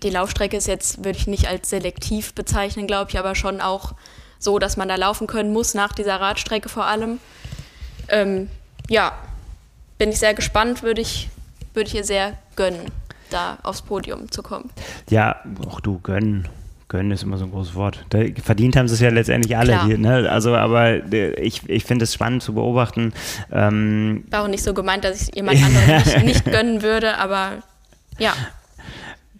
die 0.03 0.09
Laufstrecke 0.09 0.57
ist 0.57 0.67
jetzt, 0.67 1.03
würde 1.03 1.17
ich 1.17 1.27
nicht 1.27 1.47
als 1.47 1.69
selektiv 1.69 2.33
bezeichnen, 2.33 2.87
glaube 2.87 3.11
ich, 3.11 3.19
aber 3.19 3.35
schon 3.35 3.61
auch 3.61 3.93
so, 4.39 4.59
dass 4.59 4.77
man 4.77 4.87
da 4.87 4.95
laufen 4.95 5.27
können 5.27 5.53
muss, 5.53 5.73
nach 5.73 5.93
dieser 5.93 6.19
Radstrecke 6.19 6.69
vor 6.69 6.85
allem. 6.85 7.19
Ähm, 8.09 8.49
ja, 8.89 9.13
bin 9.97 10.09
ich 10.09 10.19
sehr 10.19 10.33
gespannt, 10.33 10.83
würde 10.83 11.01
ich, 11.01 11.29
würde 11.73 11.87
ich 11.87 11.95
ihr 11.95 12.03
sehr 12.03 12.37
gönnen, 12.55 12.91
da 13.29 13.57
aufs 13.63 13.81
Podium 13.81 14.29
zu 14.29 14.43
kommen. 14.43 14.69
Ja, 15.09 15.37
auch 15.65 15.79
du 15.79 15.99
gönnen. 15.99 16.47
Gönnen 16.89 17.11
ist 17.11 17.23
immer 17.23 17.37
so 17.37 17.45
ein 17.45 17.51
großes 17.51 17.73
Wort. 17.73 18.05
Da, 18.09 18.19
verdient 18.43 18.75
haben 18.75 18.87
sie 18.87 18.95
es 18.95 18.99
ja 18.99 19.09
letztendlich 19.09 19.57
alle 19.57 19.83
hier. 19.85 19.97
Ne? 19.97 20.29
Also, 20.29 20.55
aber 20.55 21.11
äh, 21.11 21.31
ich, 21.41 21.67
ich 21.67 21.85
finde 21.85 22.03
es 22.03 22.13
spannend 22.13 22.43
zu 22.43 22.53
beobachten. 22.53 23.13
Ähm, 23.51 24.25
War 24.29 24.43
auch 24.43 24.47
nicht 24.47 24.63
so 24.63 24.75
gemeint, 24.75 25.03
dass 25.03 25.21
ich 25.21 25.35
jemand 25.35 25.63
anderem 25.63 25.97
nicht, 25.97 26.23
nicht 26.23 26.45
gönnen 26.45 26.83
würde, 26.83 27.17
aber 27.17 27.63
ja 28.19 28.33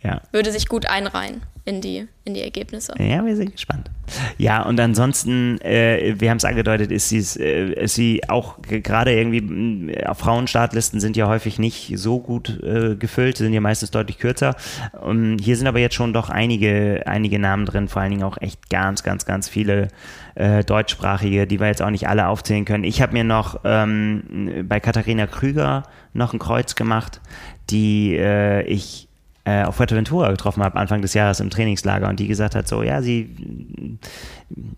ja. 0.03 0.21
würde 0.31 0.51
sich 0.51 0.67
gut 0.67 0.85
einreihen 0.85 1.41
in 1.65 1.79
die, 1.79 2.07
in 2.25 2.33
die 2.33 2.41
Ergebnisse. 2.41 2.93
Ja, 2.99 3.25
wir 3.25 3.35
sind 3.37 3.53
gespannt. 3.53 3.89
Ja, 4.37 4.63
und 4.63 4.77
ansonsten, 4.79 5.61
äh, 5.61 6.15
wir 6.17 6.29
haben 6.29 6.37
es 6.37 6.43
angedeutet, 6.43 6.91
ist, 6.91 7.11
äh, 7.39 7.71
ist 7.71 7.95
sie 7.95 8.21
auch 8.27 8.61
gerade 8.61 9.13
irgendwie 9.13 9.93
äh, 9.93 10.05
auf 10.05 10.19
Frauenstartlisten 10.19 10.99
sind 10.99 11.15
ja 11.15 11.27
häufig 11.29 11.59
nicht 11.59 11.93
so 11.95 12.19
gut 12.19 12.61
äh, 12.63 12.95
gefüllt, 12.95 13.37
sind 13.37 13.53
ja 13.53 13.61
meistens 13.61 13.91
deutlich 13.91 14.19
kürzer. 14.19 14.55
Und 14.99 15.39
hier 15.39 15.55
sind 15.55 15.67
aber 15.67 15.79
jetzt 15.79 15.95
schon 15.95 16.11
doch 16.11 16.29
einige, 16.29 17.03
einige 17.05 17.39
Namen 17.39 17.65
drin, 17.65 17.87
vor 17.87 18.01
allen 18.01 18.11
Dingen 18.11 18.23
auch 18.23 18.37
echt 18.41 18.69
ganz, 18.69 19.03
ganz, 19.03 19.25
ganz 19.25 19.47
viele 19.47 19.87
äh, 20.35 20.65
deutschsprachige, 20.65 21.47
die 21.47 21.61
wir 21.61 21.67
jetzt 21.67 21.81
auch 21.81 21.91
nicht 21.91 22.09
alle 22.09 22.27
aufzählen 22.27 22.65
können. 22.65 22.83
Ich 22.83 23.01
habe 23.01 23.13
mir 23.13 23.23
noch 23.23 23.61
ähm, 23.63 24.65
bei 24.67 24.81
Katharina 24.81 25.27
Krüger 25.27 25.83
noch 26.11 26.33
ein 26.33 26.39
Kreuz 26.39 26.75
gemacht, 26.75 27.21
die 27.69 28.15
äh, 28.17 28.63
ich 28.63 29.07
äh, 29.45 29.63
auf 29.63 29.75
Fuerteventura 29.75 30.31
getroffen 30.31 30.63
habe, 30.63 30.77
Anfang 30.79 31.01
des 31.01 31.13
Jahres 31.13 31.39
im 31.39 31.49
Trainingslager 31.49 32.07
und 32.07 32.19
die 32.19 32.27
gesagt 32.27 32.55
hat, 32.55 32.67
so, 32.67 32.83
ja, 32.83 33.01
sie, 33.01 33.97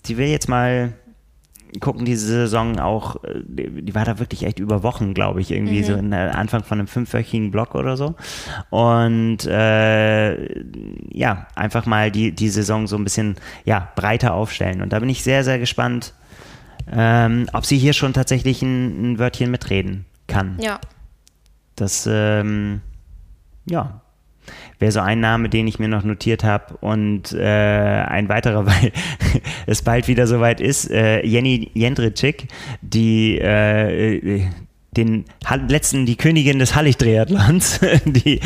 sie 0.04 0.18
will 0.18 0.28
jetzt 0.28 0.50
mal 0.50 0.94
gucken, 1.80 2.06
diese 2.06 2.28
Saison 2.28 2.80
auch, 2.80 3.24
äh, 3.24 3.42
die 3.46 3.94
war 3.96 4.06
da 4.06 4.20
wirklich 4.20 4.44
echt 4.44 4.60
über 4.60 4.84
Wochen, 4.84 5.14
glaube 5.14 5.42
ich, 5.42 5.52
irgendwie 5.52 5.80
mhm. 5.80 5.84
so 5.84 5.94
in 5.94 6.14
Anfang 6.14 6.64
von 6.64 6.80
einem 6.80 6.88
fünfwöchigen 6.88 7.52
Block 7.52 7.76
oder 7.76 7.98
so. 7.98 8.16
Und 8.70 9.46
äh, 9.46 10.64
ja, 11.12 11.48
einfach 11.56 11.86
mal 11.86 12.12
die, 12.12 12.32
die 12.32 12.50
Saison 12.50 12.88
so 12.88 12.96
ein 12.96 13.04
bisschen 13.04 13.36
ja, 13.66 13.92
breiter 13.96 14.34
aufstellen. 14.34 14.82
Und 14.82 14.94
da 14.94 15.00
bin 15.00 15.10
ich 15.10 15.24
sehr, 15.24 15.44
sehr 15.44 15.60
gespannt, 15.60 16.14
ähm, 16.92 17.48
ob 17.54 17.66
sie 17.66 17.78
hier 17.78 17.94
schon 17.94 18.14
tatsächlich 18.14 18.62
ein, 18.62 19.14
ein 19.14 19.20
Wörtchen 19.20 19.52
mitreden 19.52 20.06
kann. 20.28 20.58
Ja. 20.60 20.80
Das, 21.76 22.08
ähm, 22.10 22.82
ja, 23.70 24.02
wäre 24.80 24.92
so 24.92 25.00
ein 25.00 25.20
Name, 25.20 25.50
den 25.50 25.68
ich 25.68 25.80
mir 25.80 25.88
noch 25.88 26.04
notiert 26.04 26.44
habe. 26.44 26.78
Und 26.82 27.34
äh, 27.34 27.44
ein 27.44 28.30
weiterer, 28.30 28.66
weil 28.66 28.92
es 29.66 29.82
bald 29.82 30.08
wieder 30.08 30.28
soweit 30.28 30.62
ist, 30.62 30.90
äh, 30.92 31.26
Jenny 31.26 31.72
Jendritschik, 31.74 32.48
die 32.82 33.38
äh, 33.38 34.42
den 34.98 35.26
letzten, 35.68 36.06
die 36.06 36.16
Königin 36.16 36.60
des 36.60 36.76
Hallig-Triathlons, 36.76 37.80
die 38.06 38.40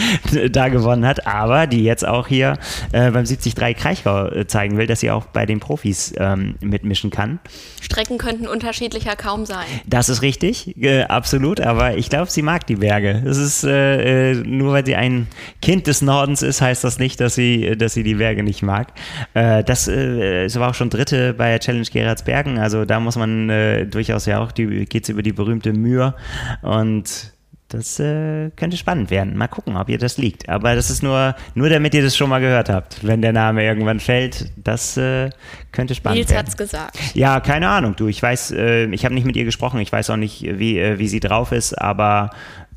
da 0.51 0.69
gewonnen 0.69 1.05
hat, 1.05 1.27
aber 1.27 1.67
die 1.67 1.83
jetzt 1.83 2.07
auch 2.07 2.27
hier 2.27 2.57
äh, 2.91 3.11
beim 3.11 3.25
73 3.25 3.55
Kraichgau 3.55 4.27
äh, 4.27 4.47
zeigen 4.47 4.77
will, 4.77 4.87
dass 4.87 4.99
sie 4.99 5.11
auch 5.11 5.25
bei 5.25 5.45
den 5.45 5.59
Profis 5.59 6.13
ähm, 6.17 6.55
mitmischen 6.61 7.09
kann. 7.09 7.39
Strecken 7.81 8.17
könnten 8.17 8.47
unterschiedlicher 8.47 9.15
kaum 9.15 9.45
sein. 9.45 9.65
Das 9.85 10.09
ist 10.09 10.21
richtig, 10.21 10.75
äh, 10.81 11.03
absolut, 11.03 11.61
aber 11.61 11.97
ich 11.97 12.09
glaube, 12.09 12.29
sie 12.29 12.41
mag 12.41 12.67
die 12.67 12.75
Berge. 12.75 13.23
Es 13.25 13.37
ist 13.37 13.63
äh, 13.63 14.31
äh, 14.31 14.35
nur, 14.35 14.73
weil 14.73 14.85
sie 14.85 14.95
ein 14.95 15.27
Kind 15.61 15.87
des 15.87 16.01
Nordens 16.01 16.41
ist, 16.41 16.61
heißt 16.61 16.83
das 16.83 16.99
nicht, 16.99 17.19
dass 17.19 17.35
sie, 17.35 17.77
dass 17.77 17.93
sie 17.93 18.03
die 18.03 18.15
Berge 18.15 18.43
nicht 18.43 18.63
mag. 18.63 18.93
Äh, 19.33 19.63
das, 19.63 19.87
äh, 19.87 20.49
war 20.59 20.71
auch 20.71 20.75
schon 20.75 20.89
dritte 20.89 21.33
bei 21.33 21.51
der 21.51 21.59
Challenge 21.59 21.85
Gerardsbergen, 21.89 22.57
also 22.57 22.83
da 22.85 22.99
muss 22.99 23.15
man 23.15 23.49
äh, 23.49 23.85
durchaus 23.85 24.25
ja 24.25 24.39
auch, 24.39 24.53
geht 24.53 25.03
es 25.03 25.09
über 25.09 25.21
die 25.21 25.31
berühmte 25.31 25.71
Mühe 25.73 26.13
und 26.61 27.33
das 27.69 27.99
äh, 27.99 28.49
könnte 28.55 28.77
spannend 28.77 29.11
werden. 29.11 29.37
Mal 29.37 29.47
gucken, 29.47 29.77
ob 29.77 29.89
ihr 29.89 29.99
das 29.99 30.17
liegt. 30.17 30.49
Aber 30.49 30.73
das 30.73 30.89
ist 30.89 31.03
nur, 31.03 31.35
nur 31.53 31.69
damit 31.69 31.93
ihr 31.93 32.01
das 32.01 32.17
schon 32.17 32.29
mal 32.29 32.41
gehört 32.41 32.67
habt. 32.67 33.05
Wenn 33.05 33.21
der 33.21 33.31
Name 33.31 33.63
irgendwann 33.63 33.99
fällt, 33.99 34.51
das 34.57 34.97
äh, 34.97 35.29
könnte 35.71 35.93
spannend 35.93 36.17
Nils 36.17 36.31
werden. 36.31 36.45
Nils 36.45 36.53
hat's 36.53 36.57
gesagt. 36.57 36.99
Ja, 37.13 37.39
keine 37.39 37.69
Ahnung. 37.69 37.95
Du, 37.95 38.07
ich 38.07 38.21
weiß, 38.21 38.51
äh, 38.51 38.85
ich 38.87 39.05
habe 39.05 39.13
nicht 39.13 39.25
mit 39.25 39.35
ihr 39.35 39.45
gesprochen. 39.45 39.79
Ich 39.81 39.91
weiß 39.91 40.09
auch 40.09 40.17
nicht, 40.17 40.41
wie, 40.41 40.79
äh, 40.79 40.97
wie 40.97 41.07
sie 41.07 41.19
drauf 41.19 41.51
ist, 41.51 41.79
aber 41.79 42.31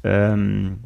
ähm, 0.04 0.80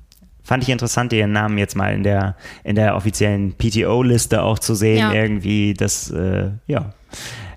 fand 0.45 0.63
ich 0.63 0.69
interessant, 0.69 1.13
ihren 1.13 1.33
Namen 1.33 1.59
jetzt 1.59 1.75
mal 1.75 1.93
in 1.93 2.05
der, 2.05 2.37
in 2.63 2.77
der 2.77 2.95
offiziellen 2.95 3.55
PTO-Liste 3.55 4.41
auch 4.41 4.61
zu 4.61 4.77
sehen. 4.77 4.99
Ja. 4.99 5.13
Irgendwie, 5.13 5.75
das, 5.75 6.13
äh, 6.13 6.51
ja, 6.69 6.93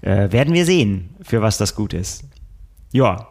äh, 0.01 0.31
werden 0.31 0.55
wir 0.55 0.65
sehen, 0.65 1.11
für 1.21 1.43
was 1.43 1.59
das 1.59 1.75
gut 1.75 1.93
ist. 1.93 2.23
Ja, 2.91 3.27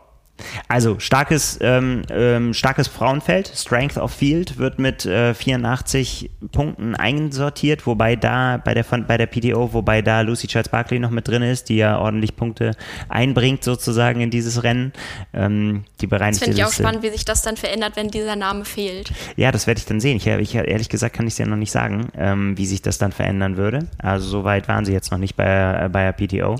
also 0.68 0.98
starkes, 0.98 1.59
ähm, 1.61 2.03
ähm, 2.11 2.55
starkes 2.55 2.88
Frauenfeld, 2.88 3.51
Strength 3.55 3.96
of 3.96 4.12
Field 4.12 4.59
wird 4.59 4.79
mit 4.79 5.07
äh, 5.07 5.35
84 5.35 6.31
Punkten 6.53 6.94
einsortiert, 6.94 7.87
wobei 7.87 8.16
da 8.16 8.57
bei 8.57 8.74
der, 8.74 8.85
bei 8.85 9.16
der 9.16 9.27
PTO, 9.27 9.72
wobei 9.72 10.03
da 10.03 10.20
Lucy 10.20 10.46
Charles 10.46 10.68
Barkley 10.68 10.98
noch 10.98 11.11
mit 11.11 11.29
drin 11.29 11.42
ist, 11.42 11.68
die 11.68 11.77
ja 11.77 11.98
ordentlich 11.98 12.37
Punkte 12.37 12.72
einbringt 13.09 13.64
sozusagen 13.64 14.20
in 14.20 14.31
dieses 14.31 14.62
Rennen. 14.62 14.92
Ähm, 15.33 15.85
die 16.01 16.09
das 16.09 16.38
finde 16.38 16.57
ich 16.57 16.64
auch 16.64 16.72
spannend, 16.72 17.03
wie 17.03 17.11
sich 17.11 17.24
das 17.24 17.42
dann 17.42 17.57
verändert, 17.57 17.96
wenn 17.96 18.09
dieser 18.09 18.37
Name 18.37 18.64
fehlt. 18.64 19.12
Ja, 19.37 19.53
das 19.53 19.66
werde 19.66 19.79
ich 19.79 19.87
dann 19.87 20.01
sehen. 20.01 20.16
Ich, 20.16 20.27
ich 20.27 20.55
ehrlich 20.55 20.88
gesagt 20.88 21.14
kann 21.14 21.27
ich 21.27 21.35
es 21.35 21.38
ja 21.38 21.46
noch 21.46 21.57
nicht 21.57 21.72
sagen, 21.72 22.09
ähm, 22.16 22.57
wie 22.57 22.66
sich 22.66 22.83
das 22.83 22.98
dann 22.98 23.12
verändern 23.12 23.57
würde. 23.57 23.88
Also 23.98 24.29
so 24.29 24.44
weit 24.44 24.68
waren 24.68 24.85
sie 24.85 24.92
jetzt 24.92 25.11
noch 25.11 25.18
nicht 25.18 25.37
bei, 25.37 25.85
äh, 25.85 25.88
bei 25.88 26.11
der 26.11 26.12
PTO. 26.12 26.57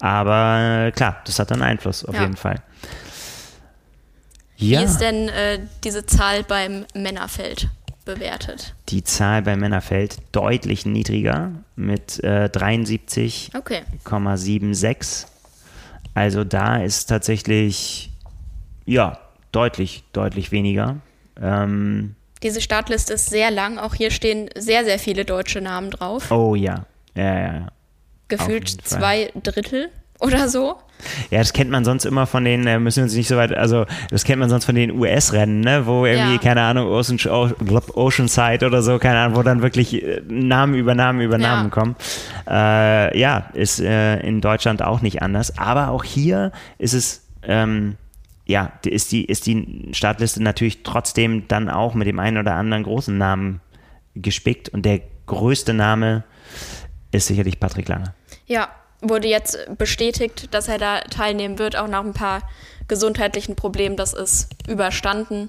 Aber 0.00 0.90
klar, 0.94 1.20
das 1.24 1.38
hat 1.38 1.50
dann 1.50 1.62
Einfluss 1.62 2.04
auf 2.04 2.14
ja. 2.14 2.22
jeden 2.22 2.36
Fall. 2.36 2.56
Ja. 4.62 4.80
Wie 4.80 4.84
ist 4.84 4.98
denn 4.98 5.28
äh, 5.28 5.58
diese 5.82 6.06
Zahl 6.06 6.44
beim 6.44 6.86
Männerfeld 6.94 7.68
bewertet? 8.04 8.74
Die 8.90 9.02
Zahl 9.02 9.42
beim 9.42 9.58
Männerfeld 9.58 10.18
deutlich 10.30 10.86
niedriger 10.86 11.50
mit 11.74 12.22
äh, 12.22 12.48
73,76. 12.52 13.56
Okay. 13.58 13.82
Also 16.14 16.44
da 16.44 16.76
ist 16.76 17.06
tatsächlich, 17.06 18.12
ja, 18.86 19.18
deutlich, 19.50 20.04
deutlich 20.12 20.52
weniger. 20.52 20.98
Ähm, 21.40 22.14
Diese 22.44 22.60
Startliste 22.60 23.14
ist 23.14 23.30
sehr 23.30 23.50
lang. 23.50 23.78
Auch 23.78 23.94
hier 23.94 24.12
stehen 24.12 24.48
sehr, 24.56 24.84
sehr 24.84 25.00
viele 25.00 25.24
deutsche 25.24 25.60
Namen 25.60 25.90
drauf. 25.90 26.30
Oh 26.30 26.54
ja. 26.54 26.86
Ja, 27.16 27.24
ja, 27.24 27.52
ja. 27.54 27.66
Gefühlt 28.28 28.68
zwei 28.68 29.32
Drittel 29.42 29.90
oder 30.20 30.48
so. 30.48 30.76
Ja, 31.30 31.38
das 31.38 31.52
kennt 31.52 31.70
man 31.70 31.84
sonst 31.84 32.04
immer 32.04 32.26
von 32.26 32.44
den, 32.44 32.66
äh, 32.66 32.78
müssen 32.78 32.98
wir 32.98 33.04
uns 33.04 33.14
nicht 33.14 33.28
so 33.28 33.36
weit, 33.36 33.52
also 33.52 33.86
das 34.10 34.24
kennt 34.24 34.38
man 34.38 34.48
sonst 34.48 34.64
von 34.64 34.74
den 34.74 34.92
US-Rennen, 34.92 35.60
ne, 35.60 35.86
wo 35.86 36.06
irgendwie, 36.06 36.34
ja. 36.34 36.38
keine 36.38 36.62
Ahnung, 36.62 36.86
Ocean, 36.88 37.18
Oceanside 37.94 38.64
oder 38.66 38.82
so, 38.82 38.98
keine 38.98 39.18
Ahnung, 39.18 39.36
wo 39.36 39.42
dann 39.42 39.62
wirklich 39.62 40.02
äh, 40.02 40.22
Namen 40.28 40.74
über 40.74 40.94
Namen 40.94 41.20
über 41.20 41.38
Namen 41.38 41.64
ja. 41.64 41.70
kommen. 41.70 41.96
Äh, 42.48 43.18
ja, 43.18 43.50
ist 43.54 43.80
äh, 43.80 44.20
in 44.20 44.40
Deutschland 44.40 44.82
auch 44.82 45.02
nicht 45.02 45.22
anders. 45.22 45.58
Aber 45.58 45.88
auch 45.88 46.04
hier 46.04 46.52
ist 46.78 46.92
es, 46.92 47.26
ähm, 47.42 47.96
ja, 48.46 48.72
ist 48.84 49.12
die, 49.12 49.24
ist 49.24 49.46
die 49.46 49.88
Startliste 49.92 50.42
natürlich 50.42 50.82
trotzdem 50.84 51.48
dann 51.48 51.68
auch 51.68 51.94
mit 51.94 52.06
dem 52.06 52.18
einen 52.18 52.38
oder 52.38 52.54
anderen 52.54 52.84
großen 52.84 53.16
Namen 53.16 53.60
gespickt 54.14 54.68
und 54.68 54.84
der 54.84 55.00
größte 55.26 55.74
Name 55.74 56.24
ist 57.12 57.26
sicherlich 57.26 57.58
Patrick 57.58 57.88
Lange. 57.88 58.14
Ja, 58.46 58.68
wurde 59.02 59.28
jetzt 59.28 59.58
bestätigt, 59.76 60.54
dass 60.54 60.68
er 60.68 60.78
da 60.78 61.00
teilnehmen 61.00 61.58
wird, 61.58 61.76
auch 61.76 61.88
nach 61.88 62.04
ein 62.04 62.14
paar 62.14 62.42
gesundheitlichen 62.88 63.56
Problemen. 63.56 63.96
Das 63.96 64.14
ist 64.14 64.48
überstanden 64.68 65.48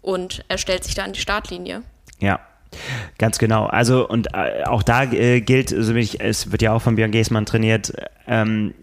und 0.00 0.44
er 0.48 0.58
stellt 0.58 0.84
sich 0.84 0.94
da 0.94 1.04
an 1.04 1.12
die 1.12 1.20
Startlinie. 1.20 1.82
Ja, 2.20 2.40
Ganz 3.18 3.38
genau. 3.38 3.66
Also, 3.66 4.06
und 4.06 4.28
äh, 4.34 4.64
auch 4.64 4.82
da 4.82 5.04
äh, 5.04 5.40
gilt, 5.40 5.72
also 5.72 5.94
ich, 5.94 6.20
es 6.20 6.52
wird 6.52 6.62
ja 6.62 6.72
auch 6.72 6.82
von 6.82 6.96
Björn 6.96 7.10
Geßmann 7.10 7.46
trainiert, 7.46 7.92
ähm, 8.26 8.74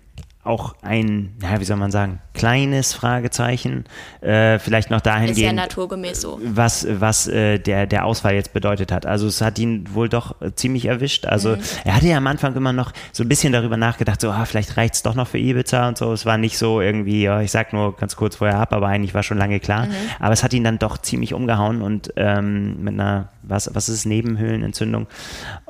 auch 0.43 0.75
ein, 0.81 1.35
ja, 1.41 1.59
wie 1.59 1.63
soll 1.63 1.77
man 1.77 1.91
sagen, 1.91 2.19
kleines 2.33 2.93
Fragezeichen, 2.93 3.85
äh, 4.21 4.59
vielleicht 4.59 4.89
noch 4.89 4.99
dahingehend. 4.99 5.37
Ist 5.37 5.43
ja 5.43 5.53
naturgemäß 5.53 6.19
so. 6.19 6.39
Was, 6.43 6.85
was 6.89 7.27
äh, 7.27 7.59
der, 7.59 7.87
der 7.87 8.05
Ausfall 8.05 8.33
jetzt 8.33 8.51
bedeutet 8.51 8.91
hat. 8.91 9.05
Also 9.05 9.27
es 9.27 9.39
hat 9.39 9.57
ihn 9.57 9.93
wohl 9.93 10.09
doch 10.09 10.41
äh, 10.41 10.53
ziemlich 10.53 10.85
erwischt. 10.85 11.25
Also 11.25 11.55
mhm. 11.55 11.61
er 11.85 11.95
hatte 11.95 12.07
ja 12.07 12.17
am 12.17 12.27
Anfang 12.27 12.55
immer 12.55 12.73
noch 12.73 12.91
so 13.13 13.23
ein 13.23 13.29
bisschen 13.29 13.53
darüber 13.53 13.77
nachgedacht, 13.77 14.19
so, 14.19 14.31
ah, 14.31 14.43
vielleicht 14.45 14.75
reicht 14.75 14.95
es 14.95 15.03
doch 15.03 15.15
noch 15.15 15.27
für 15.27 15.37
Ibiza 15.37 15.87
und 15.87 15.97
so. 15.97 16.11
Es 16.11 16.25
war 16.25 16.37
nicht 16.37 16.57
so 16.57 16.81
irgendwie, 16.81 17.23
ja, 17.23 17.39
ich 17.39 17.51
sag 17.51 17.71
nur 17.71 17.95
ganz 17.95 18.17
kurz 18.17 18.35
vorher 18.35 18.59
ab, 18.59 18.73
aber 18.73 18.87
eigentlich 18.87 19.13
war 19.13 19.23
schon 19.23 19.37
lange 19.37 19.61
klar. 19.61 19.85
Mhm. 19.85 19.93
Aber 20.19 20.33
es 20.33 20.43
hat 20.43 20.53
ihn 20.53 20.65
dann 20.65 20.77
doch 20.77 20.97
ziemlich 20.97 21.33
umgehauen 21.33 21.81
und 21.81 22.11
ähm, 22.17 22.83
mit 22.83 22.95
einer, 22.95 23.29
was, 23.43 23.73
was 23.73 23.87
ist 23.87 24.05
Nebenhöhlenentzündung? 24.05 25.07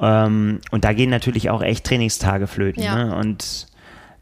Ähm, 0.02 0.62
und 0.72 0.84
da 0.84 0.94
gehen 0.94 1.12
natürlich 1.12 1.52
auch 1.52 1.62
echt 1.62 1.86
Trainingstage 1.86 2.48
flöten. 2.48 2.82
Ja. 2.82 2.96
Ne? 2.96 3.16
Und 3.16 3.68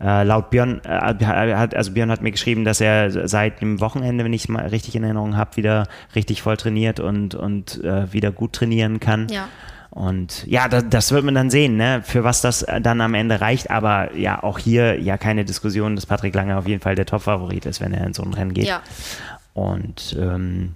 äh, 0.02 0.24
laut 0.24 0.50
Björn, 0.50 0.82
äh, 0.84 1.26
hat, 1.26 1.76
also 1.76 1.92
Björn 1.92 2.10
hat 2.10 2.22
mir 2.22 2.32
geschrieben, 2.32 2.66
dass 2.66 2.82
er 2.82 3.28
seit 3.28 3.62
dem 3.62 3.80
Wochenende, 3.80 4.24
wenn 4.24 4.34
ich 4.34 4.44
es 4.44 4.48
mal 4.48 4.66
richtig 4.68 4.96
in 4.96 5.04
Erinnerung 5.04 5.38
habe, 5.38 5.58
wieder 5.58 5.88
richtig 6.16 6.42
voll 6.42 6.58
trainiert 6.58 7.00
und, 7.00 7.36
und 7.36 7.84
äh, 7.84 8.12
wieder 8.12 8.32
gut 8.32 8.54
trainieren 8.54 9.00
kann. 9.00 9.28
Ja. 9.30 9.48
Und 9.92 10.48
ja, 10.48 10.70
das, 10.70 10.86
das, 10.90 11.12
wird 11.12 11.26
man 11.26 11.36
dann 11.36 11.50
sehen, 11.50 11.76
ne? 11.76 12.02
für 12.02 12.24
was 12.24 12.40
das 12.40 12.66
dann 12.82 13.02
am 13.02 13.14
Ende 13.14 13.42
reicht. 13.42 13.70
Aber 13.70 14.16
ja, 14.16 14.42
auch 14.42 14.58
hier 14.58 15.00
ja 15.02 15.18
keine 15.18 15.44
Diskussion, 15.44 15.96
dass 15.96 16.06
Patrick 16.06 16.34
Lange 16.34 16.58
auf 16.58 16.66
jeden 16.66 16.82
Fall 16.82 16.96
der 16.96 17.06
Top-Favorit 17.06 17.66
ist, 17.66 17.82
wenn 17.82 17.94
er 17.94 18.08
in 18.08 18.14
so 18.14 18.24
ein 18.24 18.34
Rennen 18.34 18.54
geht. 18.54 18.68
Ja. 18.68 18.82
Und 19.54 20.16
ähm, 20.18 20.76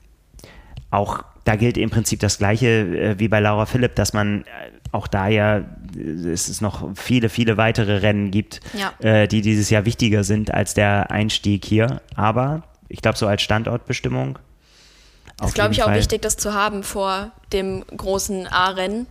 auch 0.91 1.23
da 1.45 1.55
gilt 1.55 1.77
im 1.77 1.89
Prinzip 1.89 2.19
das 2.19 2.39
Gleiche 2.39 2.67
äh, 2.67 3.19
wie 3.19 3.29
bei 3.29 3.39
Laura 3.39 3.65
Philipp, 3.65 3.95
dass 3.95 4.11
man 4.11 4.41
äh, 4.41 4.45
auch 4.95 5.07
da 5.07 5.27
ja 5.27 5.57
äh, 5.95 5.99
es 5.99 6.61
noch 6.61 6.89
viele, 6.95 7.29
viele 7.29 7.57
weitere 7.57 7.97
Rennen 7.97 8.31
gibt, 8.31 8.61
ja. 8.73 8.93
äh, 8.99 9.27
die 9.27 9.41
dieses 9.41 9.69
Jahr 9.69 9.85
wichtiger 9.85 10.23
sind 10.23 10.53
als 10.53 10.73
der 10.73 11.11
Einstieg 11.11 11.65
hier. 11.65 12.01
Aber 12.15 12.63
ich 12.89 13.01
glaube, 13.01 13.17
so 13.17 13.27
als 13.27 13.41
Standortbestimmung. 13.41 14.39
Das 15.37 15.49
ist, 15.49 15.53
glaube 15.53 15.73
ich, 15.73 15.81
Fall. 15.81 15.93
auch 15.93 15.97
wichtig, 15.97 16.21
das 16.21 16.37
zu 16.37 16.53
haben 16.53 16.83
vor 16.83 17.31
dem 17.51 17.83
großen 17.85 18.47
A-Rennen. 18.47 19.05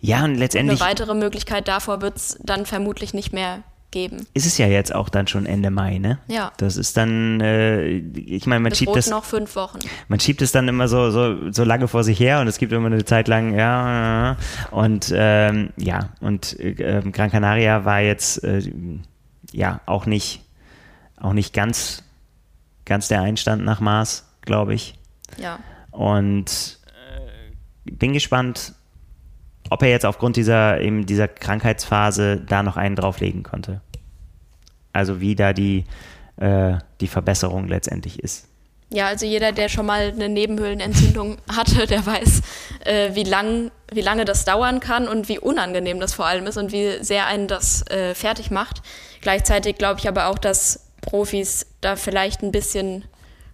Ja, 0.00 0.24
und 0.24 0.36
letztendlich. 0.36 0.80
Eine 0.80 0.90
weitere 0.90 1.14
Möglichkeit 1.14 1.68
davor 1.68 2.00
wird 2.00 2.16
es 2.16 2.38
dann 2.42 2.66
vermutlich 2.66 3.12
nicht 3.12 3.32
mehr 3.32 3.62
geben. 3.90 4.26
Ist 4.34 4.46
es 4.46 4.58
ja 4.58 4.66
jetzt 4.66 4.94
auch 4.94 5.08
dann 5.08 5.26
schon 5.26 5.46
Ende 5.46 5.70
Mai, 5.70 5.98
ne? 5.98 6.18
Ja. 6.28 6.52
Das 6.56 6.76
ist 6.76 6.96
dann, 6.96 7.40
äh, 7.40 7.86
ich 7.88 8.46
meine, 8.46 8.60
man 8.60 8.70
das 8.70 8.78
schiebt 8.78 8.96
das. 8.96 9.10
noch 9.10 9.24
fünf 9.24 9.56
Wochen. 9.56 9.78
Man 10.08 10.20
schiebt 10.20 10.42
es 10.42 10.52
dann 10.52 10.68
immer 10.68 10.88
so, 10.88 11.10
so, 11.10 11.50
so 11.52 11.64
lange 11.64 11.88
vor 11.88 12.04
sich 12.04 12.18
her 12.20 12.40
und 12.40 12.48
es 12.48 12.58
gibt 12.58 12.72
immer 12.72 12.86
eine 12.86 13.04
Zeit 13.04 13.28
lang, 13.28 13.56
ja, 13.56 14.36
und 14.70 15.12
ähm, 15.14 15.70
ja, 15.76 16.10
und 16.20 16.58
äh, 16.60 17.02
Gran 17.12 17.30
Canaria 17.30 17.84
war 17.84 18.00
jetzt 18.00 18.44
äh, 18.44 18.62
ja 19.52 19.80
auch 19.86 20.06
nicht, 20.06 20.42
auch 21.16 21.32
nicht 21.32 21.52
ganz, 21.52 22.02
ganz 22.84 23.08
der 23.08 23.22
Einstand 23.22 23.64
nach 23.64 23.80
Mars, 23.80 24.26
glaube 24.42 24.74
ich. 24.74 24.94
Ja. 25.38 25.58
Und 25.90 26.78
äh, 26.86 27.90
bin 27.90 28.12
gespannt, 28.12 28.74
ob 29.70 29.82
er 29.82 29.88
jetzt 29.88 30.04
aufgrund 30.04 30.36
dieser, 30.36 30.80
eben 30.80 31.06
dieser 31.06 31.28
Krankheitsphase 31.28 32.42
da 32.46 32.62
noch 32.62 32.76
einen 32.76 32.96
drauflegen 32.96 33.42
konnte. 33.42 33.80
Also 34.92 35.20
wie 35.20 35.36
da 35.36 35.52
die, 35.52 35.84
äh, 36.36 36.74
die 37.00 37.06
Verbesserung 37.06 37.68
letztendlich 37.68 38.18
ist. 38.18 38.48
Ja, 38.92 39.06
also 39.06 39.24
jeder, 39.24 39.52
der 39.52 39.68
schon 39.68 39.86
mal 39.86 40.08
eine 40.08 40.28
Nebenhöhlenentzündung 40.28 41.38
hatte, 41.56 41.86
der 41.86 42.04
weiß, 42.04 42.42
äh, 42.84 43.14
wie, 43.14 43.22
lang, 43.22 43.70
wie 43.92 44.00
lange 44.00 44.24
das 44.24 44.44
dauern 44.44 44.80
kann 44.80 45.06
und 45.06 45.28
wie 45.28 45.38
unangenehm 45.38 46.00
das 46.00 46.12
vor 46.12 46.26
allem 46.26 46.46
ist 46.48 46.56
und 46.56 46.72
wie 46.72 47.02
sehr 47.02 47.26
einen 47.26 47.46
das 47.46 47.86
äh, 47.86 48.16
fertig 48.16 48.50
macht. 48.50 48.82
Gleichzeitig 49.20 49.78
glaube 49.78 50.00
ich 50.00 50.08
aber 50.08 50.26
auch, 50.26 50.38
dass 50.38 50.90
Profis 51.02 51.66
da 51.80 51.94
vielleicht 51.94 52.42
ein 52.42 52.50
bisschen 52.50 53.04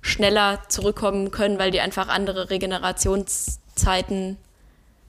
schneller 0.01 0.61
zurückkommen 0.69 1.31
können, 1.31 1.59
weil 1.59 1.71
die 1.71 1.81
einfach 1.81 2.09
andere 2.09 2.49
Regenerationszeiten 2.49 4.39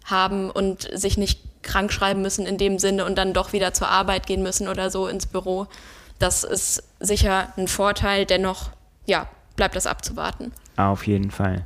haben 0.07 0.49
und 0.49 0.89
sich 0.93 1.17
nicht 1.17 1.39
krank 1.61 1.91
schreiben 1.91 2.21
müssen 2.21 2.45
in 2.45 2.57
dem 2.57 2.79
Sinne 2.79 3.05
und 3.05 3.17
dann 3.17 3.33
doch 3.33 3.53
wieder 3.53 3.73
zur 3.73 3.89
Arbeit 3.89 4.25
gehen 4.25 4.41
müssen 4.41 4.67
oder 4.67 4.89
so 4.89 5.07
ins 5.07 5.27
Büro. 5.27 5.67
Das 6.17 6.43
ist 6.43 6.83
sicher 6.99 7.53
ein 7.57 7.67
Vorteil, 7.67 8.25
dennoch, 8.25 8.71
ja, 9.05 9.27
bleibt 9.55 9.75
das 9.75 9.85
abzuwarten. 9.85 10.51
Auf 10.77 11.05
jeden 11.05 11.29
Fall. 11.31 11.65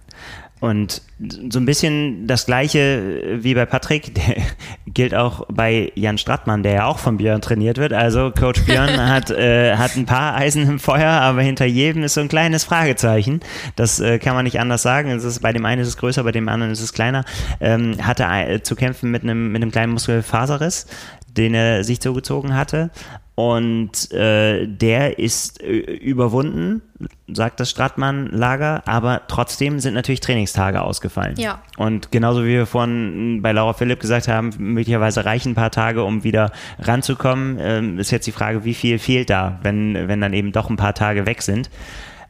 Und 0.62 1.02
so 1.50 1.60
ein 1.60 1.66
bisschen 1.66 2.28
das 2.28 2.46
gleiche 2.46 3.40
wie 3.42 3.56
bei 3.56 3.66
Patrick 3.66 4.12
gilt 4.86 5.16
auch 5.16 5.48
bei 5.50 5.92
Jan 5.96 6.20
Strattmann, 6.20 6.62
der 6.62 6.74
ja 6.74 6.86
auch 6.86 7.00
von 7.00 7.18
Björn 7.18 7.42
trainiert 7.42 7.80
wird. 7.80 7.94
Also 7.94 8.30
Coach 8.30 8.64
Björn 8.66 8.96
hat, 9.10 9.32
äh, 9.32 9.76
hat 9.76 9.96
ein 9.96 10.06
paar 10.06 10.36
Eisen 10.36 10.70
im 10.70 10.80
Feuer, 10.80 11.10
aber 11.10 11.42
hinter 11.42 11.66
jedem 11.66 12.04
ist 12.04 12.14
so 12.14 12.22
ein 12.22 12.28
kleines 12.28 12.64
Fragezeichen. 12.64 13.40
Das 13.76 14.00
äh, 14.00 14.20
kann 14.20 14.36
man 14.36 14.44
nicht 14.44 14.60
anders 14.60 14.84
sagen. 14.84 15.10
Es 15.10 15.24
ist, 15.24 15.40
bei 15.42 15.52
dem 15.52 15.66
einen 15.66 15.82
ist 15.82 15.88
es 15.88 15.98
größer, 15.98 16.24
bei 16.24 16.32
dem 16.32 16.48
anderen 16.48 16.72
ist 16.72 16.82
es 16.82 16.94
kleiner. 16.94 17.26
Ähm, 17.60 17.98
hatte 18.06 18.26
äh, 18.26 18.62
zu 18.62 18.76
kämpfen 18.76 19.10
mit 19.10 19.24
einem, 19.24 19.52
mit 19.52 19.64
einem 19.64 19.72
kleinen 19.72 19.94
Muskelfaserriss 19.94 20.86
den 21.38 21.54
er 21.54 21.84
sich 21.84 22.00
zugezogen 22.00 22.56
hatte. 22.56 22.92
Und 23.36 24.12
äh, 24.12 24.68
der 24.68 25.18
ist 25.18 25.62
äh, 25.64 25.68
überwunden, 25.70 26.82
sagt 27.28 27.60
das 27.60 27.72
Stratmann-Lager, 27.72 28.84
aber 28.86 29.22
trotzdem 29.28 29.80
sind 29.80 29.94
natürlich 29.94 30.20
Trainingstage 30.20 30.82
ausgefallen. 30.82 31.36
Ja. 31.38 31.62
Und 31.78 32.12
genauso 32.12 32.44
wie 32.44 32.50
wir 32.50 32.66
vorhin 32.66 33.42
bei 33.42 33.52
Laura 33.54 33.74
Philipp 33.74 34.00
gesagt 34.00 34.28
haben, 34.28 34.52
möglicherweise 34.60 35.26
reichen 35.26 35.54
ein 35.54 35.56
paar 35.56 35.72
Tage, 35.72 36.04
um 36.04 36.24
wieder 36.24 36.52
ranzukommen, 36.80 37.58
ähm, 37.60 38.00
ist 38.00 38.12
jetzt 38.12 38.28
die 38.28 38.32
Frage, 38.32 38.64
wie 38.66 38.74
viel 38.74 39.00
fehlt 39.00 39.30
da, 39.30 39.60
wenn, 39.64 40.08
wenn 40.08 40.22
dann 40.22 40.34
eben 40.34 40.52
doch 40.52 40.70
ein 40.70 40.78
paar 40.78 40.94
Tage 40.94 41.26
weg 41.26 41.42
sind. 41.42 41.70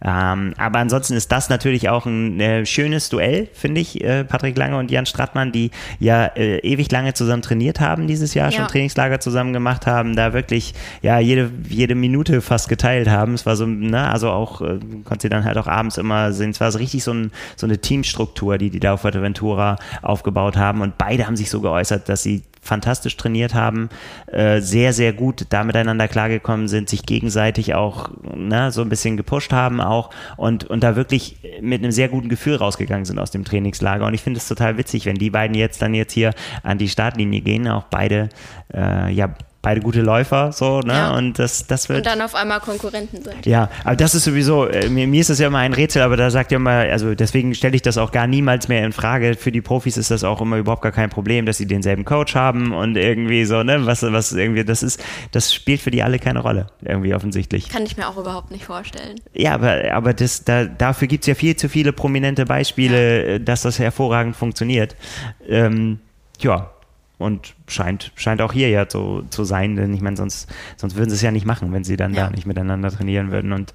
Ähm, 0.03 0.53
aber 0.57 0.79
ansonsten 0.79 1.13
ist 1.13 1.31
das 1.31 1.49
natürlich 1.49 1.89
auch 1.89 2.05
ein 2.05 2.39
äh, 2.39 2.65
schönes 2.65 3.09
Duell, 3.09 3.47
finde 3.53 3.81
ich, 3.81 4.03
äh, 4.03 4.23
Patrick 4.23 4.57
Lange 4.57 4.77
und 4.77 4.89
Jan 4.89 5.05
Strattmann, 5.05 5.51
die 5.51 5.69
ja 5.99 6.25
äh, 6.25 6.57
ewig 6.59 6.91
lange 6.91 7.13
zusammen 7.13 7.43
trainiert 7.43 7.79
haben 7.79 8.07
dieses 8.07 8.33
Jahr, 8.33 8.51
ja. 8.51 8.57
schon 8.57 8.67
Trainingslager 8.67 9.19
zusammen 9.19 9.53
gemacht 9.53 9.85
haben, 9.85 10.15
da 10.15 10.33
wirklich 10.33 10.73
ja 11.01 11.19
jede, 11.19 11.51
jede 11.69 11.93
Minute 11.93 12.41
fast 12.41 12.67
geteilt 12.67 13.09
haben. 13.09 13.35
Es 13.35 13.45
war 13.45 13.55
so, 13.55 13.67
ne, 13.67 14.09
also 14.09 14.31
auch, 14.31 14.61
äh, 14.61 14.79
konnte 15.05 15.23
sie 15.23 15.29
dann 15.29 15.45
halt 15.45 15.57
auch 15.57 15.67
abends 15.67 15.97
immer 15.97 16.33
sehen, 16.33 16.49
es 16.49 16.59
war 16.59 16.71
so 16.71 16.79
richtig 16.79 17.03
so, 17.03 17.13
ein, 17.13 17.31
so 17.55 17.67
eine 17.67 17.77
Teamstruktur, 17.77 18.57
die 18.57 18.71
die 18.71 18.79
da 18.79 18.93
auf 18.93 19.01
Fuerteventura 19.01 19.77
aufgebaut 20.01 20.57
haben 20.57 20.81
und 20.81 20.97
beide 20.97 21.27
haben 21.27 21.35
sich 21.35 21.49
so 21.51 21.61
geäußert, 21.61 22.09
dass 22.09 22.23
sie 22.23 22.41
fantastisch 22.61 23.17
trainiert 23.17 23.53
haben, 23.55 23.89
äh, 24.27 24.61
sehr, 24.61 24.93
sehr 24.93 25.13
gut 25.13 25.47
da 25.49 25.63
miteinander 25.63 26.07
klargekommen 26.07 26.67
sind, 26.67 26.89
sich 26.89 27.05
gegenseitig 27.05 27.73
auch 27.73 28.09
ne, 28.35 28.71
so 28.71 28.81
ein 28.81 28.89
bisschen 28.89 29.17
gepusht 29.17 29.51
haben 29.51 29.81
auch 29.81 30.11
und, 30.37 30.65
und 30.65 30.83
da 30.83 30.95
wirklich 30.95 31.37
mit 31.59 31.81
einem 31.81 31.91
sehr 31.91 32.07
guten 32.07 32.29
Gefühl 32.29 32.55
rausgegangen 32.55 33.05
sind 33.05 33.19
aus 33.19 33.31
dem 33.31 33.43
Trainingslager. 33.43 34.05
Und 34.05 34.13
ich 34.13 34.21
finde 34.21 34.37
es 34.37 34.47
total 34.47 34.77
witzig, 34.77 35.05
wenn 35.05 35.15
die 35.15 35.31
beiden 35.31 35.55
jetzt 35.55 35.81
dann 35.81 35.93
jetzt 35.93 36.13
hier 36.13 36.33
an 36.63 36.77
die 36.77 36.87
Startlinie 36.87 37.41
gehen, 37.41 37.67
auch 37.67 37.85
beide 37.85 38.29
äh, 38.73 39.11
ja 39.11 39.33
beide 39.61 39.81
gute 39.81 40.01
Läufer, 40.01 40.51
so, 40.51 40.79
ne? 40.79 40.93
Ja. 40.93 41.15
Und 41.15 41.37
das, 41.37 41.67
das 41.67 41.87
wird. 41.87 41.99
Und 41.99 42.05
dann 42.05 42.21
auf 42.21 42.33
einmal 42.33 42.59
Konkurrenten 42.59 43.21
sind. 43.21 43.45
Ja, 43.45 43.69
aber 43.83 43.95
das 43.95 44.15
ist 44.15 44.23
sowieso, 44.23 44.65
äh, 44.67 44.89
mir, 44.89 45.07
mir 45.07 45.21
ist 45.21 45.29
das 45.29 45.39
ja 45.39 45.47
immer 45.47 45.59
ein 45.59 45.73
Rätsel, 45.73 46.01
aber 46.01 46.17
da 46.17 46.31
sagt 46.31 46.51
ihr 46.51 46.55
immer, 46.55 46.71
also 46.71 47.13
deswegen 47.13 47.53
stelle 47.53 47.75
ich 47.75 47.81
das 47.81 47.97
auch 47.97 48.11
gar 48.11 48.27
niemals 48.27 48.67
mehr 48.67 48.83
in 48.85 48.91
Frage. 48.91 49.35
Für 49.35 49.51
die 49.51 49.61
Profis 49.61 49.97
ist 49.97 50.09
das 50.09 50.23
auch 50.23 50.41
immer 50.41 50.57
überhaupt 50.57 50.81
gar 50.81 50.91
kein 50.91 51.09
Problem, 51.09 51.45
dass 51.45 51.57
sie 51.57 51.67
denselben 51.67 52.05
Coach 52.05 52.33
haben 52.33 52.73
und 52.73 52.97
irgendwie 52.97 53.45
so, 53.45 53.61
ne, 53.61 53.85
was, 53.85 54.01
was 54.01 54.31
irgendwie, 54.31 54.65
das 54.65 54.81
ist, 54.81 55.03
das 55.31 55.53
spielt 55.53 55.81
für 55.81 55.91
die 55.91 56.01
alle 56.01 56.17
keine 56.17 56.39
Rolle, 56.39 56.67
irgendwie 56.81 57.13
offensichtlich. 57.13 57.69
Kann 57.69 57.83
ich 57.83 57.97
mir 57.97 58.07
auch 58.07 58.17
überhaupt 58.17 58.49
nicht 58.51 58.65
vorstellen. 58.65 59.19
Ja, 59.33 59.53
aber, 59.53 59.91
aber 59.93 60.13
das, 60.13 60.43
da, 60.43 60.65
dafür 60.65 61.07
gibt 61.07 61.23
es 61.23 61.27
ja 61.27 61.35
viel 61.35 61.55
zu 61.55 61.69
viele 61.69 61.93
prominente 61.93 62.45
Beispiele, 62.45 63.33
ja. 63.33 63.39
dass 63.39 63.61
das 63.61 63.77
hervorragend 63.77 64.35
funktioniert. 64.35 64.95
Ähm, 65.47 65.99
ja, 66.39 66.71
und 67.21 67.55
scheint, 67.67 68.11
scheint 68.15 68.41
auch 68.41 68.53
hier 68.53 68.69
ja 68.69 68.85
so 68.89 69.23
zu 69.29 69.43
sein, 69.43 69.75
denn 69.75 69.93
ich 69.93 70.01
meine, 70.01 70.17
sonst, 70.17 70.49
sonst 70.77 70.95
würden 70.95 71.09
sie 71.09 71.15
es 71.15 71.21
ja 71.21 71.31
nicht 71.31 71.45
machen, 71.45 71.71
wenn 71.73 71.83
sie 71.83 71.97
dann 71.97 72.13
ja. 72.13 72.25
da 72.25 72.29
nicht 72.31 72.45
miteinander 72.45 72.91
trainieren 72.91 73.31
würden. 73.31 73.53
Und 73.53 73.73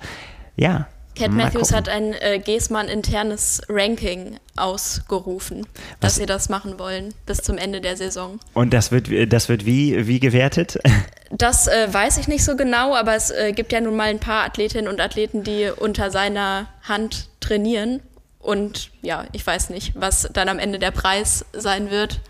ja. 0.56 0.86
Cat 1.16 1.32
Matthews 1.32 1.72
hat 1.72 1.88
ein 1.88 2.12
äh, 2.12 2.38
Gesmann 2.38 2.88
internes 2.88 3.62
Ranking 3.70 4.38
ausgerufen, 4.56 5.60
Was? 5.62 6.00
dass 6.00 6.14
sie 6.16 6.26
das 6.26 6.50
machen 6.50 6.78
wollen 6.78 7.14
bis 7.24 7.38
zum 7.38 7.56
Ende 7.56 7.80
der 7.80 7.96
Saison. 7.96 8.38
Und 8.52 8.74
das 8.74 8.92
wird, 8.92 9.32
das 9.32 9.48
wird 9.48 9.64
wie, 9.64 10.06
wie 10.06 10.20
gewertet? 10.20 10.78
Das 11.30 11.66
äh, 11.66 11.92
weiß 11.92 12.18
ich 12.18 12.28
nicht 12.28 12.44
so 12.44 12.54
genau, 12.54 12.94
aber 12.94 13.16
es 13.16 13.32
äh, 13.32 13.52
gibt 13.52 13.72
ja 13.72 13.80
nun 13.80 13.96
mal 13.96 14.10
ein 14.10 14.20
paar 14.20 14.44
Athletinnen 14.44 14.86
und 14.86 15.00
Athleten, 15.00 15.42
die 15.42 15.68
unter 15.76 16.12
seiner 16.12 16.68
Hand 16.84 17.28
trainieren. 17.40 18.00
Und 18.38 18.90
ja, 19.02 19.24
ich 19.32 19.44
weiß 19.44 19.70
nicht, 19.70 19.92
was 19.96 20.28
dann 20.32 20.48
am 20.48 20.60
Ende 20.60 20.78
der 20.78 20.92
Preis 20.92 21.44
sein 21.52 21.90
wird. 21.90 22.20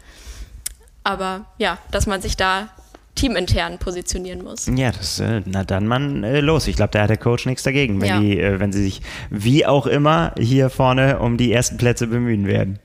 Aber 1.06 1.44
ja, 1.56 1.78
dass 1.92 2.08
man 2.08 2.20
sich 2.20 2.36
da 2.36 2.68
teamintern 3.14 3.78
positionieren 3.78 4.42
muss. 4.42 4.66
Ja, 4.66 4.90
das, 4.90 5.20
äh, 5.20 5.40
na 5.44 5.62
dann 5.62 5.86
man 5.86 6.24
äh, 6.24 6.40
los. 6.40 6.66
Ich 6.66 6.74
glaube, 6.74 6.90
da 6.90 7.02
hat 7.02 7.10
der 7.10 7.16
Coach 7.16 7.46
nichts 7.46 7.62
dagegen, 7.62 8.00
wenn, 8.00 8.08
ja. 8.08 8.18
die, 8.18 8.40
äh, 8.40 8.58
wenn 8.58 8.72
sie 8.72 8.82
sich 8.82 9.02
wie 9.30 9.64
auch 9.64 9.86
immer 9.86 10.32
hier 10.36 10.68
vorne 10.68 11.20
um 11.20 11.36
die 11.36 11.52
ersten 11.52 11.76
Plätze 11.76 12.08
bemühen 12.08 12.48
werden. 12.48 12.80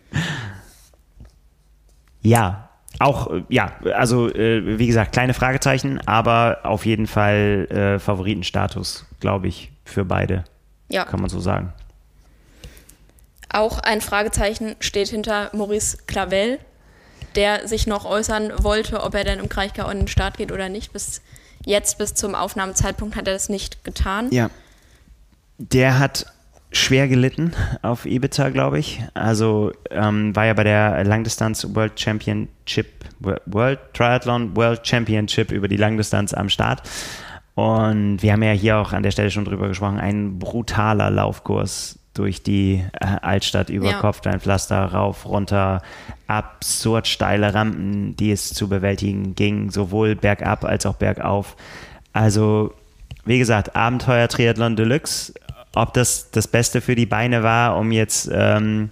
Ja, 2.21 2.69
auch, 2.99 3.31
ja, 3.49 3.71
also 3.95 4.27
wie 4.27 4.85
gesagt, 4.85 5.13
kleine 5.13 5.33
Fragezeichen, 5.33 5.99
aber 6.05 6.59
auf 6.61 6.85
jeden 6.85 7.07
Fall 7.07 7.97
Favoritenstatus, 7.99 9.07
glaube 9.19 9.47
ich, 9.47 9.71
für 9.85 10.05
beide. 10.05 10.43
Ja. 10.89 11.05
Kann 11.05 11.19
man 11.19 11.29
so 11.29 11.39
sagen. 11.39 11.73
Auch 13.49 13.79
ein 13.79 14.01
Fragezeichen 14.01 14.75
steht 14.79 15.07
hinter 15.07 15.49
Maurice 15.53 15.97
Clavel, 16.05 16.59
der 17.35 17.67
sich 17.67 17.87
noch 17.87 18.05
äußern 18.05 18.51
wollte, 18.57 19.03
ob 19.03 19.15
er 19.15 19.23
denn 19.23 19.39
im 19.39 19.49
Kraichgau 19.49 19.85
an 19.85 19.99
den 19.99 20.07
Start 20.07 20.37
geht 20.37 20.51
oder 20.51 20.69
nicht. 20.69 20.93
Bis 20.93 21.21
jetzt, 21.65 21.97
bis 21.97 22.13
zum 22.13 22.35
Aufnahmezeitpunkt, 22.35 23.15
hat 23.15 23.27
er 23.27 23.33
das 23.33 23.49
nicht 23.49 23.83
getan. 23.83 24.27
Ja. 24.31 24.49
Der 25.57 25.99
hat 25.99 26.25
schwer 26.71 27.07
gelitten 27.07 27.53
auf 27.81 28.05
Ibiza, 28.05 28.49
glaube 28.49 28.79
ich. 28.79 29.01
Also 29.13 29.71
ähm, 29.89 30.35
war 30.35 30.45
ja 30.45 30.53
bei 30.53 30.63
der 30.63 31.03
Langdistanz 31.03 31.67
World 31.73 31.99
Championship, 31.99 32.87
World 33.19 33.79
Triathlon 33.93 34.55
World 34.55 34.87
Championship 34.87 35.51
über 35.51 35.67
die 35.67 35.77
Langdistanz 35.77 36.33
am 36.33 36.49
Start. 36.49 36.83
Und 37.55 38.23
wir 38.23 38.31
haben 38.31 38.43
ja 38.43 38.53
hier 38.53 38.77
auch 38.77 38.93
an 38.93 39.03
der 39.03 39.11
Stelle 39.11 39.29
schon 39.29 39.45
drüber 39.45 39.67
gesprochen, 39.67 39.99
ein 39.99 40.39
brutaler 40.39 41.09
Laufkurs 41.09 41.99
durch 42.13 42.43
die 42.43 42.83
äh, 42.99 43.05
Altstadt 43.21 43.69
über 43.69 43.91
ja. 43.91 43.99
Kopfsteinpflaster 43.99 44.85
rauf, 44.85 45.25
runter, 45.25 45.81
absurd 46.27 47.07
steile 47.07 47.53
Rampen, 47.53 48.15
die 48.15 48.31
es 48.31 48.49
zu 48.53 48.67
bewältigen 48.67 49.35
ging, 49.35 49.71
sowohl 49.71 50.15
bergab 50.15 50.65
als 50.65 50.85
auch 50.85 50.95
bergauf. 50.95 51.55
Also, 52.13 52.73
wie 53.25 53.39
gesagt, 53.39 53.75
Abenteuer 53.75 54.27
Triathlon 54.27 54.75
Deluxe. 54.75 55.33
Ob 55.73 55.93
das 55.93 56.31
das 56.31 56.47
Beste 56.47 56.81
für 56.81 56.95
die 56.95 57.05
Beine 57.05 57.43
war, 57.43 57.77
um 57.77 57.93
jetzt 57.93 58.29
ähm, 58.33 58.89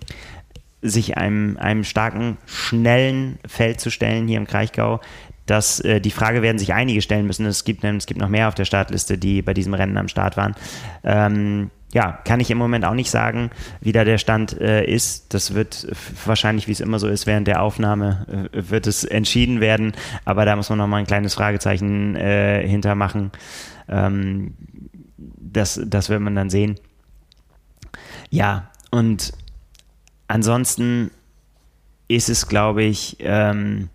sich 0.81 1.17
einem, 1.17 1.57
einem 1.57 1.83
starken, 1.83 2.37
schnellen 2.45 3.37
Feld 3.45 3.81
zu 3.81 3.89
stellen 3.89 4.29
hier 4.29 4.37
im 4.37 4.47
Kraichgau, 4.47 5.01
dass 5.45 5.79
äh, 5.81 5.99
die 5.99 6.11
Frage 6.11 6.41
werden 6.41 6.57
sich 6.57 6.73
einige 6.73 7.01
stellen 7.01 7.25
müssen. 7.25 7.45
Es 7.45 7.65
gibt, 7.65 7.83
es 7.83 8.05
gibt 8.05 8.19
noch 8.19 8.29
mehr 8.29 8.47
auf 8.47 8.55
der 8.55 8.65
Startliste, 8.65 9.17
die 9.17 9.41
bei 9.41 9.53
diesem 9.53 9.73
Rennen 9.73 9.97
am 9.97 10.07
Start 10.07 10.37
waren. 10.37 10.55
Ähm, 11.03 11.69
ja, 11.93 12.11
kann 12.23 12.39
ich 12.39 12.51
im 12.51 12.57
Moment 12.57 12.85
auch 12.85 12.93
nicht 12.93 13.09
sagen, 13.09 13.49
wie 13.81 13.91
da 13.91 14.03
der 14.03 14.19
Stand 14.19 14.59
äh, 14.59 14.85
ist. 14.85 15.33
Das 15.33 15.55
wird 15.55 15.87
wahrscheinlich, 16.25 16.67
wie 16.67 16.71
es 16.71 16.81
immer 16.81 16.99
so 16.99 17.07
ist, 17.07 17.25
während 17.25 17.47
der 17.47 17.63
Aufnahme 17.63 18.49
äh, 18.53 18.69
wird 18.69 18.85
es 18.85 19.03
entschieden 19.03 19.59
werden. 19.59 19.93
Aber 20.23 20.45
da 20.45 20.55
muss 20.55 20.69
man 20.69 20.77
nochmal 20.77 20.99
ein 20.99 21.07
kleines 21.07 21.33
Fragezeichen 21.33 22.15
äh, 22.15 22.67
hintermachen. 22.67 23.31
Ähm, 23.87 24.53
das, 25.17 25.81
das 25.83 26.09
wird 26.09 26.21
man 26.21 26.35
dann 26.35 26.51
sehen. 26.51 26.79
Ja, 28.29 28.69
und 28.91 29.33
ansonsten 30.27 31.09
ist 32.07 32.29
es, 32.29 32.47
glaube 32.47 32.83
ich, 32.83 33.17
ähm, 33.19 33.89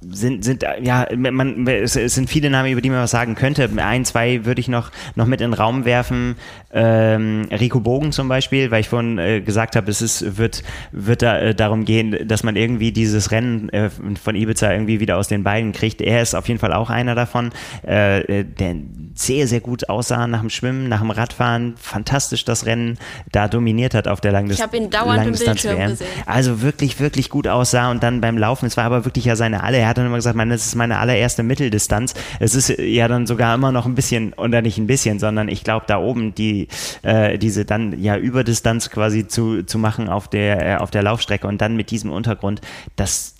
sind, 0.00 0.44
sind, 0.44 0.64
ja, 0.82 1.06
man, 1.16 1.66
es, 1.66 1.94
sind 1.94 2.28
viele 2.28 2.50
Namen, 2.50 2.70
über 2.70 2.80
die 2.80 2.90
man 2.90 3.00
was 3.00 3.10
sagen 3.10 3.34
könnte. 3.34 3.68
Ein, 3.76 4.04
zwei 4.04 4.44
würde 4.44 4.60
ich 4.60 4.68
noch, 4.68 4.90
noch 5.14 5.26
mit 5.26 5.40
in 5.40 5.50
den 5.50 5.54
Raum 5.54 5.84
werfen. 5.84 6.36
Ähm, 6.72 7.48
Rico 7.50 7.80
Bogen 7.80 8.12
zum 8.12 8.28
Beispiel, 8.28 8.70
weil 8.70 8.80
ich 8.80 8.88
vorhin 8.88 9.18
äh, 9.18 9.40
gesagt 9.40 9.76
habe, 9.76 9.90
es 9.90 10.02
ist, 10.02 10.36
wird, 10.36 10.62
wird 10.92 11.22
da 11.22 11.38
äh, 11.38 11.54
darum 11.54 11.84
gehen, 11.84 12.28
dass 12.28 12.42
man 12.42 12.56
irgendwie 12.56 12.92
dieses 12.92 13.30
Rennen 13.30 13.68
äh, 13.70 13.90
von 13.90 14.36
Ibiza 14.36 14.72
irgendwie 14.72 15.00
wieder 15.00 15.16
aus 15.16 15.28
den 15.28 15.42
Beinen 15.42 15.72
kriegt. 15.72 16.00
Er 16.00 16.22
ist 16.22 16.34
auf 16.34 16.48
jeden 16.48 16.60
Fall 16.60 16.72
auch 16.72 16.90
einer 16.90 17.14
davon, 17.14 17.50
äh, 17.86 18.40
äh, 18.40 18.44
der 18.44 18.76
sehr, 19.16 19.48
sehr 19.48 19.60
gut 19.60 19.88
aussah 19.88 20.26
nach 20.26 20.40
dem 20.40 20.50
Schwimmen, 20.50 20.88
nach 20.88 21.00
dem 21.00 21.10
Radfahren. 21.10 21.74
Fantastisch 21.78 22.44
das 22.44 22.66
Rennen 22.66 22.98
da 23.32 23.48
dominiert 23.48 23.94
hat 23.94 24.08
auf 24.08 24.20
der 24.20 24.32
Langdistanz. 24.32 24.72
Ich 24.72 24.78
habe 24.78 24.84
ihn 24.84 24.90
dauernd 24.90 25.26
im 25.26 25.32
Bildschirm 25.32 25.78
gesehen. 25.78 26.08
Also 26.26 26.60
wirklich, 26.62 27.00
wirklich 27.00 27.30
gut 27.30 27.48
aussah 27.48 27.90
und 27.90 28.02
dann 28.02 28.20
beim 28.20 28.36
Laufen, 28.36 28.66
es 28.66 28.76
war 28.76 28.84
aber 28.84 29.04
wirklich 29.04 29.24
ja 29.24 29.36
seine 29.36 29.62
alle 29.62 29.78
er 29.78 29.88
hat 29.88 29.98
dann 29.98 30.06
immer 30.06 30.16
gesagt, 30.16 30.36
man, 30.36 30.50
das 30.50 30.66
ist 30.66 30.74
meine 30.74 30.98
allererste 30.98 31.42
Mitteldistanz. 31.42 32.14
Es 32.40 32.54
ist 32.54 32.68
ja 32.68 33.08
dann 33.08 33.26
sogar 33.26 33.54
immer 33.54 33.72
noch 33.72 33.86
ein 33.86 33.94
bisschen, 33.94 34.32
oder 34.34 34.62
nicht 34.62 34.78
ein 34.78 34.86
bisschen, 34.86 35.18
sondern 35.18 35.48
ich 35.48 35.64
glaube, 35.64 35.84
da 35.86 35.98
oben 35.98 36.34
die, 36.34 36.68
äh, 37.02 37.38
diese 37.38 37.64
dann 37.64 38.02
ja 38.02 38.16
Überdistanz 38.16 38.90
quasi 38.90 39.28
zu, 39.28 39.62
zu 39.62 39.78
machen 39.78 40.08
auf 40.08 40.28
der, 40.28 40.66
äh, 40.66 40.76
auf 40.76 40.90
der 40.90 41.02
Laufstrecke 41.02 41.46
und 41.46 41.60
dann 41.60 41.76
mit 41.76 41.90
diesem 41.90 42.10
Untergrund, 42.10 42.60
das 42.96 43.35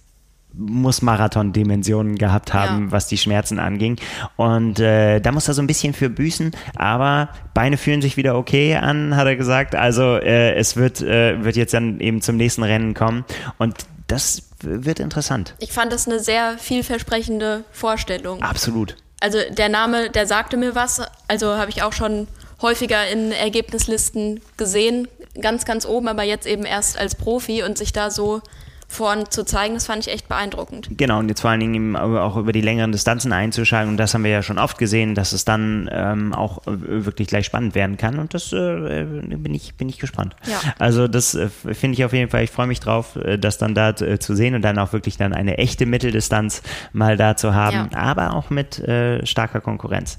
muss 0.57 1.03
Marathon-Dimensionen 1.03 2.17
gehabt 2.17 2.55
haben, 2.55 2.87
ja. 2.87 2.93
was 2.93 3.09
die 3.09 3.19
Schmerzen 3.19 3.59
anging. 3.59 3.97
Und 4.37 4.81
äh, 4.81 5.21
da 5.21 5.33
muss 5.33 5.49
er 5.49 5.55
so 5.55 5.63
ein 5.63 5.67
bisschen 5.67 5.93
für 5.93 6.09
büßen, 6.09 6.53
aber 6.75 7.29
Beine 7.55 7.77
fühlen 7.77 8.03
sich 8.03 8.17
wieder 8.17 8.37
okay 8.37 8.77
an, 8.77 9.17
hat 9.17 9.27
er 9.27 9.37
gesagt. 9.37 9.75
Also 9.75 10.17
äh, 10.17 10.55
es 10.55 10.77
wird, 10.77 11.03
äh, 11.03 11.45
wird 11.45 11.57
jetzt 11.57 11.75
dann 11.75 12.01
eben 12.01 12.23
zum 12.23 12.37
nächsten 12.37 12.63
Rennen 12.63 12.95
kommen. 12.95 13.25
Und 13.59 13.75
das 14.07 14.43
wird 14.61 15.01
interessant. 15.01 15.55
Ich 15.59 15.73
fand 15.73 15.93
das 15.93 16.07
eine 16.07 16.21
sehr 16.21 16.57
vielversprechende 16.59 17.65
Vorstellung. 17.73 18.43
Absolut. 18.43 18.97
Also 19.21 19.39
der 19.51 19.69
Name, 19.69 20.11
der 20.11 20.27
sagte 20.27 20.57
mir 20.57 20.75
was. 20.75 21.03
Also 21.29 21.57
habe 21.57 21.71
ich 21.71 21.83
auch 21.83 21.93
schon 21.93 22.29
häufiger 22.63 23.07
in 23.09 23.33
Ergebnislisten 23.33 24.41
gesehen, 24.57 25.09
ganz, 25.41 25.65
ganz 25.65 25.85
oben, 25.85 26.09
aber 26.09 26.23
jetzt 26.23 26.47
eben 26.47 26.65
erst 26.65 26.99
als 26.99 27.15
Profi 27.15 27.63
und 27.63 27.77
sich 27.77 27.93
da 27.93 28.11
so 28.11 28.41
vorn 28.89 29.25
zu 29.31 29.45
zeigen, 29.45 29.75
das 29.75 29.87
fand 29.87 30.07
ich 30.07 30.13
echt 30.13 30.29
beeindruckend. 30.29 30.89
Genau, 30.93 31.19
und 31.19 31.29
jetzt 31.29 31.41
vor 31.41 31.51
allen 31.51 31.61
Dingen 31.61 31.97
auch 31.97 32.37
über 32.37 32.53
die 32.53 32.61
längeren 32.61 32.93
Distanzen 32.93 33.33
einzuschalten. 33.33 33.91
Und 33.91 33.97
das 33.97 34.15
haben 34.15 34.25
wir 34.25 34.31
ja 34.31 34.43
schon 34.43 34.59
oft 34.59 34.79
gesehen, 34.79 35.15
dass 35.15 35.33
es 35.33 35.45
dann 35.45 35.89
ähm, 35.93 36.33
auch 36.33 36.63
wirklich 36.67 37.29
gleich 37.29 37.47
spannend 37.47 37.75
werden 37.75 37.97
kann. 37.97 38.19
Und 38.19 38.33
das 38.33 38.53
äh, 38.53 39.05
bin, 39.05 39.55
ich, 39.55 39.75
bin 39.75 39.89
ich 39.89 39.99
gespannt. 39.99 40.37
Ja. 40.47 40.61
Also 40.79 41.09
das 41.09 41.35
äh, 41.35 41.49
finde 41.49 41.95
ich 41.95 42.05
auf 42.05 42.13
jeden 42.13 42.31
Fall, 42.31 42.45
ich 42.45 42.51
freue 42.51 42.69
mich 42.69 42.81
drauf, 42.81 43.17
äh, 43.17 43.39
das 43.39 43.59
dann 43.59 43.75
da 43.75 43.91
äh, 43.91 44.19
zu 44.19 44.35
sehen 44.37 44.55
und 44.55 44.63
dann 44.63 44.79
auch 44.79 44.93
wirklich 44.93 45.17
dann 45.17 45.33
eine 45.33 45.59
echte 45.59 45.85
Mitteldistanz 45.85 46.63
mal 46.93 47.17
da 47.17 47.37
zu 47.37 47.55
haben, 47.55 47.91
ja. 47.93 47.99
aber 47.99 48.35
auch 48.35 48.51
mit 48.51 48.79
äh, 48.79 49.25
starker 49.27 49.61
Konkurrenz. 49.61 50.19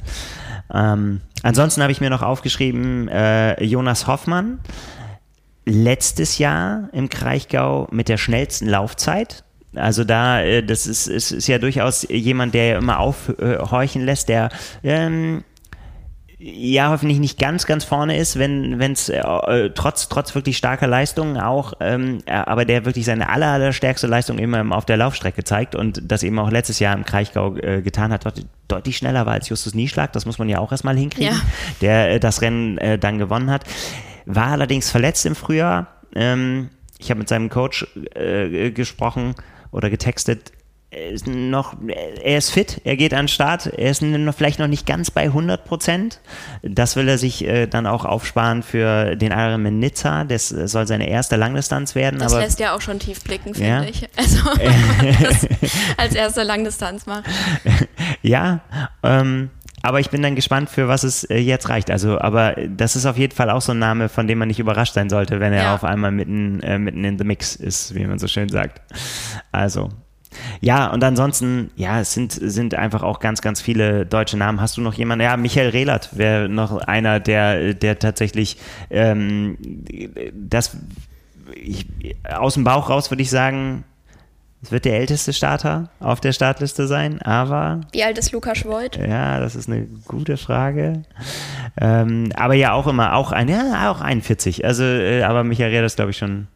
Ähm, 0.74 1.22
ansonsten 1.44 1.82
habe 1.82 1.92
ich 1.92 2.02
mir 2.02 2.10
noch 2.10 2.22
aufgeschrieben, 2.22 3.08
äh, 3.08 3.64
Jonas 3.64 4.08
Hoffmann 4.08 4.60
letztes 5.68 6.38
Jahr 6.38 6.90
im 6.94 7.10
Kraichgau 7.10 7.88
mit 7.92 8.10
der 8.10 8.18
schnellsten 8.18 8.68
Laufzeit. 8.68 9.44
Also 9.76 10.04
da, 10.04 10.42
äh, 10.42 10.64
das 10.64 10.88
ist, 10.88 11.08
ist, 11.08 11.32
ist 11.32 11.48
ja 11.48 11.60
durchaus 11.60 12.08
jemand, 12.10 12.54
der 12.54 12.78
immer 12.78 13.00
aufhorchen 13.00 14.04
lässt, 14.04 14.30
der 14.30 14.50
ähm, 14.84 15.44
ja 16.40 16.92
hoffentlich 16.92 17.20
nicht 17.20 17.38
ganz, 17.40 17.66
ganz 17.66 17.84
vorne 17.84 18.18
ist, 18.18 18.38
wenn 18.38 18.80
es 18.80 19.10
äh, 19.10 19.22
trotz, 19.74 20.08
trotz 20.08 20.36
wirklich 20.36 20.56
starker 20.56 20.88
Leistungen 20.88 21.38
auch, 21.38 21.74
ähm, 21.80 22.20
aber 22.28 22.64
der 22.64 22.86
wirklich 22.86 23.06
seine 23.06 23.30
aller, 23.30 23.48
aller 23.48 23.74
stärkste 23.74 24.08
Leistung 24.08 24.38
immer 24.38 24.76
auf 24.76 24.86
der 24.86 24.98
Laufstrecke 24.98 25.44
zeigt 25.44 25.76
und 25.76 26.02
das 26.06 26.24
eben 26.24 26.38
auch 26.40 26.52
letztes 26.52 26.80
Jahr 26.80 26.96
im 26.96 27.06
Kraichgau 27.06 27.56
äh, 27.58 27.82
getan 27.82 28.14
hat, 28.14 28.26
deutlich, 28.26 28.46
deutlich 28.68 28.98
schneller 28.98 29.26
war 29.26 29.34
als 29.34 29.50
Justus 29.50 29.74
Nieschlag, 29.74 30.14
das 30.14 30.26
muss 30.26 30.38
man 30.38 30.48
ja 30.48 30.60
auch 30.60 30.72
erstmal 30.72 30.96
hinkriegen, 30.96 31.34
ja. 31.34 31.42
der 31.82 32.12
äh, 32.12 32.20
das 32.20 32.42
Rennen 32.42 32.78
äh, 32.78 33.00
dann 33.00 33.18
gewonnen 33.18 33.50
hat. 33.50 33.64
War 34.30 34.48
allerdings 34.48 34.92
verletzt 34.92 35.26
im 35.26 35.36
Frühjahr. 35.36 35.88
Ähm, 36.14 36.70
ich 37.00 37.10
habe 37.10 37.20
mit 37.20 37.30
seinem 37.30 37.50
Coach 37.50 37.88
äh, 38.14 38.72
gesprochen 38.72 39.36
oder 39.72 39.90
getextet. 39.90 40.52
Er 40.90 41.10
ist, 41.10 41.28
noch, 41.28 41.76
er 41.88 42.38
ist 42.38 42.50
fit, 42.50 42.82
er 42.84 42.96
geht 42.96 43.14
an 43.14 43.24
den 43.24 43.28
Start, 43.28 43.68
er 43.68 43.92
ist 43.92 44.02
noch, 44.02 44.34
vielleicht 44.34 44.60
noch 44.60 44.68
nicht 44.68 44.86
ganz 44.86 45.12
bei 45.12 45.24
100 45.24 45.64
Prozent. 45.64 46.22
Das 46.62 46.96
will 46.96 47.08
er 47.08 47.18
sich 47.18 47.46
äh, 47.46 47.68
dann 47.68 47.86
auch 47.86 48.04
aufsparen 48.04 48.64
für 48.64 49.16
den 49.16 49.32
Ironman 49.32 49.80
Nizza. 49.80 50.24
Das 50.24 50.50
soll 50.50 50.88
seine 50.88 51.10
erste 51.10 51.36
Langdistanz 51.36 51.94
werden. 51.96 52.20
Das 52.20 52.34
aber, 52.34 52.42
lässt 52.42 52.60
ja 52.60 52.74
auch 52.76 52.82
schon 52.82 53.00
tief 53.00 53.22
blicken, 53.22 53.54
finde 53.54 53.70
ja. 53.70 53.84
ich. 53.84 54.10
Also, 54.18 54.40
das 55.24 55.48
als 55.98 56.16
erste 56.16 56.44
Langdistanz 56.44 57.06
macht. 57.06 57.26
Ja, 58.22 58.62
ähm, 59.04 59.52
aber 59.84 60.00
ich 60.00 60.10
bin 60.10 60.22
dann 60.22 60.36
gespannt, 60.36 60.70
für 60.70 60.88
was 60.88 61.04
es 61.04 61.24
äh, 61.26 61.38
jetzt 61.38 61.70
reicht. 61.70 61.92
Also, 61.92 62.20
aber 62.20 62.56
das 62.68 62.96
ist 62.96 63.06
auf 63.06 63.18
jeden 63.18 63.36
Fall 63.36 63.50
auch 63.50 63.62
so 63.62 63.74
ein 63.74 63.80
Name, 63.80 64.10
von 64.10 64.28
dem 64.28 64.40
man 64.40 64.48
nicht 64.48 64.60
überrascht 64.60 64.94
sein 64.94 65.10
sollte, 65.10 65.40
wenn 65.40 65.54
er 65.54 65.64
ja. 65.64 65.76
auf 65.76 65.84
einmal 65.84 66.12
mitten, 66.12 66.60
äh, 66.62 66.80
mitten 66.80 67.04
in 67.04 67.18
the 67.18 67.24
mix 67.24 67.56
ist, 67.56 67.96
wie 67.96 68.06
man 68.06 68.20
so 68.20 68.28
schön 68.28 68.50
sagt. 68.50 68.82
Also, 69.52 69.90
ja, 70.62 70.88
und 70.88 71.04
ansonsten, 71.04 71.72
ja, 71.76 72.00
es 72.00 72.14
sind, 72.14 72.32
sind 72.32 72.76
einfach 72.76 73.04
auch 73.04 73.20
ganz, 73.20 73.42
ganz 73.42 73.62
viele 73.62 74.06
deutsche 74.06 74.38
Namen. 74.38 74.62
Hast 74.62 74.78
du 74.78 74.82
noch 74.82 74.94
jemanden? 74.94 75.24
Ja, 75.24 75.38
Michael 75.38 75.70
Rehlert 75.70 76.18
wäre 76.18 76.50
noch 76.50 76.78
einer, 76.78 77.20
der, 77.20 77.74
der 77.74 78.00
tatsächlich 78.00 78.58
ähm, 78.90 79.58
das 80.34 80.78
ich, 81.56 81.88
aus 82.30 82.56
dem 82.56 82.64
Bauch 82.64 82.90
raus 82.90 83.12
würde 83.12 83.24
ich 83.24 83.30
sagen, 83.30 83.84
es 84.62 84.72
wird 84.72 84.86
der 84.86 84.98
älteste 84.98 85.34
Starter 85.34 85.90
auf 86.00 86.20
der 86.20 86.34
Startliste 86.34 86.88
sein, 86.88 87.22
aber. 87.22 87.82
Wie 87.92 88.04
alt 88.04 88.18
ist 88.18 88.32
Lukas 88.32 88.66
Voigt? 88.66 88.98
Ja, 88.98 89.40
das 89.40 89.56
ist 89.56 89.70
eine 89.70 89.84
gute 90.08 90.36
Frage. 90.38 91.04
Ähm, 91.80 92.32
aber 92.36 92.56
ja, 92.56 92.74
auch 92.74 92.88
immer, 92.88 93.14
auch 93.14 93.32
ein, 93.32 93.50
ja, 93.50 93.92
auch 93.92 94.02
41. 94.02 94.66
Also, 94.66 94.84
äh, 94.84 95.22
aber 95.24 95.44
Michael 95.44 95.86
ist, 95.86 95.98
glaube 95.98 96.12
ich, 96.12 96.18
schon. 96.18 96.48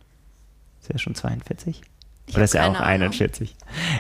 Ist 0.82 0.90
er 0.90 0.98
schon 0.98 1.14
42? 1.14 1.82
Ich 2.26 2.36
Oder 2.36 2.44
ist 2.44 2.56
er 2.56 2.72
auch 2.72 2.80
41? 2.80 3.56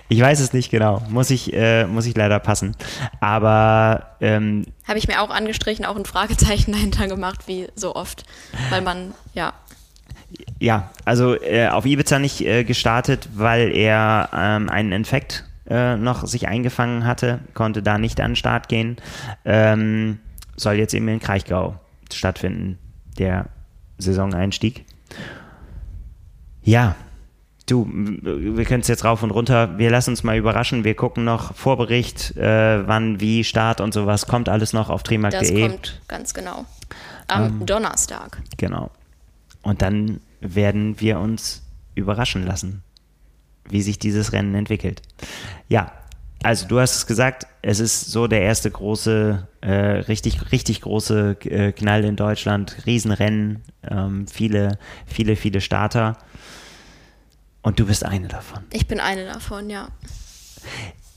Ich 0.09 0.19
weiß 0.19 0.39
es 0.39 0.51
nicht 0.51 0.71
genau. 0.71 1.03
Muss 1.09 1.29
ich, 1.29 1.53
äh, 1.53 1.85
muss 1.85 2.07
ich 2.07 2.15
leider 2.15 2.39
passen. 2.39 2.75
Aber. 3.19 4.15
Ähm, 4.19 4.65
Habe 4.87 4.97
ich 4.97 5.07
mir 5.07 5.21
auch 5.21 5.29
angestrichen, 5.29 5.85
auch 5.85 5.95
ein 5.95 6.05
Fragezeichen 6.05 6.71
dahinter 6.73 7.07
gemacht, 7.07 7.47
wie 7.47 7.67
so 7.75 7.95
oft. 7.95 8.23
Weil 8.71 8.81
man, 8.81 9.13
ja, 9.35 9.53
ja, 10.59 10.91
also 11.05 11.36
äh, 11.41 11.67
auf 11.67 11.86
Ibiza 11.86 12.19
nicht 12.19 12.41
äh, 12.41 12.63
gestartet, 12.63 13.29
weil 13.36 13.75
er 13.75 14.29
ähm, 14.34 14.69
einen 14.69 14.91
Infekt 14.91 15.45
äh, 15.69 15.95
noch 15.95 16.27
sich 16.27 16.47
eingefangen 16.47 17.05
hatte, 17.05 17.39
konnte 17.53 17.82
da 17.82 17.97
nicht 17.97 18.19
an 18.19 18.32
den 18.32 18.36
Start 18.36 18.67
gehen. 18.67 18.97
Ähm, 19.45 20.19
soll 20.55 20.75
jetzt 20.75 20.93
eben 20.93 21.07
in 21.07 21.19
Kraichgau 21.19 21.79
stattfinden, 22.11 22.77
der 23.17 23.47
Saisoneinstieg. 23.97 24.86
Ja, 26.61 26.95
du, 27.65 27.88
wir 27.91 28.65
können 28.65 28.82
es 28.82 28.88
jetzt 28.88 29.03
rauf 29.03 29.23
und 29.23 29.32
runter. 29.32 29.77
Wir 29.77 29.89
lassen 29.89 30.11
uns 30.11 30.23
mal 30.23 30.38
überraschen. 30.38 30.84
Wir 30.84 30.95
gucken 30.95 31.23
noch 31.23 31.55
Vorbericht, 31.55 32.36
äh, 32.38 32.88
wann, 32.88 33.19
wie, 33.19 33.43
Start 33.43 33.82
und 33.82 33.93
sowas. 33.93 34.27
Kommt 34.27 34.49
alles 34.49 34.73
noch 34.73 34.89
auf 34.89 35.03
trimark.de. 35.03 35.39
Das 35.41 35.51
kommt 35.51 36.01
ganz 36.07 36.34
genau. 36.34 36.65
Am 37.27 37.45
ähm, 37.45 37.65
Donnerstag. 37.65 38.41
Genau. 38.57 38.91
Und 39.62 39.82
dann 39.82 40.22
werden 40.39 40.99
wir 40.99 41.20
uns 41.20 41.64
überraschen 41.95 42.45
lassen, 42.45 42.84
wie 43.70 43.82
sich 43.82 43.99
dieses 43.99 44.34
Rennen 44.34 44.55
entwickelt. 44.55 45.01
Ja, 45.70 45.91
also 46.43 46.68
du 46.68 46.80
hast 46.80 46.95
es 46.95 47.05
gesagt, 47.05 47.45
es 47.62 47.80
ist 47.80 48.12
so 48.12 48.28
der 48.28 48.41
erste 48.41 48.72
große, 48.72 49.47
äh, 49.62 49.72
richtig, 49.72 50.51
richtig 50.51 50.82
große 50.82 51.38
äh, 51.43 51.72
Knall 51.72 52.03
in 52.03 52.16
Deutschland, 52.16 52.78
Riesenrennen, 52.86 53.62
ähm, 53.88 54.28
viele, 54.28 54.80
viele, 55.05 55.36
viele 55.36 55.62
Starter. 55.62 56.18
Und 57.62 57.80
du 57.80 57.86
bist 57.86 58.03
eine 58.03 58.28
davon. 58.28 58.64
Ich 58.74 58.88
bin 58.88 58.99
eine 58.99 59.26
davon, 59.26 59.70
ja. 59.70 59.89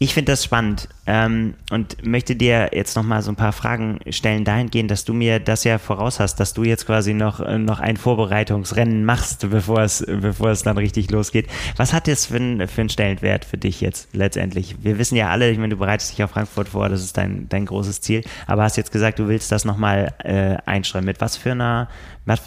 Ich 0.01 0.13
finde 0.13 0.33
das 0.33 0.43
spannend 0.43 0.89
ähm, 1.07 1.55
und 1.71 2.05
möchte 2.05 2.35
dir 2.35 2.71
jetzt 2.73 2.97
noch 2.97 3.05
mal 3.05 3.23
so 3.23 3.31
ein 3.31 3.37
paar 3.37 3.53
Fragen 3.53 4.01
stellen 4.11 4.45
dahingehend, 4.45 4.91
dass 4.91 5.05
du 5.05 5.15
mir 5.15 5.39
das 5.39 5.63
ja 5.63 5.79
voraus 5.79 6.19
hast, 6.19 6.41
dass 6.41 6.53
du 6.53 6.65
jetzt 6.65 6.87
quasi 6.87 7.15
noch, 7.15 7.39
äh, 7.39 7.59
noch 7.59 7.79
ein 7.79 7.97
Vorbereitungsrennen 7.97 9.05
machst, 9.05 9.49
bevor 9.49 9.83
es, 9.83 10.05
bevor 10.07 10.51
es 10.51 10.65
dann 10.65 10.79
richtig 10.79 11.13
losgeht. 11.13 11.47
Was 11.77 11.93
hat 11.93 12.09
das 12.09 12.27
für, 12.27 12.39
für 12.67 12.81
einen 12.81 12.89
Stellenwert 12.89 13.45
für 13.45 13.57
dich 13.57 13.81
jetzt 13.81 14.09
letztendlich? 14.13 14.77
Wir 14.83 14.99
wissen 14.99 15.15
ja 15.15 15.31
alle, 15.31 15.49
ich 15.51 15.59
meine, 15.59 15.71
du 15.71 15.79
bereitest 15.79 16.11
dich 16.11 16.25
auf 16.25 16.33
Frankfurt 16.33 16.71
vor, 16.71 16.89
das 16.89 17.03
ist 17.03 17.17
dein, 17.17 17.49
dein 17.49 17.65
großes 17.65 18.01
Ziel, 18.01 18.25
aber 18.49 18.65
hast 18.65 18.77
jetzt 18.77 18.91
gesagt, 18.91 19.21
du 19.21 19.29
willst 19.29 19.53
das 19.53 19.65
nochmal 19.65 20.13
äh, 20.25 20.57
einstreuen. 20.67 21.05
Mit 21.05 21.21
was 21.21 21.37
für 21.37 21.53
einer, 21.53 21.89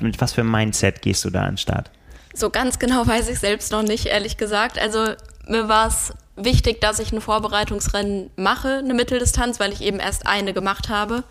mit 0.02 0.20
was 0.20 0.34
für 0.34 0.41
einem 0.41 0.52
Mindset 0.52 1.02
gehst 1.02 1.24
du 1.24 1.30
da 1.30 1.43
an 1.43 1.52
den 1.52 1.58
Start? 1.58 1.91
So 2.34 2.50
ganz 2.50 2.78
genau 2.78 3.08
weiß 3.08 3.30
ich 3.30 3.39
selbst 3.39 3.72
noch 3.72 3.84
nicht, 3.84 4.08
ehrlich 4.08 4.36
gesagt. 4.36 4.78
Also 4.78 5.14
mir 5.48 5.70
war 5.70 5.88
es 5.88 6.14
wichtig, 6.38 6.79
dass 6.79 6.99
ich 6.99 7.11
ein 7.11 7.19
Vorbereitungsrennen 7.19 8.29
mache, 8.35 8.77
eine 8.77 8.93
Mitteldistanz, 8.93 9.59
weil 9.59 9.73
ich 9.73 9.81
eben 9.81 9.99
erst 9.99 10.25
eine 10.25 10.53
gemacht 10.53 10.89
habe 10.89 11.23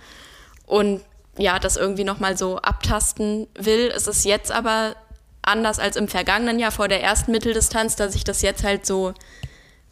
und 0.66 1.00
ja, 1.38 1.58
das 1.58 1.76
irgendwie 1.76 2.04
nochmal 2.04 2.36
so 2.36 2.58
abtasten 2.58 3.46
will. 3.54 3.92
Es 3.94 4.06
ist 4.06 4.24
jetzt 4.24 4.50
aber 4.50 4.96
anders 5.42 5.78
als 5.78 5.96
im 5.96 6.08
vergangenen 6.08 6.58
Jahr 6.58 6.72
vor 6.72 6.88
der 6.88 7.02
ersten 7.02 7.30
Mitteldistanz, 7.30 7.96
dass 7.96 8.14
ich 8.14 8.24
das 8.24 8.42
jetzt 8.42 8.64
halt 8.64 8.84
so 8.84 9.14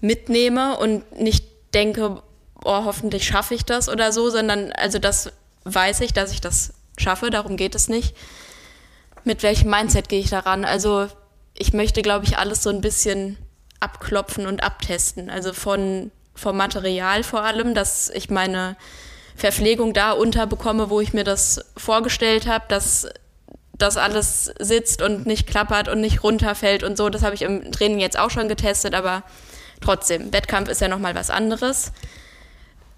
mitnehme 0.00 0.76
und 0.76 1.20
nicht 1.20 1.46
denke, 1.72 2.22
oh, 2.64 2.84
hoffentlich 2.84 3.26
schaffe 3.26 3.54
ich 3.54 3.64
das 3.64 3.88
oder 3.88 4.12
so, 4.12 4.30
sondern 4.30 4.72
also 4.72 4.98
das 4.98 5.32
weiß 5.64 6.00
ich, 6.00 6.12
dass 6.12 6.32
ich 6.32 6.40
das 6.40 6.74
schaffe, 6.96 7.30
darum 7.30 7.56
geht 7.56 7.74
es 7.74 7.88
nicht. 7.88 8.16
Mit 9.22 9.42
welchem 9.42 9.70
Mindset 9.70 10.08
gehe 10.08 10.20
ich 10.20 10.30
daran? 10.30 10.64
Also 10.64 11.08
ich 11.56 11.72
möchte, 11.72 12.02
glaube 12.02 12.24
ich, 12.24 12.36
alles 12.36 12.62
so 12.62 12.70
ein 12.70 12.80
bisschen 12.80 13.38
abklopfen 13.84 14.46
und 14.46 14.64
abtesten. 14.64 15.30
Also 15.30 15.52
von, 15.52 16.10
vom 16.34 16.56
Material 16.56 17.22
vor 17.22 17.42
allem, 17.42 17.74
dass 17.74 18.08
ich 18.10 18.30
meine 18.30 18.76
Verpflegung 19.36 19.92
da 19.92 20.12
unterbekomme, 20.12 20.90
wo 20.90 21.00
ich 21.00 21.12
mir 21.12 21.24
das 21.24 21.64
vorgestellt 21.76 22.46
habe, 22.46 22.64
dass 22.68 23.08
das 23.76 23.96
alles 23.96 24.52
sitzt 24.58 25.02
und 25.02 25.26
nicht 25.26 25.46
klappert 25.46 25.88
und 25.88 26.00
nicht 26.00 26.22
runterfällt 26.22 26.82
und 26.82 26.96
so. 26.96 27.10
Das 27.10 27.22
habe 27.22 27.34
ich 27.34 27.42
im 27.42 27.72
Training 27.72 27.98
jetzt 27.98 28.18
auch 28.18 28.30
schon 28.30 28.48
getestet, 28.48 28.94
aber 28.94 29.22
trotzdem, 29.80 30.32
Wettkampf 30.32 30.68
ist 30.68 30.80
ja 30.80 30.88
nochmal 30.88 31.14
was 31.14 31.30
anderes. 31.30 31.92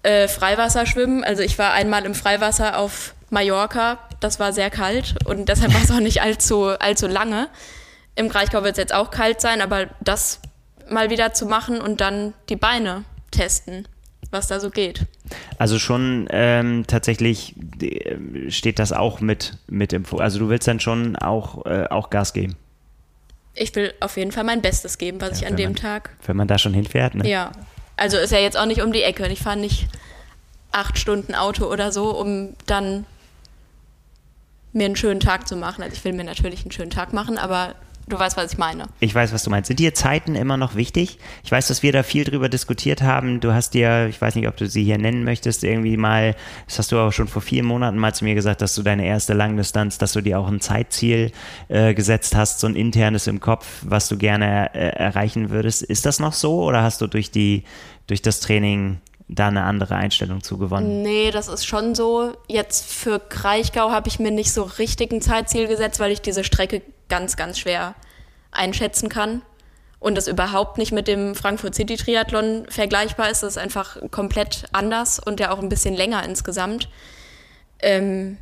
Äh, 0.03 0.27
Freiwasserschwimmen, 0.27 1.23
also 1.23 1.41
ich 1.41 1.57
war 1.57 1.73
einmal 1.73 2.05
im 2.05 2.13
Freiwasser 2.13 2.77
auf 2.77 3.15
Mallorca, 3.29 3.99
das 4.19 4.39
war 4.39 4.53
sehr 4.53 4.69
kalt 4.69 5.15
und 5.25 5.49
deshalb 5.49 5.73
war 5.73 5.83
es 5.83 5.91
auch 5.91 5.99
nicht 5.99 6.21
allzu, 6.21 6.67
allzu 6.67 7.07
lange. 7.07 7.49
Im 8.15 8.29
Kraichgau 8.29 8.63
wird 8.63 8.73
es 8.73 8.77
jetzt 8.77 8.93
auch 8.93 9.11
kalt 9.11 9.41
sein, 9.41 9.61
aber 9.61 9.87
das 10.01 10.39
mal 10.89 11.09
wieder 11.09 11.33
zu 11.33 11.45
machen 11.45 11.79
und 11.81 12.01
dann 12.01 12.33
die 12.49 12.55
Beine 12.55 13.03
testen, 13.31 13.87
was 14.31 14.47
da 14.47 14.59
so 14.59 14.69
geht. 14.69 15.05
Also 15.57 15.79
schon 15.79 16.27
ähm, 16.31 16.85
tatsächlich 16.87 17.55
äh, 17.81 18.49
steht 18.49 18.79
das 18.79 18.93
auch 18.93 19.19
mit, 19.19 19.57
mit 19.67 19.93
im 19.93 20.05
Vor 20.05 20.21
Also 20.21 20.39
du 20.39 20.49
willst 20.49 20.67
dann 20.67 20.79
schon 20.79 21.15
auch, 21.15 21.65
äh, 21.65 21.87
auch 21.89 22.09
Gas 22.09 22.33
geben. 22.33 22.55
Ich 23.53 23.75
will 23.75 23.93
auf 23.99 24.17
jeden 24.17 24.31
Fall 24.31 24.43
mein 24.43 24.61
Bestes 24.61 24.97
geben, 24.97 25.19
was 25.19 25.41
ja, 25.41 25.47
ich 25.47 25.51
an 25.51 25.57
dem 25.57 25.71
man, 25.71 25.75
Tag. 25.75 26.11
Wenn 26.25 26.37
man 26.37 26.47
da 26.47 26.57
schon 26.57 26.73
hinfährt, 26.73 27.15
ne? 27.15 27.27
Ja. 27.27 27.51
Also 27.95 28.17
ist 28.17 28.31
ja 28.31 28.37
jetzt 28.37 28.55
auch 28.55 28.67
nicht 28.67 28.81
um 28.81 28.93
die 28.93 29.01
Ecke. 29.01 29.27
Ich 29.27 29.39
fahre 29.39 29.57
nicht 29.57 29.87
acht 30.71 30.99
Stunden 30.99 31.33
Auto 31.33 31.65
oder 31.65 31.91
so, 31.91 32.11
um 32.11 32.53
dann 32.67 33.05
mir 34.73 34.85
einen 34.85 34.95
schönen 34.95 35.19
Tag 35.19 35.47
zu 35.47 35.55
machen. 35.55 35.81
Also 35.81 35.95
ich 35.95 36.03
will 36.03 36.13
mir 36.13 36.23
natürlich 36.23 36.61
einen 36.61 36.71
schönen 36.71 36.91
Tag 36.91 37.13
machen, 37.13 37.39
aber 37.39 37.73
du 38.07 38.17
weißt, 38.17 38.37
was 38.37 38.53
ich 38.53 38.57
meine. 38.57 38.85
Ich 38.99 39.13
weiß, 39.13 39.33
was 39.33 39.43
du 39.43 39.49
meinst. 39.49 39.67
Sind 39.67 39.79
dir 39.79 39.93
Zeiten 39.93 40.35
immer 40.35 40.57
noch 40.57 40.75
wichtig? 40.75 41.19
Ich 41.43 41.51
weiß, 41.51 41.67
dass 41.67 41.83
wir 41.83 41.91
da 41.91 42.03
viel 42.03 42.23
drüber 42.23 42.49
diskutiert 42.49 43.01
haben. 43.01 43.39
Du 43.39 43.53
hast 43.53 43.73
dir, 43.73 44.07
ich 44.07 44.19
weiß 44.19 44.35
nicht, 44.35 44.47
ob 44.47 44.57
du 44.57 44.67
sie 44.67 44.83
hier 44.83 44.97
nennen 44.97 45.23
möchtest, 45.23 45.63
irgendwie 45.63 45.97
mal, 45.97 46.35
das 46.65 46.79
hast 46.79 46.91
du 46.91 46.97
auch 46.99 47.11
schon 47.11 47.27
vor 47.27 47.41
vier 47.41 47.63
Monaten 47.63 47.97
mal 47.97 48.13
zu 48.13 48.23
mir 48.23 48.35
gesagt, 48.35 48.61
dass 48.61 48.75
du 48.75 48.83
deine 48.83 49.05
erste 49.05 49.33
Langdistanz, 49.33 49.97
dass 49.97 50.13
du 50.13 50.21
dir 50.21 50.39
auch 50.39 50.47
ein 50.47 50.61
Zeitziel 50.61 51.31
äh, 51.67 51.93
gesetzt 51.93 52.35
hast, 52.35 52.59
so 52.59 52.67
ein 52.67 52.75
internes 52.75 53.27
im 53.27 53.39
Kopf, 53.39 53.67
was 53.83 54.07
du 54.07 54.17
gerne 54.17 54.73
äh, 54.73 54.89
erreichen 54.89 55.49
würdest. 55.49 55.83
Ist 55.83 56.05
das 56.05 56.19
noch 56.19 56.33
so 56.33 56.63
oder 56.63 56.83
hast 56.83 57.01
du 57.01 57.07
durch 57.07 57.31
die, 57.31 57.63
durch 58.07 58.21
das 58.21 58.39
Training 58.39 58.99
da 59.27 59.47
eine 59.47 59.63
andere 59.63 59.95
Einstellung 59.95 60.41
zugewonnen? 60.41 61.01
Nee, 61.01 61.31
das 61.31 61.47
ist 61.47 61.65
schon 61.65 61.95
so. 61.95 62.33
Jetzt 62.47 62.85
für 62.85 63.19
Kraichgau 63.19 63.91
habe 63.91 64.07
ich 64.07 64.19
mir 64.19 64.31
nicht 64.31 64.53
so 64.53 64.63
richtig 64.63 65.11
ein 65.11 65.21
Zeitziel 65.21 65.67
gesetzt, 65.67 65.99
weil 65.99 66.11
ich 66.11 66.21
diese 66.21 66.43
Strecke 66.43 66.81
ganz, 67.09 67.35
ganz 67.35 67.59
schwer 67.59 67.95
einschätzen 68.51 69.09
kann. 69.09 69.41
Und 69.99 70.15
das 70.15 70.27
überhaupt 70.27 70.77
nicht 70.77 70.91
mit 70.91 71.07
dem 71.07 71.33
Frankfurt 71.33 71.73
City 71.73 71.97
Triathlon 71.97 72.65
vergleichbar 72.69 73.31
ist. 73.31 73.41
Das 73.41 73.53
ist 73.53 73.57
einfach 73.57 73.97
komplett 74.11 74.65
anders 74.71 75.19
und 75.19 75.39
ja 75.39 75.51
auch 75.51 75.59
ein 75.59 75.69
bisschen 75.69 75.95
länger 75.95 76.23
insgesamt. 76.23 76.87
Ähm, 77.79 78.37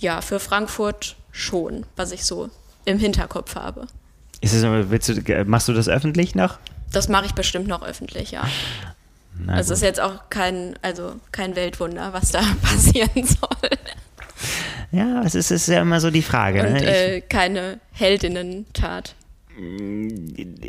ja, 0.00 0.22
für 0.22 0.40
Frankfurt 0.40 1.16
schon, 1.32 1.84
was 1.96 2.12
ich 2.12 2.24
so 2.24 2.50
im 2.86 2.98
Hinterkopf 2.98 3.56
habe. 3.56 3.86
Ist 4.40 4.54
es, 4.54 4.62
willst 4.62 5.08
du, 5.08 5.44
machst 5.44 5.68
du 5.68 5.74
das 5.74 5.88
öffentlich 5.88 6.34
noch? 6.34 6.58
Das 6.92 7.08
mache 7.08 7.26
ich 7.26 7.34
bestimmt 7.34 7.66
noch 7.66 7.82
öffentlich, 7.82 8.30
ja. 8.30 8.44
Na 9.38 9.54
also 9.54 9.68
gut. 9.68 9.76
ist 9.76 9.82
jetzt 9.82 10.00
auch 10.00 10.30
kein, 10.30 10.78
also 10.82 11.16
kein 11.32 11.56
Weltwunder, 11.56 12.12
was 12.12 12.30
da 12.30 12.40
passieren 12.62 13.26
soll. 13.26 13.70
Ja, 14.92 15.22
es 15.24 15.34
ist, 15.34 15.50
ist 15.50 15.68
ja 15.68 15.82
immer 15.82 16.00
so 16.00 16.10
die 16.10 16.22
Frage. 16.22 16.66
Und 16.66 16.74
ne? 16.74 16.84
äh, 16.84 17.20
keine 17.20 17.80
Heldinnentat. 17.92 19.14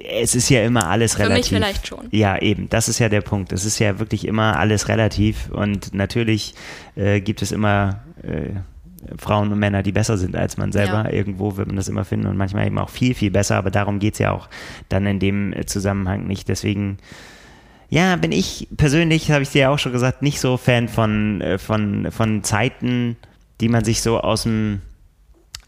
Es 0.10 0.34
ist 0.34 0.50
ja 0.50 0.64
immer 0.64 0.88
alles 0.90 1.16
Für 1.16 1.24
relativ. 1.24 1.48
Für 1.48 1.56
mich 1.56 1.66
vielleicht 1.66 1.88
schon. 1.88 2.08
Ja, 2.12 2.42
eben. 2.42 2.70
Das 2.70 2.88
ist 2.88 3.00
ja 3.00 3.10
der 3.10 3.22
Punkt. 3.22 3.52
Es 3.52 3.66
ist 3.66 3.80
ja 3.80 4.00
wirklich 4.00 4.26
immer 4.26 4.58
alles 4.58 4.88
relativ. 4.88 5.50
Und 5.50 5.94
natürlich 5.94 6.56
äh, 6.96 7.20
gibt 7.20 7.42
es 7.42 7.52
immer 7.52 8.02
äh, 8.24 8.60
Frauen 9.18 9.52
und 9.52 9.60
Männer, 9.60 9.84
die 9.84 9.92
besser 9.92 10.18
sind 10.18 10.36
als 10.36 10.58
man 10.58 10.72
selber. 10.72 11.06
Ja. 11.06 11.12
Irgendwo 11.12 11.58
wird 11.58 11.68
man 11.68 11.76
das 11.76 11.90
immer 11.90 12.06
finden 12.06 12.28
und 12.28 12.38
manchmal 12.38 12.66
eben 12.66 12.80
auch 12.80 12.90
viel, 12.90 13.14
viel 13.14 13.32
besser. 13.32 13.58
Aber 13.58 13.72
darum 13.72 14.00
geht 14.00 14.14
es 14.14 14.20
ja 14.20 14.32
auch 14.32 14.48
dann 14.88 15.06
in 15.06 15.20
dem 15.20 15.54
Zusammenhang 15.66 16.26
nicht. 16.26 16.48
Deswegen 16.48 16.98
ja, 17.90 18.16
bin 18.18 18.32
ich 18.32 18.68
persönlich, 18.76 19.32
habe 19.32 19.44
ich 19.44 19.50
dir 19.50 19.62
ja 19.62 19.70
auch 19.70 19.80
schon 19.80 19.94
gesagt, 19.94 20.22
nicht 20.22 20.40
so 20.40 20.58
Fan 20.58 20.88
von, 20.88 21.42
äh, 21.42 21.58
von, 21.58 22.12
von 22.12 22.44
Zeiten, 22.44 23.16
die 23.62 23.70
man 23.70 23.84
sich 23.84 24.02
so 24.02 24.20
aus 24.20 24.44
dem, 24.44 24.82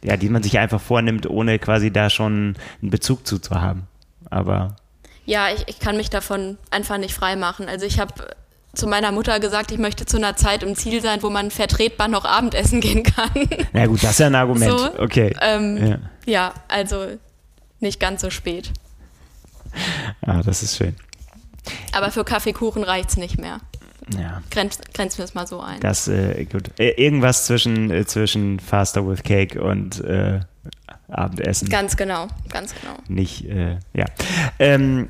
ja, 0.04 0.18
die 0.18 0.30
man 0.30 0.44
sich 0.44 0.60
einfach 0.60 0.82
vornimmt, 0.82 1.30
ohne 1.30 1.60
quasi 1.60 1.92
da 1.92 2.10
schon 2.10 2.56
einen 2.82 2.92
Bezug 2.92 3.26
zu, 3.26 3.40
zu 3.40 3.56
haben. 3.62 3.88
Aber. 4.30 4.76
Ja, 5.26 5.50
ich, 5.50 5.68
ich 5.68 5.80
kann 5.80 5.98
mich 5.98 6.10
davon 6.10 6.58
einfach 6.72 6.98
nicht 6.98 7.14
frei 7.14 7.36
machen. 7.36 7.68
Also 7.68 7.86
ich 7.86 8.00
habe 8.00 8.14
zu 8.74 8.88
meiner 8.88 9.12
Mutter 9.12 9.40
gesagt, 9.40 9.72
ich 9.72 9.78
möchte 9.78 10.06
zu 10.06 10.18
einer 10.18 10.36
Zeit 10.36 10.64
im 10.64 10.76
Ziel 10.76 11.02
sein, 11.02 11.22
wo 11.24 11.30
man 11.30 11.52
vertretbar 11.52 12.08
noch 12.08 12.26
Abendessen 12.26 12.82
gehen 12.82 13.04
kann. 13.04 13.48
Na 13.74 13.86
gut, 13.88 14.04
das 14.04 14.12
ist 14.12 14.20
ja 14.20 14.28
ein 14.28 14.36
Argument. 14.36 14.80
So, 14.80 15.00
okay. 15.00 15.36
Ähm, 15.42 15.78
ja. 15.78 16.00
ja, 16.26 16.54
also 16.68 17.08
nicht 17.80 18.00
ganz 18.00 18.22
so 18.22 18.30
spät. 18.30 18.72
Ah, 20.22 20.42
das 20.44 20.64
ist 20.64 20.78
schön. 20.78 20.96
Aber 21.92 22.12
für 22.12 22.24
Kaffeekuchen 22.24 22.84
reicht 22.84 23.10
es 23.10 23.18
nicht 23.18 23.40
mehr. 23.40 23.60
Ja. 24.18 24.42
Grenz, 24.50 24.80
grenzen 24.94 25.20
wir 25.20 25.26
es 25.26 25.34
mal 25.34 25.48
so 25.48 25.60
ein. 25.60 25.80
Das, 25.82 26.08
äh, 26.08 26.46
gut. 26.46 26.72
Irgendwas 26.78 27.46
zwischen, 27.46 27.92
äh, 27.92 28.06
zwischen 28.06 28.60
Faster 28.60 29.08
with 29.08 29.24
Cake 29.24 29.62
und 29.62 30.04
äh, 30.04 30.40
Abendessen. 31.12 31.70
Ganz 31.70 31.98
genau, 31.98 32.28
ganz 32.50 32.74
genau. 32.80 32.96
Nicht, 33.08 33.46
äh, 33.46 33.78
ja. 33.94 34.06
Ähm, 34.60 35.10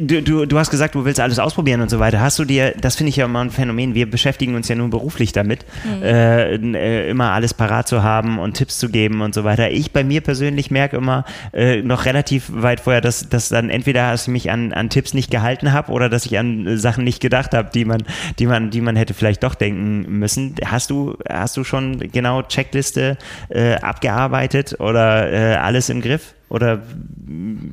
du, 0.00 0.22
du, 0.22 0.46
du 0.46 0.58
hast 0.58 0.70
gesagt, 0.70 0.94
du 0.94 1.04
willst 1.04 1.20
alles 1.20 1.38
ausprobieren 1.38 1.80
und 1.80 1.88
so 1.88 1.98
weiter. 1.98 2.20
Hast 2.20 2.38
du 2.38 2.44
dir, 2.44 2.74
das 2.80 2.96
finde 2.96 3.10
ich 3.10 3.16
ja 3.16 3.24
immer 3.24 3.40
ein 3.40 3.50
Phänomen, 3.50 3.94
wir 3.94 4.10
beschäftigen 4.10 4.54
uns 4.54 4.68
ja 4.68 4.74
nun 4.74 4.90
beruflich 4.90 5.32
damit, 5.32 5.64
mhm. 5.84 6.02
äh, 6.02 6.54
äh, 6.54 7.10
immer 7.10 7.30
alles 7.30 7.54
parat 7.54 7.88
zu 7.88 8.02
haben 8.02 8.38
und 8.38 8.54
Tipps 8.54 8.78
zu 8.78 8.88
geben 8.88 9.20
und 9.20 9.34
so 9.34 9.44
weiter. 9.44 9.70
Ich 9.70 9.92
bei 9.92 10.04
mir 10.04 10.20
persönlich 10.20 10.70
merke 10.70 10.96
immer 10.96 11.24
äh, 11.52 11.82
noch 11.82 12.04
relativ 12.04 12.50
weit 12.52 12.80
vorher, 12.80 13.00
dass, 13.00 13.28
dass 13.28 13.48
dann 13.48 13.70
entweder 13.70 14.10
dass 14.12 14.22
ich 14.22 14.28
mich 14.28 14.50
an, 14.50 14.72
an 14.72 14.90
Tipps 14.90 15.14
nicht 15.14 15.30
gehalten 15.30 15.72
habe 15.72 15.92
oder 15.92 16.08
dass 16.08 16.26
ich 16.26 16.38
an 16.38 16.76
Sachen 16.78 17.04
nicht 17.04 17.20
gedacht 17.20 17.54
habe, 17.54 17.70
die 17.72 17.84
man, 17.84 18.02
die 18.38 18.46
man, 18.46 18.70
die 18.70 18.80
man 18.80 18.96
hätte 18.96 19.14
vielleicht 19.14 19.42
doch 19.42 19.54
denken 19.54 20.18
müssen. 20.18 20.54
Hast 20.64 20.90
du, 20.90 21.16
hast 21.28 21.56
du 21.56 21.64
schon 21.64 21.98
genau 22.12 22.42
Checkliste 22.42 23.16
äh, 23.48 23.74
abgearbeitet 24.22 24.80
oder 24.80 25.32
äh, 25.32 25.56
alles 25.56 25.88
im 25.88 26.00
Griff? 26.00 26.34
Oder 26.48 26.82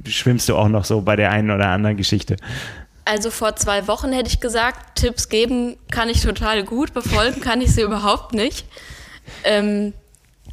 schwimmst 0.07 0.47
du 0.49 0.55
auch 0.55 0.69
noch 0.69 0.85
so 0.85 1.01
bei 1.01 1.15
der 1.15 1.31
einen 1.31 1.51
oder 1.51 1.67
anderen 1.67 1.97
Geschichte? 1.97 2.37
Also 3.05 3.31
vor 3.31 3.55
zwei 3.55 3.87
Wochen 3.87 4.11
hätte 4.11 4.29
ich 4.29 4.39
gesagt, 4.39 4.99
Tipps 4.99 5.29
geben 5.29 5.77
kann 5.91 6.09
ich 6.09 6.21
total 6.21 6.63
gut, 6.63 6.93
befolgen 6.93 7.41
kann 7.41 7.61
ich 7.61 7.73
sie 7.73 7.81
überhaupt 7.89 8.33
nicht. 8.33 8.65
Ähm, 9.43 9.93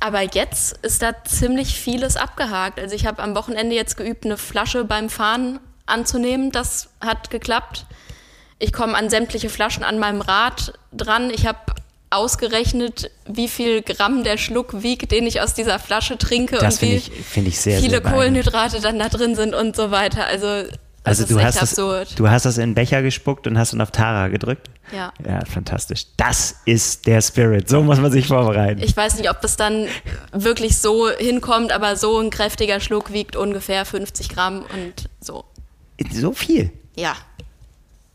aber 0.01 0.23
jetzt 0.23 0.79
ist 0.85 1.03
da 1.03 1.25
ziemlich 1.25 1.79
vieles 1.79 2.17
abgehakt. 2.17 2.79
Also 2.79 2.95
ich 2.95 3.07
habe 3.07 3.23
am 3.23 3.35
Wochenende 3.35 3.75
jetzt 3.75 3.97
geübt, 3.97 4.25
eine 4.25 4.37
Flasche 4.37 4.85
beim 4.85 5.09
Fahren 5.09 5.59
anzunehmen. 5.87 6.51
Das 6.51 6.91
hat 7.01 7.31
geklappt. 7.31 7.87
Ich 8.59 8.73
komme 8.73 8.97
an 8.97 9.09
sämtliche 9.09 9.49
Flaschen 9.49 9.85
an 9.85 9.99
meinem 9.99 10.21
Rad 10.21 10.75
dran. 10.93 11.31
Ich 11.31 11.47
habe 11.47 11.59
ausgerechnet, 12.11 13.11
wie 13.27 13.49
viel 13.49 13.83
Gramm 13.83 14.23
der 14.23 14.37
Schluck 14.37 14.83
wiegt, 14.83 15.11
den 15.11 15.27
ich 15.27 15.41
aus 15.41 15.55
dieser 15.55 15.79
Flasche 15.79 16.19
trinke 16.19 16.59
das 16.59 16.77
und 16.77 16.83
wie 16.83 16.97
ich, 16.97 17.11
ich 17.35 17.61
sehr, 17.61 17.81
viele 17.81 17.91
sehr 17.91 18.01
Kohlenhydrate 18.01 18.81
dann 18.81 18.99
da 18.99 19.09
drin 19.09 19.35
sind 19.35 19.55
und 19.55 19.75
so 19.75 19.91
weiter. 19.91 20.25
Also, 20.27 20.65
also 21.03 21.25
du 21.25 21.41
hast, 21.41 21.61
das, 21.61 21.75
du 22.15 22.29
hast 22.29 22.47
das 22.47 22.59
in 22.59 22.71
den 22.71 22.75
Becher 22.75 23.03
gespuckt 23.03 23.47
und 23.47 23.59
hast 23.59 23.73
dann 23.73 23.81
auf 23.81 23.91
Tara 23.91 24.29
gedrückt? 24.29 24.69
Ja. 24.93 25.13
Ja, 25.25 25.45
fantastisch. 25.45 26.07
Das 26.17 26.57
ist 26.65 27.07
der 27.07 27.21
Spirit. 27.21 27.69
So 27.69 27.83
muss 27.83 27.99
man 27.99 28.11
sich 28.13 28.27
vorbereiten. 28.27 28.83
Ich 28.83 28.97
weiß 28.97 29.17
nicht, 29.17 29.31
ob 29.31 29.41
das 29.41 29.57
dann 29.57 29.87
wirklich 30.33 30.79
so 30.79 31.09
hinkommt, 31.11 31.73
aber 31.73 31.97
so 31.97 32.19
ein 32.19 32.31
kräftiger 32.31 32.81
Schluck 32.81 33.13
wiegt 33.13 33.37
ungefähr 33.37 33.85
50 33.85 34.29
Gramm 34.29 34.63
und 34.63 35.09
so. 35.21 35.45
So 36.13 36.33
viel? 36.33 36.71
Ja. 36.97 37.15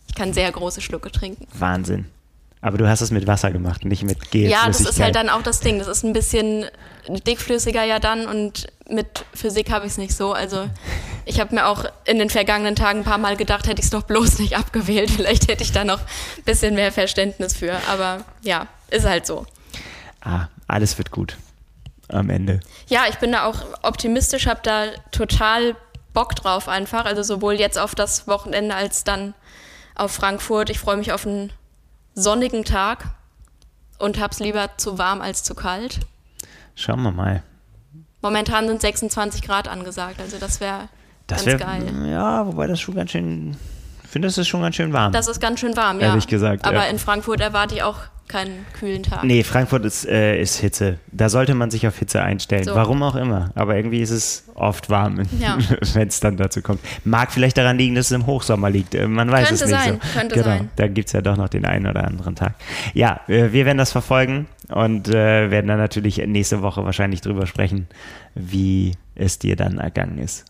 Ich 0.07 0.15
kann 0.15 0.33
sehr 0.33 0.51
große 0.51 0.81
Schlucke 0.81 1.11
trinken. 1.11 1.47
Wahnsinn. 1.53 2.05
Aber 2.61 2.77
du 2.77 2.87
hast 2.87 3.01
es 3.01 3.09
mit 3.09 3.25
Wasser 3.25 3.51
gemacht, 3.51 3.85
nicht 3.85 4.03
mit 4.03 4.29
Gel. 4.29 4.49
Ja, 4.49 4.67
das 4.67 4.81
ist 4.81 4.99
halt 4.99 5.15
dann 5.15 5.29
auch 5.29 5.41
das 5.41 5.61
Ding. 5.61 5.79
Das 5.79 5.87
ist 5.87 6.03
ein 6.03 6.13
bisschen 6.13 6.65
dickflüssiger 7.07 7.83
ja 7.83 7.97
dann 7.97 8.27
und 8.27 8.67
mit 8.87 9.25
Physik 9.33 9.71
habe 9.71 9.87
ich 9.87 9.93
es 9.93 9.97
nicht 9.97 10.15
so. 10.15 10.33
Also 10.33 10.69
ich 11.25 11.39
habe 11.39 11.55
mir 11.55 11.65
auch 11.65 11.85
in 12.05 12.19
den 12.19 12.29
vergangenen 12.29 12.75
Tagen 12.75 12.99
ein 12.99 13.05
paar 13.05 13.17
Mal 13.17 13.35
gedacht, 13.35 13.67
hätte 13.67 13.79
ich 13.79 13.85
es 13.85 13.89
doch 13.89 14.03
bloß 14.03 14.39
nicht 14.39 14.55
abgewählt. 14.55 15.09
Vielleicht 15.15 15.47
hätte 15.47 15.63
ich 15.63 15.71
da 15.71 15.83
noch 15.83 15.99
ein 15.99 16.43
bisschen 16.45 16.75
mehr 16.75 16.91
Verständnis 16.91 17.55
für. 17.55 17.73
Aber 17.89 18.23
ja, 18.43 18.67
ist 18.91 19.05
halt 19.05 19.25
so. 19.25 19.45
Ah, 20.21 20.47
alles 20.67 20.97
wird 20.99 21.09
gut 21.09 21.37
am 22.09 22.29
Ende. 22.29 22.59
Ja, 22.87 23.05
ich 23.09 23.15
bin 23.15 23.31
da 23.31 23.45
auch 23.45 23.57
optimistisch, 23.81 24.45
habe 24.45 24.59
da 24.61 24.87
total 25.11 25.75
Bock 26.13 26.35
drauf 26.35 26.67
einfach. 26.67 27.05
Also 27.05 27.23
sowohl 27.23 27.55
jetzt 27.55 27.79
auf 27.79 27.95
das 27.95 28.27
Wochenende 28.27 28.75
als 28.75 29.03
dann 29.03 29.33
auf 29.95 30.11
Frankfurt. 30.11 30.69
Ich 30.69 30.77
freue 30.79 30.97
mich 30.97 31.11
auf 31.11 31.25
ein 31.25 31.51
sonnigen 32.13 32.63
Tag 32.63 33.15
und 33.99 34.19
hab's 34.19 34.39
lieber 34.39 34.71
zu 34.77 34.97
warm 34.97 35.21
als 35.21 35.43
zu 35.43 35.55
kalt. 35.55 35.99
Schauen 36.75 37.01
wir 37.03 37.11
mal. 37.11 37.43
Momentan 38.21 38.67
sind 38.67 38.81
26 38.81 39.41
Grad 39.41 39.67
angesagt, 39.67 40.19
also 40.19 40.37
das 40.37 40.59
wäre 40.59 40.89
ganz 41.27 41.45
wär, 41.45 41.57
geil. 41.57 42.07
Ja, 42.07 42.45
wobei 42.45 42.67
das 42.67 42.79
schon 42.79 42.95
ganz 42.95 43.11
schön, 43.11 43.57
finde, 44.11 44.27
das 44.27 44.37
ist 44.37 44.47
schon 44.47 44.61
ganz 44.61 44.75
schön 44.75 44.93
warm. 44.93 45.11
Das 45.11 45.27
ist 45.27 45.39
ganz 45.39 45.59
schön 45.59 45.75
warm, 45.75 45.99
ja. 45.99 46.07
Ehrlich 46.07 46.27
gesagt. 46.27 46.65
Aber 46.65 46.77
ja. 46.77 46.83
in 46.83 46.99
Frankfurt 46.99 47.39
erwarte 47.41 47.75
ich 47.75 47.83
auch 47.83 47.97
keinen 48.31 48.65
kühlen 48.73 49.03
Tag. 49.03 49.23
Nee, 49.23 49.43
Frankfurt 49.43 49.85
ist, 49.85 50.07
äh, 50.07 50.41
ist 50.41 50.57
Hitze. 50.57 50.97
Da 51.11 51.29
sollte 51.29 51.53
man 51.53 51.69
sich 51.69 51.85
auf 51.85 51.99
Hitze 51.99 52.21
einstellen. 52.21 52.63
So. 52.63 52.75
Warum 52.75 53.03
auch 53.03 53.15
immer. 53.15 53.51
Aber 53.55 53.75
irgendwie 53.75 53.99
ist 53.99 54.09
es 54.09 54.45
oft 54.55 54.89
warm, 54.89 55.21
ja. 55.39 55.57
wenn 55.93 56.07
es 56.07 56.19
dann 56.21 56.37
dazu 56.37 56.61
kommt. 56.61 56.79
Mag 57.03 57.31
vielleicht 57.31 57.57
daran 57.57 57.77
liegen, 57.77 57.95
dass 57.95 58.05
es 58.05 58.11
im 58.11 58.25
Hochsommer 58.25 58.69
liegt. 58.69 58.95
Äh, 58.95 59.07
man 59.07 59.29
weiß 59.29 59.49
Könnte 59.49 59.63
es 59.65 59.69
nicht 59.69 59.79
sein. 59.79 59.99
so. 60.01 60.19
Könnte 60.19 60.35
genau. 60.35 60.47
sein. 60.47 60.69
Da 60.77 60.87
gibt 60.87 61.07
es 61.07 61.13
ja 61.13 61.21
doch 61.21 61.35
noch 61.35 61.49
den 61.49 61.65
einen 61.65 61.87
oder 61.87 62.05
anderen 62.05 62.35
Tag. 62.35 62.55
Ja, 62.93 63.19
äh, 63.27 63.51
wir 63.51 63.65
werden 63.65 63.77
das 63.77 63.91
verfolgen 63.91 64.47
und 64.69 65.09
äh, 65.09 65.51
werden 65.51 65.67
dann 65.67 65.79
natürlich 65.79 66.17
nächste 66.25 66.61
Woche 66.61 66.85
wahrscheinlich 66.85 67.21
drüber 67.21 67.45
sprechen, 67.45 67.87
wie 68.33 68.95
es 69.15 69.39
dir 69.39 69.57
dann 69.57 69.77
ergangen 69.77 70.17
ist. 70.17 70.45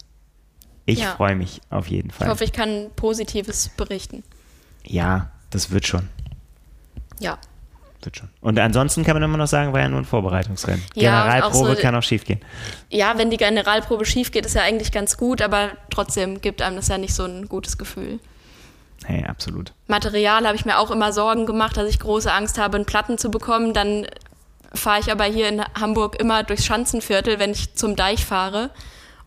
Ich 0.86 1.00
Ja. 1.00 1.16
freue 1.16 1.36
mich 1.36 1.62
auf 1.70 1.88
jeden 1.88 2.12
Fall. 2.12 2.28
Ich 2.28 2.32
hoffe, 2.32 2.44
ich 2.44 2.54
kann 2.54 2.88
Positives 2.96 3.70
berichten. 3.70 4.24
ja, 4.86 5.30
das 5.52 5.70
wird 5.72 5.86
schon. 5.86 6.08
Ja. 7.20 7.38
Wird 8.02 8.18
schon. 8.18 8.30
Und 8.42 8.58
ansonsten 8.58 9.04
kann 9.04 9.14
man 9.16 9.22
immer 9.22 9.38
noch 9.38 9.48
sagen, 9.48 9.74
war 9.74 9.82
ja 9.82 9.90
nur 9.90 10.00
ein 10.00 10.06
Vorbereitungsrennen. 10.06 10.82
Ja, 10.96 11.12
und 11.12 11.20
auch 11.20 11.24
Generalprobe 11.34 11.76
so- 11.76 11.82
kann 11.82 11.96
auch 11.96 12.02
schief 12.04 12.24
gehen. 12.26 12.40
Ja, 12.90 13.18
wenn 13.18 13.30
die 13.30 13.38
Generalprobe 13.38 14.06
schief 14.06 14.32
geht, 14.32 14.46
ist 14.46 14.56
ja 14.56 14.64
eigentlich 14.64 14.92
ganz 14.92 15.18
gut, 15.18 15.42
aber 15.42 15.72
trotzdem 15.92 16.42
gibt 16.42 16.62
einem 16.62 16.78
das 16.78 16.88
ja 16.88 16.98
nicht 16.98 17.14
so 17.14 17.26
ein 17.26 17.48
gutes 17.48 17.78
Gefühl. 17.78 18.20
Hey, 19.06 19.24
absolut. 19.26 19.74
Material 19.88 20.46
habe 20.48 20.56
ich 20.56 20.66
mir 20.66 20.80
auch 20.80 20.90
immer 20.90 21.12
Sorgen 21.14 21.46
gemacht, 21.46 21.76
dass 21.78 21.88
ich 21.90 22.00
große 22.00 22.32
Angst 22.32 22.58
habe, 22.58 22.78
einen 22.78 22.86
Platten 22.86 23.18
zu 23.18 23.30
bekommen. 23.30 23.74
Dann 23.74 24.08
fahre 24.74 25.00
ich 25.00 25.12
aber 25.12 25.26
hier 25.26 25.50
in 25.50 25.62
Hamburg 25.80 26.16
immer 26.20 26.44
durchs 26.44 26.66
Schanzenviertel, 26.66 27.38
wenn 27.40 27.52
ich 27.52 27.74
zum 27.76 27.96
Deich 27.96 28.26
fahre. 28.26 28.70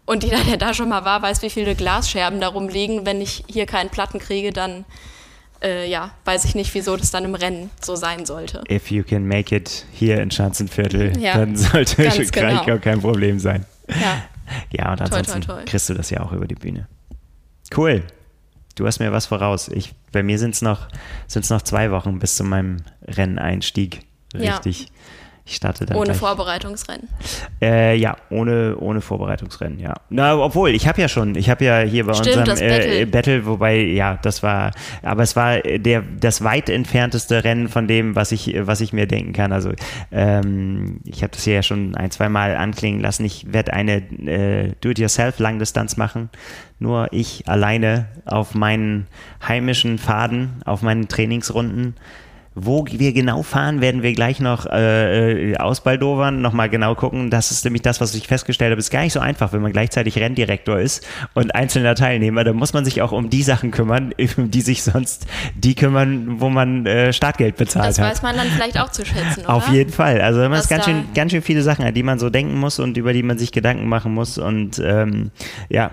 Und 0.06 0.22
jeder, 0.22 0.42
der 0.44 0.56
da 0.56 0.74
schon 0.74 0.88
mal 0.88 1.04
war, 1.04 1.22
weiß, 1.22 1.42
wie 1.42 1.50
viele 1.50 1.74
Glasscherben 1.74 2.40
da 2.40 2.48
rumliegen. 2.48 3.06
Wenn 3.06 3.20
ich 3.20 3.44
hier 3.46 3.66
keinen 3.66 3.88
Platten 3.90 4.18
kriege, 4.18 4.52
dann 4.52 4.84
äh, 5.62 5.88
ja, 5.88 6.10
weiß 6.26 6.44
ich 6.44 6.54
nicht, 6.54 6.74
wieso 6.74 6.96
das 6.96 7.10
dann 7.10 7.24
im 7.24 7.34
Rennen 7.34 7.70
so 7.80 7.96
sein 7.96 8.26
sollte. 8.26 8.62
If 8.70 8.90
you 8.90 9.02
can 9.02 9.26
make 9.26 9.54
it 9.54 9.86
hier 9.92 10.20
in 10.20 10.30
Schanzenviertel, 10.30 11.18
Ja, 11.18 11.38
dann 11.38 11.56
sollte 11.56 12.04
es 12.04 12.30
genau. 12.30 12.78
kein 12.82 13.00
Problem 13.00 13.38
sein. 13.38 13.64
Ja, 13.88 14.22
Ja, 14.70 14.90
und 14.92 14.98
Toi, 14.98 15.04
ansonsten 15.04 15.40
toi, 15.40 15.54
toi. 15.54 15.64
kriegst 15.64 15.88
du 15.88 15.94
das 15.94 16.10
ja 16.10 16.20
auch 16.20 16.32
über 16.32 16.46
die 16.46 16.54
Bühne. 16.54 16.86
Cool. 17.76 18.02
Du 18.76 18.86
hast 18.86 18.98
mir 18.98 19.12
was 19.12 19.26
voraus. 19.26 19.68
Ich, 19.68 19.94
bei 20.12 20.22
mir 20.22 20.38
sind 20.38 20.54
es 20.54 20.62
noch, 20.62 20.88
sind's 21.26 21.50
noch 21.50 21.62
zwei 21.62 21.90
Wochen 21.90 22.18
bis 22.18 22.36
zu 22.36 22.44
meinem 22.44 22.82
Renneinstieg. 23.06 24.00
Ja. 24.34 24.60
Ich 25.46 25.56
starte 25.56 25.84
dann 25.84 25.98
ohne 25.98 26.06
gleich. 26.06 26.16
Vorbereitungsrennen. 26.16 27.06
Äh, 27.60 27.96
ja, 27.96 28.16
ohne, 28.30 28.76
ohne 28.78 29.02
Vorbereitungsrennen, 29.02 29.78
ja. 29.78 29.92
Na, 30.08 30.38
obwohl, 30.38 30.70
ich 30.70 30.88
habe 30.88 31.02
ja 31.02 31.08
schon, 31.08 31.34
ich 31.34 31.50
habe 31.50 31.66
ja 31.66 31.80
hier 31.80 32.06
bei 32.06 32.14
Stimmt, 32.14 32.48
unserem 32.48 32.58
äh, 32.58 32.68
Battle. 32.78 33.06
Battle, 33.06 33.46
wobei, 33.46 33.76
ja, 33.76 34.18
das 34.22 34.42
war, 34.42 34.70
aber 35.02 35.22
es 35.22 35.36
war 35.36 35.60
der, 35.60 36.02
das 36.18 36.42
weit 36.42 36.70
entfernteste 36.70 37.44
Rennen 37.44 37.68
von 37.68 37.86
dem, 37.86 38.16
was 38.16 38.32
ich, 38.32 38.54
was 38.58 38.80
ich 38.80 38.94
mir 38.94 39.06
denken 39.06 39.34
kann. 39.34 39.52
Also, 39.52 39.72
ähm, 40.10 41.00
ich 41.04 41.22
habe 41.22 41.32
das 41.32 41.44
hier 41.44 41.54
ja 41.54 41.62
schon 41.62 41.94
ein, 41.94 42.10
zwei 42.10 42.30
Mal 42.30 42.56
anklingen 42.56 43.02
lassen. 43.02 43.26
Ich 43.26 43.52
werde 43.52 43.74
eine 43.74 43.96
äh, 43.96 44.72
Do-it-yourself-Langdistanz 44.80 45.98
machen. 45.98 46.30
Nur 46.78 47.08
ich 47.12 47.46
alleine 47.46 48.08
auf 48.24 48.54
meinen 48.54 49.08
heimischen 49.46 49.98
Pfaden, 49.98 50.62
auf 50.64 50.80
meinen 50.80 51.06
Trainingsrunden. 51.06 51.96
Wo 52.56 52.84
wir 52.88 53.12
genau 53.12 53.42
fahren, 53.42 53.80
werden 53.80 54.02
wir 54.02 54.12
gleich 54.12 54.38
noch 54.38 54.66
äh, 54.66 55.52
äh, 55.52 55.56
ausbaldowern, 55.56 56.40
nochmal 56.40 56.68
genau 56.68 56.94
gucken. 56.94 57.28
Das 57.28 57.50
ist 57.50 57.64
nämlich 57.64 57.82
das, 57.82 58.00
was 58.00 58.14
ich 58.14 58.28
festgestellt 58.28 58.70
habe. 58.70 58.78
Ist 58.78 58.90
gar 58.90 59.02
nicht 59.02 59.12
so 59.12 59.18
einfach, 59.18 59.52
wenn 59.52 59.60
man 59.60 59.72
gleichzeitig 59.72 60.18
Renndirektor 60.18 60.78
ist 60.78 61.04
und 61.34 61.54
einzelner 61.54 61.96
Teilnehmer. 61.96 62.44
Da 62.44 62.52
muss 62.52 62.72
man 62.72 62.84
sich 62.84 63.02
auch 63.02 63.10
um 63.10 63.28
die 63.28 63.42
Sachen 63.42 63.72
kümmern, 63.72 64.14
um 64.36 64.52
die 64.52 64.60
sich 64.60 64.84
sonst 64.84 65.26
die 65.56 65.74
kümmern, 65.74 66.40
wo 66.40 66.48
man 66.48 66.86
äh, 66.86 67.12
Startgeld 67.12 67.56
bezahlt 67.56 67.88
Das 67.88 67.98
hat. 67.98 68.10
weiß 68.12 68.22
man 68.22 68.36
dann 68.36 68.46
vielleicht 68.46 68.78
auch 68.78 68.90
zu 68.90 69.04
schätzen, 69.04 69.40
oder? 69.40 69.54
Auf 69.54 69.68
jeden 69.68 69.90
Fall. 69.90 70.20
Also 70.20 70.40
man 70.40 70.52
ist 70.52 70.68
ganz 70.68 70.84
schön, 70.84 71.06
ganz 71.14 71.32
schön 71.32 71.42
viele 71.42 71.62
Sachen, 71.62 71.84
an 71.84 71.92
die 71.92 72.04
man 72.04 72.20
so 72.20 72.30
denken 72.30 72.56
muss 72.58 72.78
und 72.78 72.96
über 72.96 73.12
die 73.12 73.24
man 73.24 73.36
sich 73.36 73.50
Gedanken 73.50 73.88
machen 73.88 74.14
muss. 74.14 74.38
Und 74.38 74.80
ähm, 74.84 75.32
ja. 75.68 75.90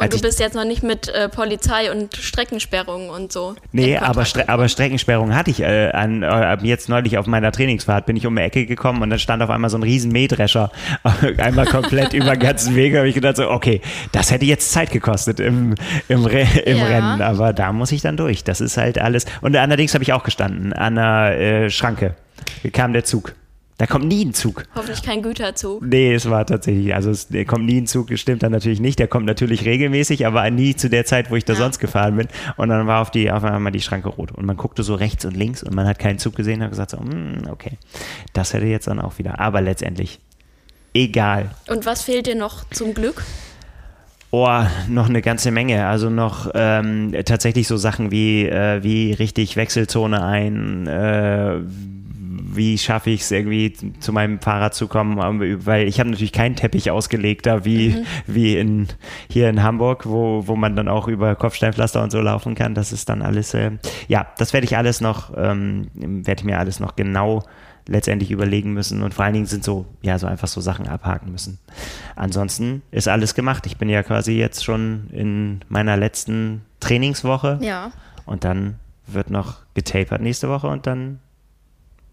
Und 0.00 0.12
du 0.12 0.20
bist 0.20 0.40
jetzt 0.40 0.54
noch 0.54 0.64
nicht 0.64 0.82
mit 0.82 1.08
äh, 1.08 1.28
Polizei 1.28 1.92
und 1.92 2.16
Streckensperrungen 2.16 3.10
und 3.10 3.30
so. 3.30 3.54
Nee, 3.70 3.96
aber, 3.96 4.24
Stre 4.24 4.48
aber 4.48 4.68
Streckensperrung 4.68 5.36
hatte 5.36 5.52
ich 5.52 5.60
äh, 5.60 5.90
an, 5.92 6.24
äh, 6.24 6.56
jetzt 6.62 6.88
neulich 6.88 7.16
auf 7.16 7.26
meiner 7.28 7.52
Trainingsfahrt. 7.52 8.04
Bin 8.04 8.16
ich 8.16 8.26
um 8.26 8.34
die 8.34 8.42
Ecke 8.42 8.66
gekommen 8.66 9.02
und 9.02 9.10
dann 9.10 9.20
stand 9.20 9.40
auf 9.42 9.50
einmal 9.50 9.70
so 9.70 9.78
ein 9.78 9.84
riesen 9.84 10.10
Mähdrescher 10.10 10.72
einmal 11.38 11.66
komplett 11.66 12.12
über 12.12 12.32
den 12.32 12.40
ganzen 12.40 12.74
Weg. 12.74 12.92
Da 12.92 12.98
habe 12.98 13.08
ich 13.08 13.14
gedacht 13.14 13.36
so, 13.36 13.48
okay, 13.48 13.80
das 14.10 14.32
hätte 14.32 14.44
jetzt 14.46 14.72
Zeit 14.72 14.90
gekostet 14.90 15.38
im, 15.38 15.76
im, 16.08 16.24
Re 16.24 16.44
im 16.64 16.78
Ja. 16.78 16.86
Rennen, 16.86 17.22
aber 17.22 17.52
da 17.52 17.72
muss 17.72 17.92
ich 17.92 18.02
dann 18.02 18.16
durch. 18.16 18.42
Das 18.42 18.60
ist 18.60 18.76
halt 18.76 18.98
alles. 18.98 19.26
Und 19.42 19.54
allerdings 19.54 19.94
habe 19.94 20.02
ich 20.02 20.12
auch 20.12 20.24
gestanden 20.24 20.72
an 20.72 20.98
einer 20.98 21.36
äh, 21.36 21.70
Schranke. 21.70 22.16
Kam 22.72 22.92
der 22.92 23.04
Zug. 23.04 23.34
Da 23.76 23.86
kommt 23.86 24.06
nie 24.06 24.24
ein 24.24 24.32
Zug. 24.34 24.62
Hoffentlich 24.76 25.02
kein 25.02 25.20
Güterzug. 25.20 25.82
Nee, 25.84 26.14
es 26.14 26.30
war 26.30 26.46
tatsächlich, 26.46 26.94
also 26.94 27.10
es 27.10 27.26
der 27.26 27.44
kommt 27.44 27.66
nie 27.66 27.80
ein 27.80 27.86
Zug, 27.88 28.08
stimmt 28.16 28.44
dann 28.44 28.52
natürlich 28.52 28.78
nicht. 28.80 29.00
Der 29.00 29.08
kommt 29.08 29.26
natürlich 29.26 29.64
regelmäßig, 29.64 30.26
aber 30.26 30.48
nie 30.50 30.76
zu 30.76 30.88
der 30.88 31.04
Zeit, 31.04 31.28
wo 31.30 31.34
ich 31.34 31.44
da 31.44 31.54
Ja. 31.54 31.58
sonst 31.58 31.80
gefahren 31.80 32.16
bin. 32.16 32.28
Und 32.56 32.68
dann 32.68 32.86
war 32.86 33.02
auf, 33.02 33.10
die, 33.10 33.32
auf 33.32 33.42
einmal 33.42 33.72
die 33.72 33.80
Schranke 33.80 34.08
rot. 34.10 34.30
Und 34.30 34.46
man 34.46 34.56
guckte 34.56 34.84
so 34.84 34.94
rechts 34.94 35.24
und 35.24 35.36
links 35.36 35.64
und 35.64 35.74
man 35.74 35.88
hat 35.88 35.98
keinen 35.98 36.20
Zug 36.20 36.36
gesehen 36.36 36.58
und 36.60 36.62
hat 36.64 36.70
gesagt 36.70 36.90
so, 36.92 36.98
hm, 37.00 37.48
okay, 37.50 37.72
das 38.32 38.52
hätte 38.54 38.66
jetzt 38.66 38.86
dann 38.86 39.00
auch 39.00 39.18
wieder. 39.18 39.40
Aber 39.40 39.60
letztendlich, 39.60 40.20
egal. 40.92 41.50
Und 41.68 41.84
was 41.84 42.02
fehlt 42.02 42.26
dir 42.28 42.36
noch 42.36 42.62
zum 42.70 42.94
Glück? 42.94 43.24
Oh, 44.30 44.62
noch 44.88 45.08
eine 45.08 45.20
ganze 45.22 45.50
Menge. 45.50 45.86
Also 45.86 46.10
noch 46.10 46.50
ähm, 46.54 47.12
tatsächlich 47.24 47.66
so 47.68 47.76
Sachen 47.76 48.10
wie, 48.12 48.46
äh, 48.46 48.82
wie 48.84 49.12
richtig 49.12 49.56
Wechselzone 49.56 50.24
ein, 50.24 50.86
äh, 50.86 51.58
wie 52.56 52.78
schaffe 52.78 53.10
ich 53.10 53.22
es 53.22 53.30
irgendwie 53.30 53.72
zu 54.00 54.12
meinem 54.12 54.40
Fahrrad 54.40 54.74
zu 54.74 54.88
kommen, 54.88 55.18
Ähm, 55.22 55.66
weil 55.66 55.86
ich 55.88 56.00
habe 56.00 56.10
natürlich 56.10 56.32
keinen 56.32 56.56
Teppich 56.56 56.90
ausgelegt 56.90 57.46
da 57.46 57.64
wie, 57.64 58.04
wie 58.26 58.56
in, 58.56 58.88
hier 59.28 59.48
in 59.48 59.62
Hamburg, 59.62 60.06
wo, 60.06 60.46
wo 60.46 60.56
man 60.56 60.76
dann 60.76 60.88
auch 60.88 61.08
über 61.08 61.34
Kopfsteinpflaster 61.34 62.02
und 62.02 62.10
so 62.10 62.20
laufen 62.20 62.54
kann. 62.54 62.74
Das 62.74 62.92
ist 62.92 63.08
dann 63.08 63.22
alles, 63.22 63.54
äh, 63.54 63.72
ja, 64.08 64.26
das 64.38 64.52
werde 64.52 64.64
ich 64.66 64.76
alles 64.76 65.00
noch, 65.00 65.32
ähm, 65.36 65.88
werde 65.94 66.40
ich 66.40 66.44
mir 66.44 66.58
alles 66.58 66.80
noch 66.80 66.96
genau 66.96 67.42
letztendlich 67.86 68.30
überlegen 68.30 68.72
müssen 68.72 69.02
und 69.02 69.12
vor 69.12 69.26
allen 69.26 69.34
Dingen 69.34 69.44
sind 69.46 69.62
so, 69.62 69.84
ja, 70.00 70.18
so 70.18 70.26
einfach 70.26 70.48
so 70.48 70.62
Sachen 70.62 70.88
abhaken 70.88 71.30
müssen. 71.30 71.58
Ansonsten 72.16 72.80
ist 72.90 73.08
alles 73.08 73.34
gemacht. 73.34 73.66
Ich 73.66 73.76
bin 73.76 73.88
ja 73.90 74.02
quasi 74.02 74.32
jetzt 74.38 74.64
schon 74.64 75.08
in 75.12 75.60
meiner 75.68 75.96
letzten 75.96 76.62
Trainingswoche 76.80 77.58
Ja. 77.60 77.90
und 78.24 78.44
dann 78.44 78.76
wird 79.06 79.28
noch 79.30 79.56
getapert 79.74 80.22
nächste 80.22 80.48
Woche 80.48 80.66
und 80.68 80.86
dann 80.86 81.18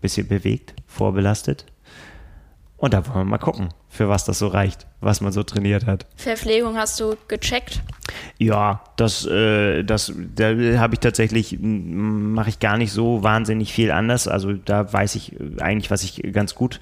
bisschen 0.01 0.27
bewegt, 0.27 0.73
vorbelastet. 0.87 1.65
Und 2.77 2.95
da 2.95 3.05
wollen 3.05 3.19
wir 3.19 3.25
mal 3.25 3.37
gucken, 3.37 3.69
für 3.89 4.09
was 4.09 4.25
das 4.25 4.39
so 4.39 4.47
reicht, 4.47 4.87
was 5.01 5.21
man 5.21 5.31
so 5.31 5.43
trainiert 5.43 5.85
hat. 5.85 6.07
Verpflegung 6.15 6.77
hast 6.77 6.99
du 6.99 7.15
gecheckt. 7.27 7.83
Ja, 8.39 8.81
das, 8.95 9.25
äh, 9.27 9.83
das, 9.83 10.11
da 10.35 10.45
habe 10.79 10.95
ich 10.95 10.99
tatsächlich, 10.99 11.59
mache 11.61 12.49
ich 12.49 12.59
gar 12.59 12.77
nicht 12.77 12.91
so 12.91 13.21
wahnsinnig 13.21 13.71
viel 13.71 13.91
anders. 13.91 14.27
Also 14.27 14.53
da 14.53 14.91
weiß 14.91 15.13
ich 15.13 15.35
eigentlich, 15.59 15.91
was 15.91 16.03
ich 16.03 16.23
ganz 16.33 16.55
gut 16.55 16.79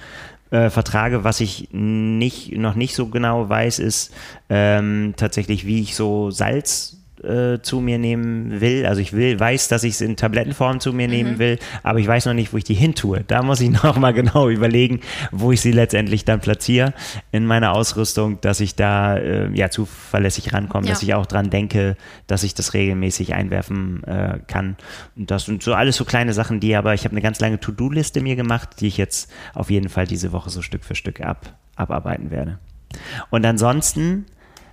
äh, 0.51 0.69
vertrage. 0.69 1.25
Was 1.25 1.41
ich 1.41 1.67
nicht, 1.71 2.53
noch 2.53 2.75
nicht 2.75 2.95
so 2.95 3.07
genau 3.07 3.49
weiß, 3.49 3.79
ist 3.79 4.13
ähm, 4.49 5.15
tatsächlich, 5.17 5.65
wie 5.65 5.81
ich 5.81 5.95
so 5.95 6.31
Salz 6.31 6.98
äh, 7.23 7.59
zu 7.61 7.79
mir 7.79 7.97
nehmen 7.97 8.61
will. 8.61 8.85
Also 8.85 9.01
ich 9.01 9.13
will, 9.13 9.39
weiß, 9.39 9.67
dass 9.67 9.83
ich 9.83 9.93
es 9.93 10.01
in 10.01 10.15
Tablettenform 10.15 10.79
zu 10.79 10.93
mir 10.93 11.07
nehmen 11.07 11.39
will, 11.39 11.59
aber 11.83 11.99
ich 11.99 12.07
weiß 12.07 12.25
noch 12.25 12.33
nicht, 12.33 12.53
wo 12.53 12.57
ich 12.57 12.63
die 12.63 12.73
hin 12.73 12.95
tue. 12.95 13.23
Da 13.27 13.41
muss 13.43 13.59
ich 13.61 13.69
noch 13.83 13.97
mal 13.97 14.13
genau 14.13 14.49
überlegen, 14.49 15.01
wo 15.31 15.51
ich 15.51 15.61
sie 15.61 15.71
letztendlich 15.71 16.25
dann 16.25 16.39
platziere 16.39 16.93
in 17.31 17.45
meiner 17.45 17.73
Ausrüstung, 17.73 18.39
dass 18.41 18.59
ich 18.59 18.75
da 18.75 19.17
äh, 19.17 19.49
ja 19.53 19.69
zuverlässig 19.69 20.53
rankomme, 20.53 20.87
Ja. 20.87 20.93
dass 20.93 21.03
ich 21.03 21.13
auch 21.13 21.25
dran 21.25 21.49
denke, 21.49 21.97
dass 22.27 22.43
ich 22.43 22.53
das 22.55 22.73
regelmäßig 22.73 23.33
einwerfen 23.33 24.03
äh, 24.05 24.39
kann. 24.47 24.75
Und 25.15 25.29
das 25.31 25.45
sind 25.45 25.61
so 25.63 25.73
alles 25.73 25.95
so 25.97 26.05
kleine 26.05 26.33
Sachen, 26.33 26.59
die 26.59 26.75
aber 26.75 26.93
ich 26.93 27.03
habe 27.05 27.11
eine 27.13 27.21
ganz 27.21 27.39
lange 27.39 27.59
To-Do-Liste 27.59 28.21
mir 28.21 28.35
gemacht, 28.35 28.69
die 28.79 28.87
ich 28.87 28.97
jetzt 28.97 29.31
auf 29.53 29.69
jeden 29.69 29.89
Fall 29.89 30.07
diese 30.07 30.31
Woche 30.31 30.49
so 30.49 30.61
Stück 30.61 30.83
für 30.83 30.95
Stück 30.95 31.21
ab, 31.21 31.53
abarbeiten 31.75 32.31
werde. 32.31 32.59
Und 33.29 33.45
ansonsten 33.45 34.25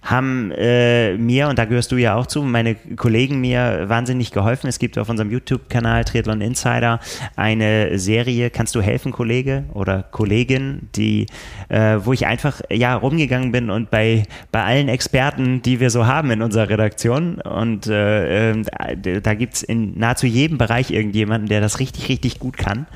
haben 0.06 0.52
äh, 0.52 1.16
mir, 1.16 1.48
und 1.48 1.58
da 1.58 1.64
gehörst 1.64 1.92
du 1.92 1.96
ja 1.96 2.14
auch 2.14 2.26
zu, 2.26 2.42
meine 2.42 2.74
Kollegen 2.74 3.40
mir 3.40 3.84
wahnsinnig 3.88 4.30
geholfen. 4.30 4.68
Es 4.68 4.78
gibt 4.78 4.98
auf 4.98 5.08
unserem 5.08 5.30
YouTube-Kanal 5.30 6.04
Triathlon 6.04 6.40
Insider 6.40 7.00
eine 7.34 7.98
Serie, 7.98 8.50
Kannst 8.50 8.74
du 8.74 8.80
helfen, 8.80 9.12
Kollege 9.12 9.64
oder 9.74 10.02
Kollegin, 10.02 10.88
die, 10.94 11.26
äh, 11.68 11.98
wo 11.98 12.12
ich 12.12 12.26
einfach 12.26 12.60
ja 12.70 12.94
rumgegangen 12.94 13.52
bin 13.52 13.70
und 13.70 13.90
bei, 13.90 14.22
bei 14.52 14.62
allen 14.62 14.88
Experten, 14.88 15.62
die 15.62 15.80
wir 15.80 15.90
so 15.90 16.06
haben 16.06 16.30
in 16.30 16.42
unserer 16.42 16.68
Redaktion, 16.68 17.40
und 17.40 17.86
äh, 17.86 18.52
äh, 18.52 19.20
da 19.20 19.34
gibt 19.34 19.54
es 19.54 19.62
in 19.62 19.98
nahezu 19.98 20.26
jedem 20.26 20.58
Bereich 20.58 20.90
irgendjemanden, 20.90 21.48
der 21.48 21.60
das 21.60 21.80
richtig, 21.80 22.08
richtig 22.08 22.38
gut 22.38 22.56
kann. 22.56 22.86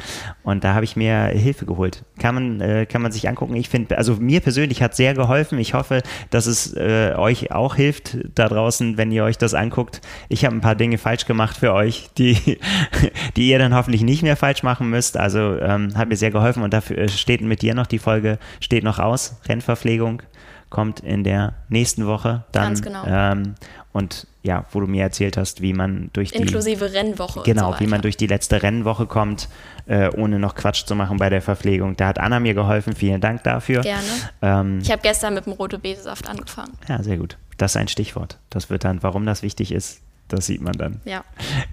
Und 0.43 0.65
da 0.65 0.75
habe 0.75 0.85
ich 0.85 0.97
mir 0.97 1.27
Hilfe 1.27 1.67
geholt. 1.67 2.05
Kann 2.19 2.35
man, 2.35 2.61
äh, 2.61 2.87
kann 2.87 3.03
man 3.03 3.13
sich 3.13 3.29
angucken. 3.29 3.57
Ich 3.57 3.69
finde, 3.69 3.99
also 3.99 4.17
mir 4.17 4.41
persönlich 4.41 4.83
hat 4.83 4.95
sehr 4.95 5.15
geholfen. 5.15 5.59
Ich 5.59 5.75
hoffe, 5.75 6.03
dass 6.31 6.47
es 6.47 6.75
äh, 7.09 7.15
euch 7.17 7.53
auch 7.53 7.77
hilft 7.77 8.19
da 8.35 8.49
draußen, 8.49 8.97
wenn 8.97 9.11
ihr 9.11 9.25
euch 9.25 9.39
das 9.39 9.55
anguckt. 9.55 10.01
Ich 10.29 10.45
habe 10.45 10.55
ein 10.55 10.61
paar 10.61 10.75
Dinge 10.75 10.99
falsch 10.99 11.27
gemacht 11.27 11.57
für 11.57 11.73
euch, 11.73 12.11
die, 12.19 12.59
die 13.37 13.49
ihr 13.49 13.59
dann 13.59 13.75
hoffentlich 13.75 14.03
nicht 14.03 14.23
mehr 14.23 14.37
falsch 14.37 14.63
machen 14.63 14.91
müsst. 14.91 15.17
Also 15.17 15.59
ähm, 15.61 15.97
hat 15.97 16.09
mir 16.09 16.17
sehr 16.17 16.31
geholfen 16.31 16.63
und 16.63 16.73
dafür 16.73 16.99
äh, 16.99 17.09
steht 17.09 17.41
mit 17.41 17.63
dir 17.63 17.75
noch 17.75 17.87
die 17.87 17.99
Folge, 17.99 18.39
steht 18.61 18.85
noch 18.85 18.99
aus. 18.99 19.41
Rennverpflegung 19.49 20.23
kommt 20.71 21.01
in 21.01 21.25
der 21.25 21.55
nächsten 21.69 22.07
Woche 22.07 22.45
dann. 22.53 22.65
Ganz 22.69 22.83
genau. 22.83 23.05
Ähm, 23.07 23.55
und 23.93 24.27
ja, 24.43 24.65
wo 24.71 24.81
du 24.81 24.87
mir 24.87 25.03
erzählt 25.03 25.37
hast, 25.37 25.61
wie 25.61 25.73
man 25.73 26.11
durch 26.13 26.31
die 26.31 26.39
Inklusive 26.39 26.93
Rennwoche. 26.93 27.43
Genau, 27.45 27.73
so 27.73 27.81
wie 27.81 27.87
man 27.89 28.01
durch 28.01 28.17
die 28.17 28.29
letzte 28.29 28.63
Rennwoche 28.63 29.07
kommt, 29.07 29.49
äh, 29.87 30.09
ohne 30.11 30.39
noch 30.39 30.55
Quatsch 30.55 30.87
zu 30.87 30.95
machen 30.95 31.19
bei 31.19 31.29
der 31.29 31.43
Verpflegung. 31.43 31.97
Da 31.97 32.07
hat 32.07 32.19
Anna 32.19 32.39
mir 32.41 32.55
geholfen. 32.55 32.95
Vielen 32.95 33.21
Dank 33.21 33.43
dafür. 33.43 33.83
Gerne. 33.83 34.03
Ähm, 34.43 34.79
Ich 34.81 34.91
habe 34.91 35.03
gestern 35.03 35.35
mit 35.35 35.45
dem 35.47 35.53
rote 35.55 35.79
Betesaft 35.79 36.29
angefangen. 36.29 36.73
ja, 36.89 37.03
sehr 37.03 37.17
gut. 37.19 37.37
Das 37.59 37.73
ist 37.73 37.77
ein 37.77 37.89
Stichwort. 37.89 38.39
Das 38.49 38.71
wird 38.71 38.85
dann, 38.85 39.03
warum 39.03 39.27
das 39.27 39.43
wichtig 39.43 39.73
ist, 39.73 40.01
das 40.29 40.47
sieht 40.47 40.63
man 40.63 40.73
dann 40.75 41.01
Ja. 41.05 41.25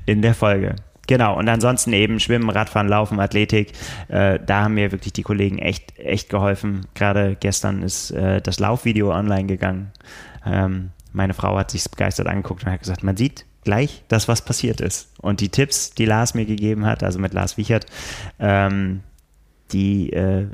in 0.08 0.22
der 0.24 0.34
Folge. 0.34 0.76
Genau, 1.08 1.38
und 1.38 1.48
ansonsten 1.48 1.94
eben 1.94 2.20
Schwimmen, 2.20 2.50
Radfahren, 2.50 2.90
Laufen, 2.90 3.20
Athletik. 3.20 3.72
Äh, 4.10 4.40
da 4.46 4.64
haben 4.64 4.74
mir 4.74 4.92
wirklich 4.92 5.14
die 5.14 5.24
Kollegen 5.24 5.58
echt, 5.58 5.98
echt 5.98 6.30
geholfen. 6.30 6.86
Gerade 6.96 7.38
gestern 7.40 7.82
ist 7.82 8.12
äh, 8.12 8.42
das 8.42 8.60
Laufvideo 8.60 9.14
online 9.14 9.46
gegangen. 9.46 9.92
Ähm, 10.46 10.92
meine 11.14 11.34
Frau 11.34 11.58
hat 11.58 11.72
sich 11.72 11.90
begeistert 11.90 12.28
angeguckt 12.28 12.66
und 12.66 12.72
hat 12.72 12.82
gesagt, 12.82 13.04
man 13.04 13.16
sieht 13.16 13.46
gleich 13.64 14.04
das, 14.10 14.28
was 14.28 14.44
passiert 14.44 14.82
ist. 14.82 15.10
Und 15.20 15.40
die 15.40 15.50
Tipps, 15.50 15.92
die 15.92 16.06
Lars 16.06 16.34
mir 16.34 16.46
gegeben 16.46 16.86
hat, 16.86 17.04
also 17.04 17.20
mit 17.20 17.34
Lars 17.34 17.58
Wichert, 17.58 17.86
ähm, 18.40 19.02
die 19.72 20.12
äh, 20.12 20.48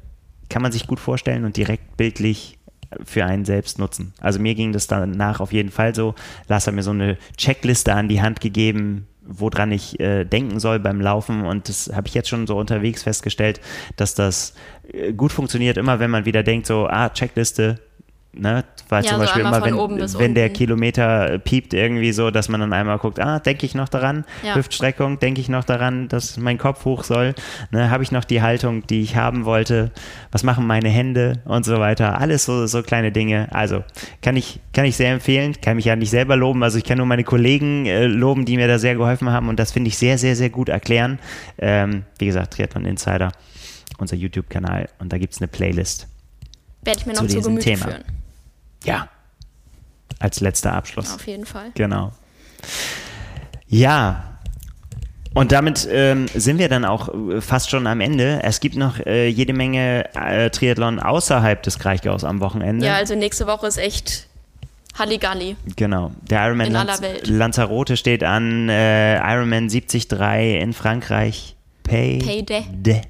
kann 0.49 0.61
man 0.61 0.71
sich 0.71 0.85
gut 0.85 0.99
vorstellen 0.99 1.45
und 1.45 1.57
direkt 1.57 1.97
bildlich 1.97 2.59
für 3.03 3.25
einen 3.25 3.45
selbst 3.45 3.79
nutzen. 3.79 4.13
Also 4.19 4.39
mir 4.39 4.55
ging 4.55 4.71
das 4.71 4.87
danach 4.87 5.39
auf 5.39 5.51
jeden 5.51 5.71
Fall 5.71 5.95
so. 5.95 6.13
Lars 6.47 6.67
hat 6.67 6.75
mir 6.75 6.83
so 6.83 6.91
eine 6.91 7.17
Checkliste 7.37 7.93
an 7.93 8.07
die 8.07 8.21
Hand 8.21 8.39
gegeben, 8.39 9.07
woran 9.26 9.71
ich 9.71 9.99
äh, 9.99 10.26
denken 10.26 10.59
soll 10.59 10.80
beim 10.80 11.01
Laufen. 11.01 11.45
Und 11.45 11.69
das 11.69 11.91
habe 11.93 12.07
ich 12.07 12.13
jetzt 12.13 12.30
schon 12.30 12.47
so 12.47 12.57
unterwegs 12.57 13.03
festgestellt, 13.03 13.61
dass 13.95 14.15
das 14.15 14.53
äh, 14.91 15.13
gut 15.13 15.32
funktioniert, 15.32 15.78
immer 15.78 15.99
wenn 15.99 16.11
man 16.11 16.26
wieder 16.26 16.43
denkt, 16.43 16.67
so, 16.67 16.88
ah, 16.88 17.09
Checkliste, 17.09 17.80
Ne, 18.36 18.63
weil 18.89 19.03
Ja, 19.03 19.09
zum 19.11 19.19
so 19.19 19.25
Beispiel 19.25 19.45
einmal 19.45 19.67
immer, 19.67 19.89
wenn, 19.91 20.19
wenn 20.19 20.34
der. 20.34 20.49
Kilometer 20.49 21.34
äh, 21.34 21.39
piept 21.39 21.73
irgendwie 21.75 22.11
so, 22.11 22.31
dass 22.31 22.49
man 22.49 22.61
dann 22.61 22.73
einmal 22.73 22.97
guckt, 22.97 23.19
ah, 23.19 23.38
denke 23.38 23.65
ich 23.67 23.75
noch 23.75 23.89
daran, 23.89 24.25
Ja. 24.41 24.55
Hüftstreckung, 24.55 25.19
denke 25.19 25.39
ich 25.39 25.49
noch 25.49 25.63
daran, 25.63 26.07
dass 26.07 26.38
mein 26.38 26.57
Kopf 26.57 26.84
hoch 26.86 27.03
soll, 27.03 27.36
ne, 27.69 27.91
habe 27.91 28.01
ich 28.01 28.11
noch 28.11 28.23
die 28.23 28.41
Haltung, 28.41 28.88
die 28.88 29.01
ich 29.01 29.15
haben 29.15 29.45
wollte, 29.45 29.91
was 30.31 30.41
machen 30.41 30.65
meine 30.65 30.89
Hände? 30.89 31.41
Und 31.45 31.63
so 31.63 31.77
weiter, 31.79 32.19
alles 32.19 32.45
so, 32.45 32.65
so 32.65 32.81
kleine 32.81 33.11
Dinge, 33.11 33.49
also 33.51 33.84
kann 34.23 34.36
ich, 34.36 34.59
kann 34.73 34.86
ich 34.86 34.95
sehr 34.95 35.13
empfehlen, 35.13 35.53
kann 35.61 35.75
mich 35.75 35.86
ja 35.86 35.95
nicht 35.95 36.09
selber 36.09 36.36
loben, 36.36 36.63
also 36.63 36.79
ich 36.79 36.84
kann 36.86 36.97
nur 36.97 37.05
meine 37.07 37.23
Kollegen 37.23 37.86
äh, 37.86 38.07
loben, 38.07 38.45
die 38.45 38.57
mir 38.57 38.67
da 38.67 38.79
sehr 38.79 38.95
geholfen 38.95 39.29
haben. 39.29 39.47
Und 39.47 39.59
das 39.59 39.71
finde 39.71 39.89
ich 39.89 39.97
sehr, 39.99 40.17
sehr, 40.17 40.36
sehr 40.36 40.49
gut 40.49 40.69
erklären, 40.69 41.19
ähm, 41.59 42.03
wie 42.17 42.25
gesagt, 42.25 42.55
Triathlon 42.55 42.86
Insider, 42.86 43.31
unser 43.99 44.15
YouTube-Kanal. 44.15 44.89
Und 44.97 45.13
da 45.13 45.19
gibt 45.19 45.34
es 45.34 45.39
eine 45.39 45.47
Playlist. 45.47 46.07
Werde 46.81 46.99
ich 46.99 47.05
mir 47.05 47.13
Zu 47.13 47.21
noch 47.23 47.29
zu, 47.29 47.36
diesem 47.38 47.55
Gemüte 47.55 47.69
Thema. 47.69 47.86
führen. 47.91 48.03
Ja. 48.84 49.07
Als 50.19 50.39
letzter 50.39 50.73
Abschluss. 50.73 51.13
Auf 51.13 51.27
jeden 51.27 51.45
Fall. 51.45 51.71
Genau. 51.75 52.11
Ja. 53.67 54.38
Und 55.34 55.51
damit 55.51 55.88
ähm, 55.91 56.27
sind 56.34 56.59
wir 56.59 56.69
dann 56.69 56.86
auch 56.86 57.09
äh, 57.09 57.41
fast 57.41 57.71
schon 57.71 57.88
am 57.88 58.01
Ende. 58.01 58.41
Es 58.43 58.59
gibt 58.59 58.75
noch 58.75 58.99
äh, 58.99 59.27
jede 59.27 59.53
Menge 59.53 60.13
äh, 60.15 60.49
Triathlon 60.51 60.99
außerhalb 60.99 61.63
des 61.63 61.79
Kraichgaus 61.79 62.23
am 62.23 62.39
Wochenende. 62.39 62.86
Ja, 62.86 62.95
also 62.95 63.15
nächste 63.15 63.47
Woche 63.47 63.65
ist 63.65 63.77
echt 63.77 64.27
Halligalli. 64.97 65.55
Genau. 65.75 66.11
Der 66.21 66.45
Ironman 66.45 66.67
In 66.67 66.75
aller 66.75 66.86
Lanz 66.86 67.01
Welt. 67.01 67.27
Lanzarote 67.27 67.97
steht 67.97 68.23
an. 68.23 68.69
Äh, 68.69 69.17
Ironman 69.17 69.69
73 69.69 70.07
in 70.61 70.73
Frankreich. 70.73 71.55
Pay. 71.84 72.19
Payday. 72.19 73.01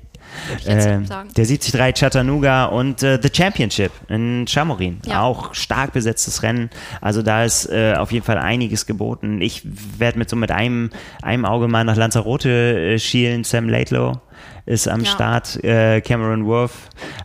Ähm, 0.65 1.05
der 1.35 1.45
73 1.45 1.93
Chattanooga 1.95 2.65
und 2.65 3.03
äh, 3.03 3.19
The 3.21 3.29
Championship 3.33 3.91
in 4.09 4.45
Chamorin. 4.47 4.99
Ja. 5.05 5.21
Auch 5.21 5.53
stark 5.53 5.93
besetztes 5.93 6.43
Rennen. 6.43 6.69
Also 7.01 7.21
da 7.21 7.43
ist 7.43 7.65
äh, 7.69 7.93
auf 7.97 8.11
jeden 8.11 8.25
Fall 8.25 8.37
einiges 8.37 8.85
geboten. 8.85 9.41
Ich 9.41 9.61
werde 9.99 10.17
mit 10.19 10.29
so 10.29 10.35
mit 10.35 10.51
einem, 10.51 10.89
einem 11.21 11.45
Auge 11.45 11.67
mal 11.67 11.83
nach 11.83 11.95
Lanzarote 11.95 12.49
äh, 12.93 12.99
schielen. 12.99 13.43
Sam 13.43 13.69
Laidlow 13.69 14.19
ist 14.65 14.87
am 14.87 15.01
Ja. 15.01 15.05
Start, 15.11 15.63
äh, 15.63 15.99
Cameron 16.01 16.45
Worth, 16.45 16.71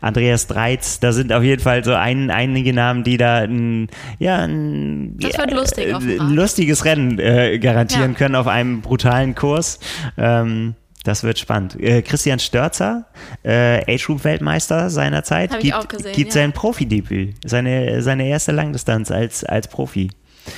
Andreas 0.01 0.47
Dreiz. 0.49 0.99
Da 1.01 1.13
sind 1.13 1.33
auf 1.33 1.43
jeden 1.45 1.63
Fall 1.63 1.85
so 1.85 1.95
ein, 1.95 2.31
einige 2.31 2.73
Namen, 2.73 3.05
die 3.05 3.17
da 3.17 3.39
ein, 3.39 3.89
ja, 4.19 4.39
ein, 4.39 5.15
wird 5.17 5.53
lustig 5.53 5.95
Rad. 5.95 6.03
lustiges 6.03 6.85
Rennen 6.85 7.19
äh, 7.21 7.59
garantieren 7.59 8.13
Ja. 8.13 8.19
können 8.19 8.35
auf 8.35 8.49
einem 8.49 8.81
brutalen 8.81 9.35
Kurs. 9.37 9.79
Ähm, 10.17 10.75
das 11.09 11.25
wird 11.25 11.39
spannend. 11.39 11.81
Äh, 11.81 12.03
Christian 12.03 12.39
Störzer, 12.39 13.07
äh, 13.43 13.81
Age-Group-Weltmeister 13.95 14.91
seinerzeit, 14.91 15.53
Hab 15.53 15.61
gibt, 15.61 15.89
gesehen, 15.89 16.13
gibt 16.13 16.35
ja. 16.35 16.43
sein 16.43 16.53
Profidebüt, 16.53 17.35
seine, 17.45 18.03
seine 18.03 18.29
erste 18.29 18.53
Langdistanz 18.53 19.11
als, 19.11 19.43
als 19.43 19.69
Profi. 19.69 20.11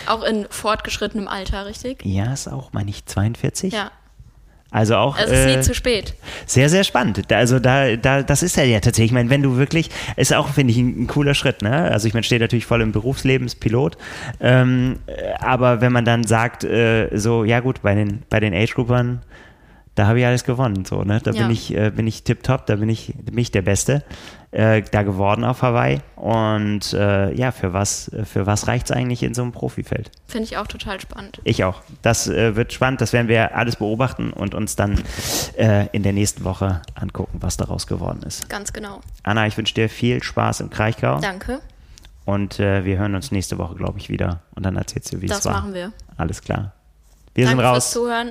Auch 0.07 0.25
in 0.25 0.47
fortgeschrittenem 0.51 1.29
Alter, 1.29 1.67
richtig? 1.67 2.05
Ja, 2.05 2.33
ist 2.33 2.49
auch, 2.49 2.73
meine 2.73 2.91
ich, 2.91 3.07
42? 3.07 3.73
Ja. 3.73 3.93
Also 4.73 4.97
auch 4.97 5.19
Es 5.19 5.25
ist 5.25 5.33
äh, 5.33 5.57
nie 5.57 5.63
zu 5.63 5.75
spät. 5.75 6.15
sehr, 6.47 6.69
sehr 6.69 6.85
spannend. 6.85 7.33
Also 7.33 7.59
da, 7.59 7.97
da, 7.97 8.23
das 8.23 8.43
ist 8.43 8.57
ja, 8.57 8.63
ja 8.63 8.79
tatsächlich, 8.79 9.11
ich 9.11 9.15
meine, 9.15 9.29
wenn 9.29 9.43
du 9.43 9.57
wirklich, 9.57 9.91
ist 10.17 10.33
auch, 10.33 10.49
finde 10.49 10.73
ich, 10.73 10.79
ein, 10.79 11.03
ein 11.03 11.07
cooler 11.09 11.35
Schritt, 11.35 11.63
ne? 11.63 11.91
Also 11.91 12.07
ich 12.07 12.15
meine, 12.15 12.23
steht 12.23 12.41
natürlich 12.41 12.67
voll 12.67 12.81
im 12.81 12.93
Berufsleben, 12.93 13.47
ist 13.47 13.59
Pilot. 13.59 13.99
Ähm, 14.41 15.01
äh, 15.07 15.33
aber 15.41 15.81
wenn 15.81 15.93
man 15.93 16.05
dann 16.05 16.25
sagt, 16.25 16.63
äh, 16.63 17.09
so, 17.17 17.45
ja 17.45 17.61
gut, 17.61 17.83
bei 17.83 17.97
den, 17.97 18.23
bei 18.31 18.39
den 18.39 18.55
Age-Groupern, 18.55 19.23
da 19.97 20.07
habe 20.07 20.21
ich 20.21 20.27
alles 20.27 20.45
gewonnen, 20.45 20.85
so, 20.85 21.03
ne? 21.03 21.21
Da 21.23 21.33
Ja. 21.33 21.43
bin 21.43 21.51
ich, 21.51 21.75
äh, 21.77 21.91
bin 21.91 22.07
ich 22.07 22.23
tipptopp, 22.25 22.67
da 22.67 22.77
bin 22.77 22.89
ich, 22.89 23.15
bin 23.17 23.37
ich 23.39 23.51
der 23.51 23.63
Beste. 23.63 24.03
Äh, 24.53 24.83
da 24.91 25.05
geworden 25.05 25.45
auf 25.45 25.63
Hawaii. 25.63 26.01
Und 26.17 26.93
äh, 26.93 27.33
ja, 27.35 27.53
für 27.53 27.73
was, 27.73 28.11
für 28.25 28.47
was 28.47 28.67
reicht 28.67 28.87
es 28.87 28.91
eigentlich 28.97 29.23
in 29.23 29.33
so 29.33 29.43
einem 29.43 29.53
Profifeld? 29.53 30.11
Finde 30.27 30.45
ich 30.45 30.57
auch 30.57 30.67
total 30.67 31.01
spannend. 31.01 31.41
Ich 31.45 31.63
auch. 31.63 31.83
Das 32.03 32.27
äh, 32.27 32.57
wird 32.57 32.73
spannend. 32.73 33.01
Das 33.01 33.13
werden 33.13 33.29
wir 33.29 33.55
alles 33.57 33.77
beobachten 33.77 34.33
und 34.33 34.57
uns 34.57 34.75
dann 34.75 35.01
äh, 35.57 35.87
in 35.93 36.03
der 36.03 36.13
nächsten 36.13 36.43
Woche 36.43 36.83
angucken, 36.97 37.39
was 37.41 37.59
daraus 37.59 37.87
geworden 37.87 38.23
ist. 38.27 38.49
Ganz 38.49 38.73
genau. 38.73 39.01
Anna, 39.23 39.47
ich 39.47 39.57
wünsche 39.57 39.75
dir 39.75 39.89
viel 39.89 40.21
Spaß 40.21 40.61
im 40.61 40.71
Kraichgau. 40.71 41.21
Danke. 41.21 41.61
Und 42.25 42.59
äh, 42.59 42.85
wir 42.85 42.99
hören 42.99 43.15
uns 43.15 43.31
nächste 43.31 43.57
Woche, 43.57 43.77
glaube 43.77 43.99
ich, 44.01 44.09
wieder. 44.09 44.41
Und 44.57 44.65
dann 44.67 44.75
erzählst 44.77 45.13
du, 45.13 45.21
wie 45.21 45.27
es 45.27 45.33
Das 45.33 45.45
war. 45.45 45.53
machen 45.61 45.75
wir. 45.75 45.93
Alles 46.17 46.43
klar. 46.43 46.73
Wir 47.35 47.45
Danke 47.45 47.57
sind 47.63 47.67
fürs 47.71 47.77
raus. 47.77 47.91
Zuhören. 47.93 48.31